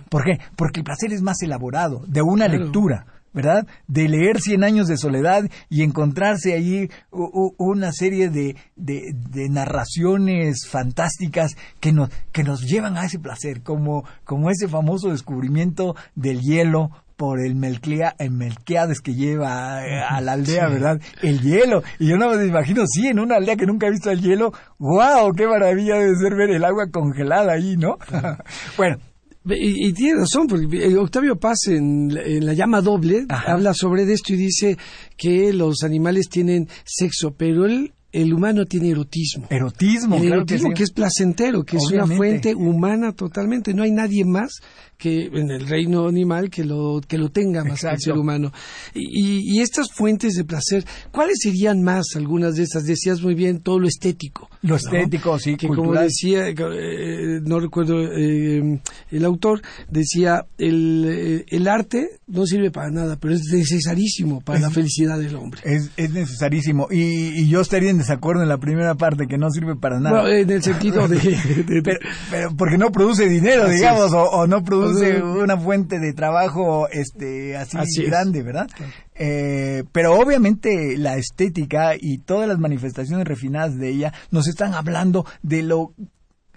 ¿Por 0.08 0.24
qué? 0.24 0.38
Porque 0.56 0.80
el 0.80 0.84
placer 0.84 1.12
es 1.12 1.22
más 1.22 1.42
elaborado, 1.42 2.04
de 2.06 2.22
una 2.22 2.48
lectura. 2.48 3.06
¿verdad? 3.34 3.66
De 3.88 4.08
leer 4.08 4.40
Cien 4.40 4.62
años 4.62 4.86
de 4.86 4.96
soledad 4.96 5.50
y 5.68 5.82
encontrarse 5.82 6.54
allí 6.54 6.88
una 7.10 7.90
serie 7.92 8.30
de, 8.30 8.54
de, 8.76 9.48
narraciones 9.50 10.68
fantásticas 10.68 11.56
que 11.80 11.92
nos, 11.92 12.10
que 12.30 12.44
nos 12.44 12.60
llevan 12.62 12.96
a 12.96 13.04
ese 13.04 13.18
placer, 13.18 13.62
como, 13.62 14.04
como 14.22 14.50
ese 14.50 14.68
famoso 14.68 15.10
descubrimiento 15.10 15.96
del 16.14 16.40
hielo 16.40 16.92
por 17.16 17.44
el, 17.44 17.54
Melclea, 17.54 18.14
el 18.18 18.30
Melquiades 18.30 19.00
que 19.00 19.14
lleva 19.14 19.86
eh, 19.86 20.00
a, 20.00 20.20
la 20.20 20.32
aldea, 20.32 20.68
¿verdad? 20.68 21.00
El 21.22 21.40
hielo. 21.40 21.82
Y 21.98 22.08
yo 22.08 22.16
no 22.16 22.30
me 22.30 22.46
imagino, 22.46 22.84
sí, 22.86 23.06
en 23.06 23.18
una 23.18 23.36
aldea 23.36 23.56
que 23.56 23.66
nunca 23.66 23.86
ha 23.86 23.90
visto 23.90 24.10
el 24.10 24.20
hielo, 24.20 24.52
¡wow! 24.78 25.32
¡Qué 25.36 25.46
maravilla 25.46 25.96
debe 25.96 26.16
ser 26.16 26.34
ver 26.34 26.50
el 26.50 26.64
agua 26.64 26.90
congelada 26.90 27.52
ahí, 27.52 27.76
¿no? 27.76 27.98
bueno, 28.76 28.98
y, 29.46 29.92
tiene 29.92 30.20
razón, 30.20 30.46
porque 30.46 30.96
Octavio 30.96 31.38
Paz 31.38 31.68
en, 31.68 32.08
La 32.46 32.54
llama 32.54 32.80
doble 32.80 33.26
habla 33.28 33.74
sobre 33.74 34.10
esto 34.10 34.32
y 34.32 34.36
dice 34.36 34.78
que 35.18 35.52
los 35.52 35.82
animales 35.82 36.30
tienen 36.30 36.66
sexo, 36.84 37.34
pero 37.36 37.66
el, 37.66 37.92
el 38.10 38.32
humano 38.32 38.64
tiene 38.64 38.88
erotismo. 38.90 39.46
Erotismo, 39.50 40.18
claro 40.18 40.46
que, 40.46 40.54
es 40.54 40.92
placentero, 40.92 41.62
que 41.62 41.76
es 41.76 41.90
una 41.92 42.06
fuente 42.06 42.54
humana 42.54 43.12
totalmente. 43.12 43.74
No 43.74 43.82
hay 43.82 43.90
nadie 43.90 44.24
más 44.24 44.62
que 44.96 45.26
en 45.26 45.50
el 45.50 45.66
reino 45.66 46.06
animal 46.06 46.50
que 46.50 46.64
lo, 46.64 47.00
que 47.06 47.18
lo 47.18 47.30
tenga 47.30 47.64
más 47.64 47.80
que 47.80 47.88
el 47.88 48.00
ser 48.00 48.14
humano. 48.14 48.52
Y, 48.94 49.56
y, 49.56 49.60
estas 49.60 49.92
fuentes 49.92 50.34
de 50.34 50.44
placer, 50.44 50.84
¿cuáles 51.10 51.38
serían 51.42 51.82
más 51.82 52.06
algunas 52.16 52.56
de 52.56 52.64
estas? 52.64 52.84
Decías 52.84 53.22
muy 53.22 53.34
bien 53.34 53.60
todo 53.60 53.78
lo 53.78 53.88
estético. 53.88 54.48
Lo 54.62 54.76
estético, 54.76 55.38
sí, 55.38 55.56
que 55.56 55.68
como 55.68 55.92
decía, 55.92 56.48
eh, 56.48 57.40
no 57.42 57.60
recuerdo 57.60 58.00
eh, 58.00 58.80
el 59.10 59.24
autor, 59.24 59.62
decía, 59.90 60.46
el, 60.58 61.04
eh, 61.06 61.44
el 61.48 61.68
arte 61.68 62.20
no 62.26 62.46
sirve 62.46 62.70
para 62.70 62.90
nada, 62.90 63.16
pero 63.20 63.34
es 63.34 63.42
necesarísimo 63.52 64.40
para 64.40 64.60
la 64.60 64.70
felicidad 64.70 65.18
del 65.18 65.34
hombre. 65.36 65.60
Es, 65.64 65.90
es 65.96 66.10
necesarísimo. 66.10 66.88
Y, 66.90 67.40
y, 67.40 67.48
yo 67.48 67.60
estaría 67.60 67.90
en 67.90 67.98
desacuerdo 67.98 68.42
en 68.42 68.48
la 68.48 68.58
primera 68.58 68.94
parte, 68.94 69.26
que 69.26 69.38
no 69.38 69.50
sirve 69.50 69.76
para 69.76 70.00
nada. 70.00 70.30
en 70.30 70.50
el 70.50 70.62
sentido 70.62 71.08
de... 71.08 71.18
pero, 72.30 72.56
porque 72.56 72.78
no 72.78 72.90
produce 72.90 73.28
dinero, 73.28 73.68
digamos, 73.68 74.12
o 74.14 74.46
no 74.46 74.62
produce 74.62 74.83
una 74.84 75.56
fuente 75.58 75.98
de 75.98 76.12
trabajo 76.12 76.88
este 76.88 77.56
así, 77.56 78.04
grande, 78.04 78.42
¿verdad? 78.42 78.68
Eh, 79.14 79.84
pero 79.92 80.18
obviamente 80.18 80.96
la 80.98 81.16
estética 81.16 81.94
y 81.98 82.18
todas 82.18 82.48
las 82.48 82.58
manifestaciones 82.58 83.26
refinadas 83.26 83.76
de 83.78 83.90
ella 83.90 84.12
nos 84.30 84.48
están 84.48 84.74
hablando 84.74 85.24
de 85.42 85.62
lo 85.62 85.94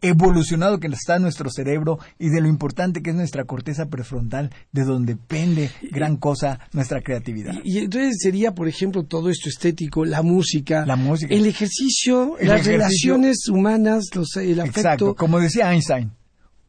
evolucionado 0.02 0.80
que 0.80 0.88
está 0.88 1.20
nuestro 1.20 1.50
cerebro 1.50 2.00
y 2.20 2.30
de 2.30 2.42
lo 2.42 2.48
importante 2.48 3.02
que 3.02 3.12
es 3.12 3.16
nuestra 3.16 3.46
corteza 3.46 3.88
prefrontal, 3.88 4.52
de 4.72 4.84
donde 4.84 5.14
depende 5.14 5.72
gran 5.92 6.18
cosa 6.18 6.60
nuestra 6.74 7.02
creatividad. 7.02 7.54
Y, 7.64 7.80
entonces 7.80 8.18
sería, 8.20 8.54
por 8.54 8.68
ejemplo, 8.68 9.04
todo 9.04 9.30
esto 9.30 9.50
estético, 9.50 10.06
la 10.06 10.22
música, 10.22 10.86
la 10.86 10.96
música. 10.96 11.34
el 11.34 11.46
ejercicio, 11.46 12.36
las 12.42 12.66
relaciones 12.66 13.48
humanas, 13.50 14.06
el 14.36 14.60
afecto. 14.60 14.80
Exacto, 14.80 15.16
como 15.16 15.40
decía 15.40 15.72
Einstein, 15.72 16.12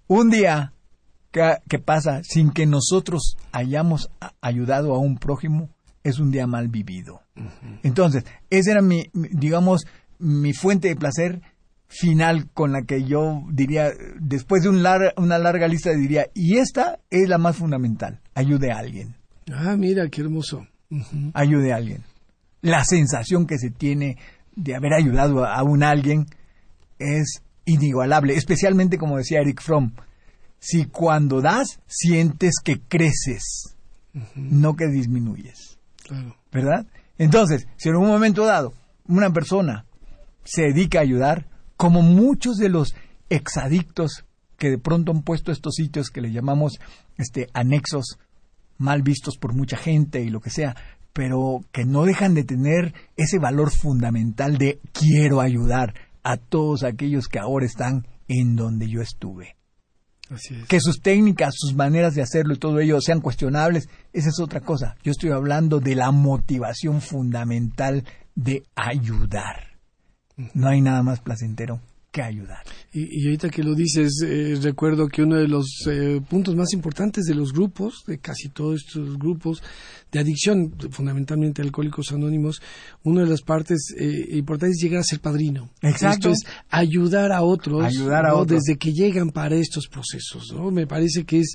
un 0.07 0.31
día 0.31 0.73
que, 1.31 1.79
pasa 1.79 2.23
sin 2.23 2.51
que 2.51 2.67
nosotros 2.67 3.37
hayamos 3.53 4.11
ayudado 4.41 4.95
a 4.95 4.99
un 4.99 5.19
prójimo 5.19 5.69
es 6.05 6.19
un 6.19 6.31
día 6.31 6.47
mal 6.47 6.69
vivido. 6.69 7.23
Entonces, 7.83 8.25
esa 8.51 8.73
era 8.73 8.83
mi, 8.83 9.11
digamos, 9.13 9.87
mi 10.19 10.53
fuente 10.53 10.89
de 10.89 10.97
placer 10.97 11.43
final 11.87 12.49
con 12.53 12.73
la 12.73 12.83
que 12.83 13.05
yo 13.05 13.43
diría, 13.51 13.91
después 14.21 14.63
de 14.63 14.69
un 14.71 14.85
una 15.17 15.39
larga 15.39 15.69
lista, 15.69 15.91
diría, 15.93 16.27
y 16.35 16.59
esta 16.59 16.99
es 17.11 17.29
la 17.29 17.39
más 17.39 17.57
fundamental, 17.57 18.21
ayude 18.35 18.73
a 18.73 18.79
alguien. 18.79 19.17
Ah, 19.53 19.77
mira, 19.77 20.09
qué 20.09 20.23
hermoso. 20.23 20.67
Ayude 21.35 21.73
a 21.73 21.77
alguien. 21.77 22.05
La 22.61 22.85
sensación 22.85 23.47
que 23.47 23.59
se 23.59 23.71
tiene 23.71 24.17
de 24.57 24.75
haber 24.75 24.95
ayudado 24.95 25.45
a, 25.45 25.55
a 25.55 25.63
un 25.63 25.83
alguien 25.83 26.27
es 26.99 27.43
inigualable, 27.65 28.35
especialmente 28.35 28.99
como 28.99 29.19
decía 29.19 29.41
Eric 29.41 29.63
Fromm, 29.63 29.93
si 30.59 30.87
cuando 30.87 31.41
das 31.41 31.81
sientes 31.87 32.55
que 32.63 32.81
creces, 32.81 33.77
no 34.35 34.75
que 34.75 34.87
disminuyes. 34.87 35.79
¿Verdad? 36.53 36.87
Entonces, 37.19 37.67
si 37.77 37.89
en 37.89 37.97
un 37.97 38.07
momento 38.07 38.45
dado 38.45 38.75
una 39.07 39.33
persona 39.33 39.85
se 40.45 40.63
dedica 40.63 40.99
a 40.99 41.03
ayudar, 41.03 41.47
como 41.77 42.03
muchos 42.03 42.57
de 42.57 42.69
los 42.69 42.95
exadictos 43.29 44.25
que 44.57 44.71
de 44.71 44.79
pronto 44.79 45.13
han 45.13 45.23
puesto 45.23 45.53
estos 45.53 45.75
sitios 45.75 46.11
que 46.11 46.21
le 46.21 46.33
llamamos 46.33 46.81
este 47.17 47.49
anexos 47.53 48.19
mal 48.79 49.03
vistos 49.03 49.37
por 49.37 49.55
mucha 49.55 49.77
gente 49.77 50.23
y 50.23 50.31
lo 50.31 50.41
que 50.41 50.51
sea, 50.51 50.77
pero 51.13 51.61
que 51.73 51.85
no 51.85 52.05
dejan 52.05 52.35
de 52.35 52.45
tener 52.45 52.95
ese 53.17 53.39
valor 53.39 53.71
fundamental 53.71 54.57
de 54.57 54.81
quiero 54.93 55.41
ayudar 55.41 55.95
a 56.23 56.37
todos 56.37 56.83
aquellos 56.83 57.29
que 57.29 57.39
ahora 57.39 57.67
están 57.67 58.07
en 58.29 58.57
donde 58.57 58.89
yo 58.89 59.01
estuve. 59.01 59.58
Que 60.69 60.81
sus 60.81 61.01
técnicas, 61.01 61.55
sus 61.57 61.75
maneras 61.75 62.15
de 62.15 62.23
hacerlo 62.23 62.55
y 62.55 62.59
todo 62.59 62.81
ello 62.81 63.01
sean 63.01 63.21
cuestionables, 63.21 63.89
esa 64.13 64.29
es 64.29 64.41
otra 64.41 64.61
cosa. 64.61 64.97
Yo 65.03 65.11
estoy 65.11 65.31
hablando 65.31 65.81
de 65.81 65.95
la 65.95 66.11
motivación 66.11 67.01
fundamental 67.01 68.05
de 68.35 68.63
ayudar. 68.75 69.79
No 70.55 70.69
hay 70.69 70.81
nada 70.81 71.03
más 71.03 71.21
placentero 71.21 71.81
que 72.11 72.23
ayudar. 72.23 72.65
Y, 72.93 73.27
ahorita 73.27 73.51
que 73.51 73.63
lo 73.63 73.75
dices, 73.75 74.23
eh, 74.25 74.59
recuerdo 74.63 75.09
que 75.09 75.23
uno 75.23 75.37
de 75.37 75.47
los 75.47 75.67
eh, 75.91 76.21
puntos 76.29 76.57
más 76.57 76.73
importantes 76.73 77.25
de 77.25 77.35
los 77.35 77.53
grupos, 77.53 78.03
de 78.07 78.19
casi 78.19 78.49
todos 78.49 78.83
estos 78.87 79.19
grupos 79.19 79.63
de 80.11 80.19
adicción, 80.19 80.75
fundamentalmente 80.91 81.61
alcohólicos 81.61 82.13
anónimos, 82.13 82.63
una 83.05 83.25
de 83.25 83.29
las 83.29 83.43
partes 83.43 83.95
eh, 83.99 84.37
importantes 84.37 84.77
es 84.77 84.83
llegar 84.83 85.01
a 85.01 85.05
ser 85.05 85.21
padrino. 85.21 85.69
Exacto. 85.83 86.31
Esto 86.31 86.49
es 86.49 86.55
ayudar 86.71 87.31
a 87.31 87.43
otros, 87.43 87.85
ayudar 87.85 88.25
a 88.25 88.35
otros. 88.35 88.63
desde 88.63 88.79
que 88.79 88.93
llegan 88.93 89.31
para 89.31 89.57
estos 89.57 89.87
procesos. 89.89 90.51
¿no? 90.55 90.71
Me 90.71 90.87
parece 90.87 91.25
que 91.25 91.41
es 91.41 91.55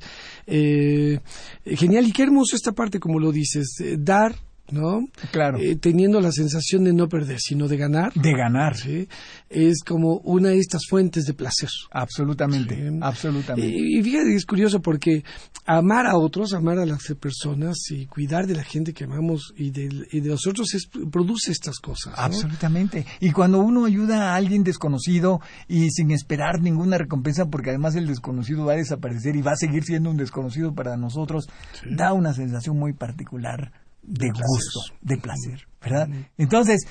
genial 1.66 2.08
y 2.08 2.12
qué 2.12 2.24
hermoso 2.24 2.56
esta 2.56 2.74
parte, 2.74 3.00
como 3.00 3.20
lo 3.20 3.32
dices, 3.32 3.78
dar 3.98 4.36
¿no? 4.72 5.08
Claro. 5.32 5.58
Eh, 5.60 5.76
teniendo 5.76 6.22
la 6.22 6.32
sensación 6.32 6.86
de 6.86 6.94
no 6.94 7.10
perder, 7.10 7.40
sino 7.40 7.68
de 7.68 7.78
ganar. 7.78 8.14
De 8.14 8.34
ganar. 8.34 8.78
¿sí? 8.78 9.08
Es 9.50 9.84
como 9.84 10.18
una 10.24 10.50
de 10.50 10.60
estas 10.60 10.84
fuentes 10.90 11.26
de 11.26 11.34
placer. 11.34 11.70
Absolutamente, 11.92 12.92
absolutamente. 13.02 13.76
Y, 13.76 14.02
fíjate, 14.02 14.34
es 14.34 14.46
curioso 14.46 14.82
porque 14.82 15.24
amar 15.66 16.08
a 16.08 16.18
otros, 16.18 16.54
amar 16.54 16.80
a 16.80 16.86
las 16.86 17.04
personas 17.20 17.78
y 17.90 18.06
cuidar 18.06 18.48
de 18.48 18.56
la 18.56 18.64
gente 18.64 18.94
que 18.94 19.04
amamos 19.04 19.54
y 19.58 19.72
de, 19.72 19.90
y 20.12 20.22
de 20.22 20.30
nosotros 20.30 20.74
es, 20.74 20.88
produce 20.88 21.52
estas 21.52 21.80
cosas. 21.80 22.14
Absolutamente. 22.18 23.06
Y 23.20 23.32
cuando 23.32 23.60
uno 23.60 23.86
ayuda 23.86 24.32
a 24.32 24.36
alguien 24.36 24.64
desconocido 24.64 25.42
y 25.68 25.90
sin 25.92 26.12
esperar 26.12 26.62
ninguna 26.62 26.98
recompensa, 26.98 27.46
porque 27.46 27.70
además 27.70 27.96
el 27.96 28.08
desconocido 28.08 28.66
va 28.66 28.74
a 28.74 28.78
desaparecer 28.78 29.36
y 29.36 29.42
va 29.42 29.52
a 29.52 29.58
seguir 29.58 29.84
siendo 29.84 30.10
un 30.10 30.18
desconocido 30.18 30.74
para 30.74 30.96
nosotros, 30.98 31.48
da 31.90 32.14
una 32.14 32.34
sensación 32.34 32.78
muy 32.78 32.94
particular 32.94 33.72
de, 34.04 34.30
gusto, 34.30 34.96
de 35.02 35.18
placer, 35.18 35.68
¿verdad? 35.82 36.10
Entonces, 36.38 36.86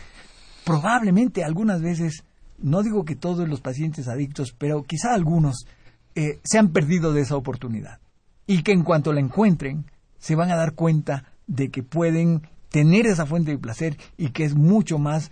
probablemente 0.65 1.45
algunas 1.45 1.81
veces, 1.81 2.25
no 2.59 2.83
digo 2.83 3.05
que 3.05 3.17
todos 3.17 3.49
los 3.49 3.61
pacientes 3.61 4.09
adictos, 4.09 4.55
pero 4.57 4.83
quizá 4.83 5.15
algunos 5.15 5.67
eh, 6.15 6.41
se 6.45 6.59
han 6.59 6.73
perdido 6.73 7.13
de 7.13 7.23
esa 7.23 7.37
oportunidad 7.37 8.01
y 8.47 8.63
que 8.63 8.73
en 8.73 8.83
cuanto 8.83 9.13
la 9.13 9.21
encuentren, 9.21 9.87
se 10.19 10.35
van 10.35 10.51
a 10.51 10.57
dar 10.57 10.75
cuenta 10.75 11.33
de 11.47 11.71
que 11.71 11.83
pueden 11.83 12.49
tener 12.71 13.07
esa 13.07 13.27
fuente 13.27 13.51
de 13.51 13.59
placer 13.59 13.97
y 14.17 14.31
que 14.31 14.45
es 14.45 14.55
mucho 14.55 14.99
más 14.99 15.31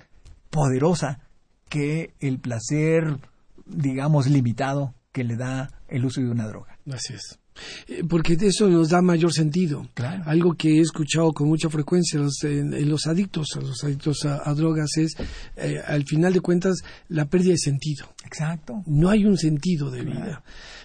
poderosa 0.51 1.20
que 1.68 2.14
el 2.20 2.39
placer, 2.39 3.18
digamos, 3.66 4.26
limitado 4.26 4.95
que 5.12 5.24
le 5.24 5.37
da 5.37 5.70
el 5.89 6.05
uso 6.05 6.20
de 6.20 6.31
una 6.31 6.47
droga. 6.47 6.78
Así 6.93 7.14
es. 7.14 7.39
Eh, 7.88 8.03
porque 8.09 8.36
eso 8.40 8.68
nos 8.68 8.88
da 8.88 9.03
mayor 9.03 9.32
sentido. 9.32 9.88
Algo 10.24 10.55
que 10.55 10.78
he 10.78 10.80
escuchado 10.80 11.32
con 11.32 11.48
mucha 11.48 11.68
frecuencia 11.68 12.20
en, 12.42 12.88
los 12.88 13.07
adictos, 13.07 13.48
a 13.57 13.61
los 13.61 13.82
adictos 13.84 14.24
a, 14.24 14.53
drogas, 14.55 14.96
es, 14.96 15.14
eh, 15.57 15.80
al 15.86 16.05
final 16.05 16.32
de 16.32 16.40
cuentas, 16.40 16.78
la 17.09 17.26
pérdida 17.26 17.53
de 17.53 17.59
sentido. 17.59 18.07
Exacto. 18.24 18.82
No 18.86 19.11
hay 19.11 19.24
un 19.24 19.36
sentido 19.36 19.90
de 19.90 20.03
vida. 20.03 20.42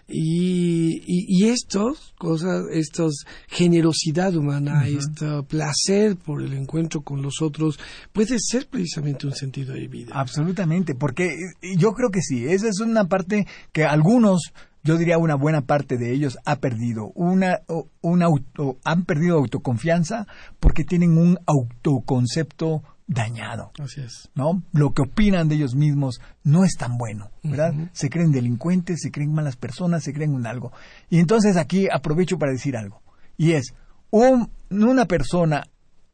Y, 0.08 1.02
y, 1.08 1.46
estos 1.46 2.14
cosas, 2.20 2.66
estos 2.72 3.26
generosidad 3.48 4.36
humana, 4.36 4.88
este 4.88 5.42
placer 5.48 6.16
por 6.16 6.44
el 6.44 6.54
encuentro 6.54 7.02
con 7.02 7.24
los 7.24 7.42
otros, 7.42 7.80
puede 8.14 8.38
ser 8.40 8.68
precisamente 8.68 9.26
un 9.26 9.34
sentido 9.34 9.74
de 9.74 9.88
vida. 9.88 10.12
Absolutamente, 10.14 10.94
porque 10.94 11.36
yo 11.76 11.94
creo 11.94 12.12
que 12.12 12.22
sí, 12.22 12.46
esa 12.46 12.70
es 12.70 12.80
una 12.82 13.06
parte 13.06 13.48
que 13.72 13.84
algunos 13.84 14.54
yo 14.86 14.98
diría 14.98 15.18
una 15.18 15.34
buena 15.34 15.62
parte 15.62 15.98
de 15.98 16.14
ellos 16.14 16.38
ha 16.46 16.58
perdido 16.58 17.12
una, 17.16 17.62
un 18.02 18.22
auto, 18.22 18.78
han 18.84 19.04
perdido 19.04 19.40
autoconfianza 19.40 20.28
porque 20.60 20.84
tienen 20.84 21.18
un 21.18 21.40
autoconcepto 21.48 22.84
dañado. 23.08 23.72
Así 23.80 24.02
es. 24.02 24.30
¿No? 24.36 24.62
Lo 24.74 24.94
que 24.94 25.02
opinan 25.02 25.50
de 25.50 25.56
ellos 25.56 25.74
mismos 25.74 26.22
no 26.44 26.64
es 26.64 26.76
tan 26.78 27.00
bueno, 27.00 27.32
¿verdad? 27.42 27.74
Se 27.94 28.12
creen 28.12 28.32
delincuentes, 28.32 29.02
se 29.02 29.10
creen 29.10 29.34
malas 29.34 29.56
personas, 29.56 30.04
se 30.04 30.14
creen 30.14 30.36
un 30.36 30.46
algo. 30.46 30.72
Y 31.10 31.18
entonces 31.18 31.58
aquí 31.58 31.88
aprovecho 31.92 32.38
para 32.38 32.52
decir 32.52 32.78
algo. 32.78 33.02
Y 33.38 33.54
es, 33.54 33.74
un, 34.12 34.52
una 34.70 35.08
persona 35.08 35.64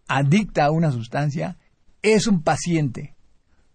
adicta 0.08 0.64
a 0.64 0.72
una 0.72 0.92
sustancia 0.92 1.58
es 2.02 2.26
un 2.26 2.42
paciente, 2.42 3.16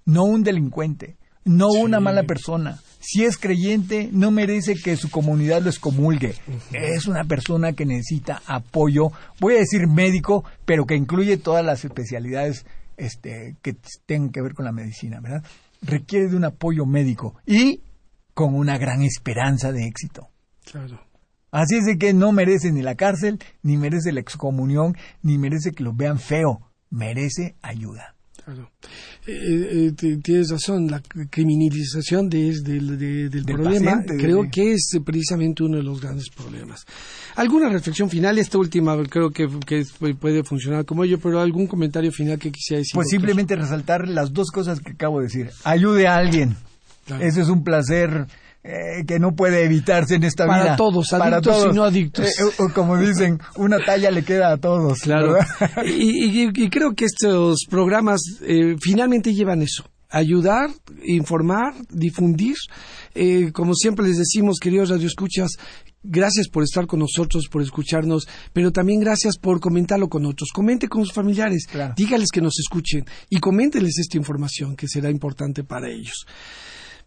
no 0.06 0.24
un 0.24 0.42
delincuente, 0.42 1.18
no 1.44 1.68
una 1.68 2.00
mala 2.00 2.22
persona 2.22 2.80
si 3.08 3.24
es 3.24 3.38
creyente, 3.38 4.08
no 4.10 4.32
merece 4.32 4.74
que 4.74 4.96
su 4.96 5.12
comunidad 5.12 5.62
lo 5.62 5.70
excomulgue. 5.70 6.34
Es 6.72 7.06
una 7.06 7.22
persona 7.22 7.72
que 7.72 7.86
necesita 7.86 8.42
apoyo, 8.46 9.12
voy 9.38 9.54
a 9.54 9.58
decir 9.58 9.86
médico, 9.86 10.44
pero 10.64 10.86
que 10.86 10.96
incluye 10.96 11.36
todas 11.36 11.64
las 11.64 11.84
especialidades 11.84 12.66
este, 12.96 13.54
que 13.62 13.76
tengan 14.06 14.30
que 14.30 14.42
ver 14.42 14.54
con 14.54 14.64
la 14.64 14.72
medicina, 14.72 15.20
¿verdad? 15.20 15.44
Requiere 15.82 16.26
de 16.26 16.34
un 16.34 16.46
apoyo 16.46 16.84
médico 16.84 17.36
y 17.46 17.80
con 18.34 18.56
una 18.56 18.76
gran 18.76 19.02
esperanza 19.02 19.70
de 19.70 19.86
éxito. 19.86 20.28
Claro. 20.64 21.00
Así 21.52 21.76
es 21.76 21.84
de 21.84 21.98
que 21.98 22.12
no 22.12 22.32
merece 22.32 22.72
ni 22.72 22.82
la 22.82 22.96
cárcel, 22.96 23.38
ni 23.62 23.76
merece 23.76 24.10
la 24.10 24.18
excomunión, 24.18 24.96
ni 25.22 25.38
merece 25.38 25.70
que 25.70 25.84
lo 25.84 25.92
vean 25.92 26.18
feo, 26.18 26.72
merece 26.90 27.54
ayuda. 27.62 28.15
Claro. 28.46 28.70
Eh, 29.26 29.92
eh, 30.00 30.18
tienes 30.22 30.50
razón, 30.50 30.86
la 30.86 31.02
criminalización 31.28 32.28
de, 32.28 32.52
del 32.62 33.44
problema 33.44 34.04
creo 34.06 34.48
que 34.48 34.74
es 34.74 34.96
precisamente 35.04 35.64
uno 35.64 35.78
de 35.78 35.82
los 35.82 36.00
grandes 36.00 36.30
problemas. 36.30 36.86
¿Alguna 37.34 37.68
reflexión 37.68 38.08
final? 38.08 38.38
Esta 38.38 38.56
última 38.56 38.96
creo 39.10 39.30
que, 39.30 39.48
puede 40.20 40.44
funcionar 40.44 40.84
como 40.84 41.02
ello, 41.02 41.18
pero 41.18 41.40
algún 41.40 41.66
comentario 41.66 42.12
final 42.12 42.38
que 42.38 42.52
quisiera 42.52 42.78
decir. 42.78 42.94
Pues 42.94 43.08
simplemente 43.08 43.56
resaltar 43.56 44.06
las 44.06 44.32
dos 44.32 44.52
cosas 44.52 44.78
que 44.78 44.92
acabo 44.92 45.18
de 45.18 45.24
decir. 45.24 45.50
Ayude 45.64 46.06
a 46.06 46.14
alguien. 46.14 46.54
Ese 47.20 47.40
es 47.40 47.48
un 47.48 47.64
placer 47.64 48.28
eh, 48.68 49.04
que 49.06 49.20
no 49.20 49.36
puede 49.36 49.64
evitarse 49.64 50.16
en 50.16 50.24
esta 50.24 50.44
vida. 50.44 50.56
Para 50.56 50.76
todos, 50.76 51.12
adictos 51.12 51.68
y 51.70 51.74
no 51.76 51.84
adictos. 51.84 52.26
Eh, 52.26 52.42
como 52.74 52.96
dicen, 52.98 53.38
una 53.54 53.78
talla 53.78 54.10
le 54.10 54.24
queda 54.24 54.50
a 54.50 54.56
todos. 54.56 55.00
Claro. 55.00 55.36
Y, 55.84 56.68
creo 56.68 56.92
que 56.96 57.04
estos 57.04 57.60
programas 57.70 58.20
eh, 58.42 58.74
finalmente 58.80 59.32
llevan 59.32 59.62
eso. 59.62 59.84
Ayudar, 60.08 60.70
informar, 61.04 61.74
difundir. 61.90 62.56
como 63.52 63.74
siempre 63.74 64.04
les 64.04 64.18
decimos, 64.18 64.58
queridos 64.60 64.90
radioescuchas, 64.90 65.52
gracias 66.02 66.48
por 66.48 66.64
estar 66.64 66.86
con 66.86 67.00
nosotros, 67.00 67.46
por 67.48 67.62
escucharnos, 67.62 68.26
pero 68.52 68.72
también 68.72 68.98
gracias 68.98 69.38
por 69.38 69.60
comentarlo 69.60 70.08
con 70.08 70.26
otros. 70.26 70.48
Comente 70.52 70.88
con 70.88 71.04
sus 71.04 71.14
familiares, 71.14 71.66
dígales 71.96 72.30
que 72.32 72.40
nos 72.40 72.58
escuchen 72.58 73.04
y 73.30 73.38
coménteles 73.38 73.98
esta 73.98 74.16
información 74.16 74.74
que 74.74 74.88
será 74.88 75.08
importante 75.08 75.62
para 75.62 75.88
ellos. 75.88 76.26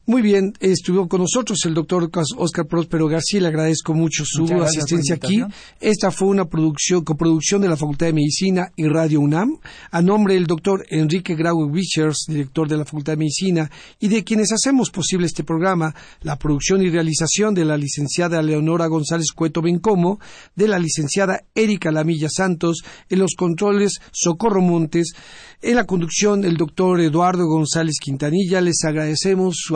Muy 0.05 0.23
bien, 0.23 0.53
estuvo 0.59 1.07
con 1.07 1.21
nosotros 1.21 1.59
el 1.65 1.75
doctor 1.75 2.09
Oscar 2.37 2.65
Próspero 2.65 3.07
García, 3.07 3.41
le 3.41 3.47
agradezco 3.49 3.93
mucho 3.93 4.23
su 4.25 4.45
asistencia 4.63 5.13
aquí. 5.13 5.43
Esta 5.79 6.09
fue 6.09 6.29
una 6.29 6.45
producción, 6.45 7.03
coproducción 7.03 7.61
de 7.61 7.69
la 7.69 7.77
Facultad 7.77 8.07
de 8.07 8.13
Medicina 8.13 8.71
y 8.75 8.87
Radio 8.87 9.19
UNAM, 9.19 9.59
a 9.91 10.01
nombre 10.01 10.33
del 10.33 10.47
doctor 10.47 10.83
Enrique 10.89 11.35
Grau 11.35 11.71
Richards, 11.71 12.25
director 12.27 12.67
de 12.67 12.77
la 12.77 12.85
Facultad 12.85 13.13
de 13.13 13.17
Medicina, 13.17 13.69
y 13.99 14.07
de 14.07 14.23
quienes 14.23 14.51
hacemos 14.51 14.89
posible 14.89 15.27
este 15.27 15.43
programa, 15.43 15.93
la 16.21 16.39
producción 16.39 16.81
y 16.81 16.89
realización 16.89 17.53
de 17.53 17.65
la 17.65 17.77
licenciada 17.77 18.41
Leonora 18.41 18.87
González 18.87 19.27
Cueto 19.31 19.61
Bencomo, 19.61 20.19
de 20.55 20.69
la 20.69 20.79
licenciada 20.79 21.43
Erika 21.53 21.91
Lamilla 21.91 22.29
Santos, 22.31 22.81
en 23.09 23.19
los 23.19 23.35
controles 23.37 23.99
Socorro 24.11 24.61
Montes, 24.61 25.13
en 25.61 25.75
la 25.75 25.85
conducción 25.85 26.45
el 26.45 26.57
doctor 26.57 26.99
Eduardo 27.01 27.45
González 27.45 27.97
Quintanilla. 28.01 28.61
Les 28.61 28.83
agradecemos 28.85 29.57
su 29.59 29.75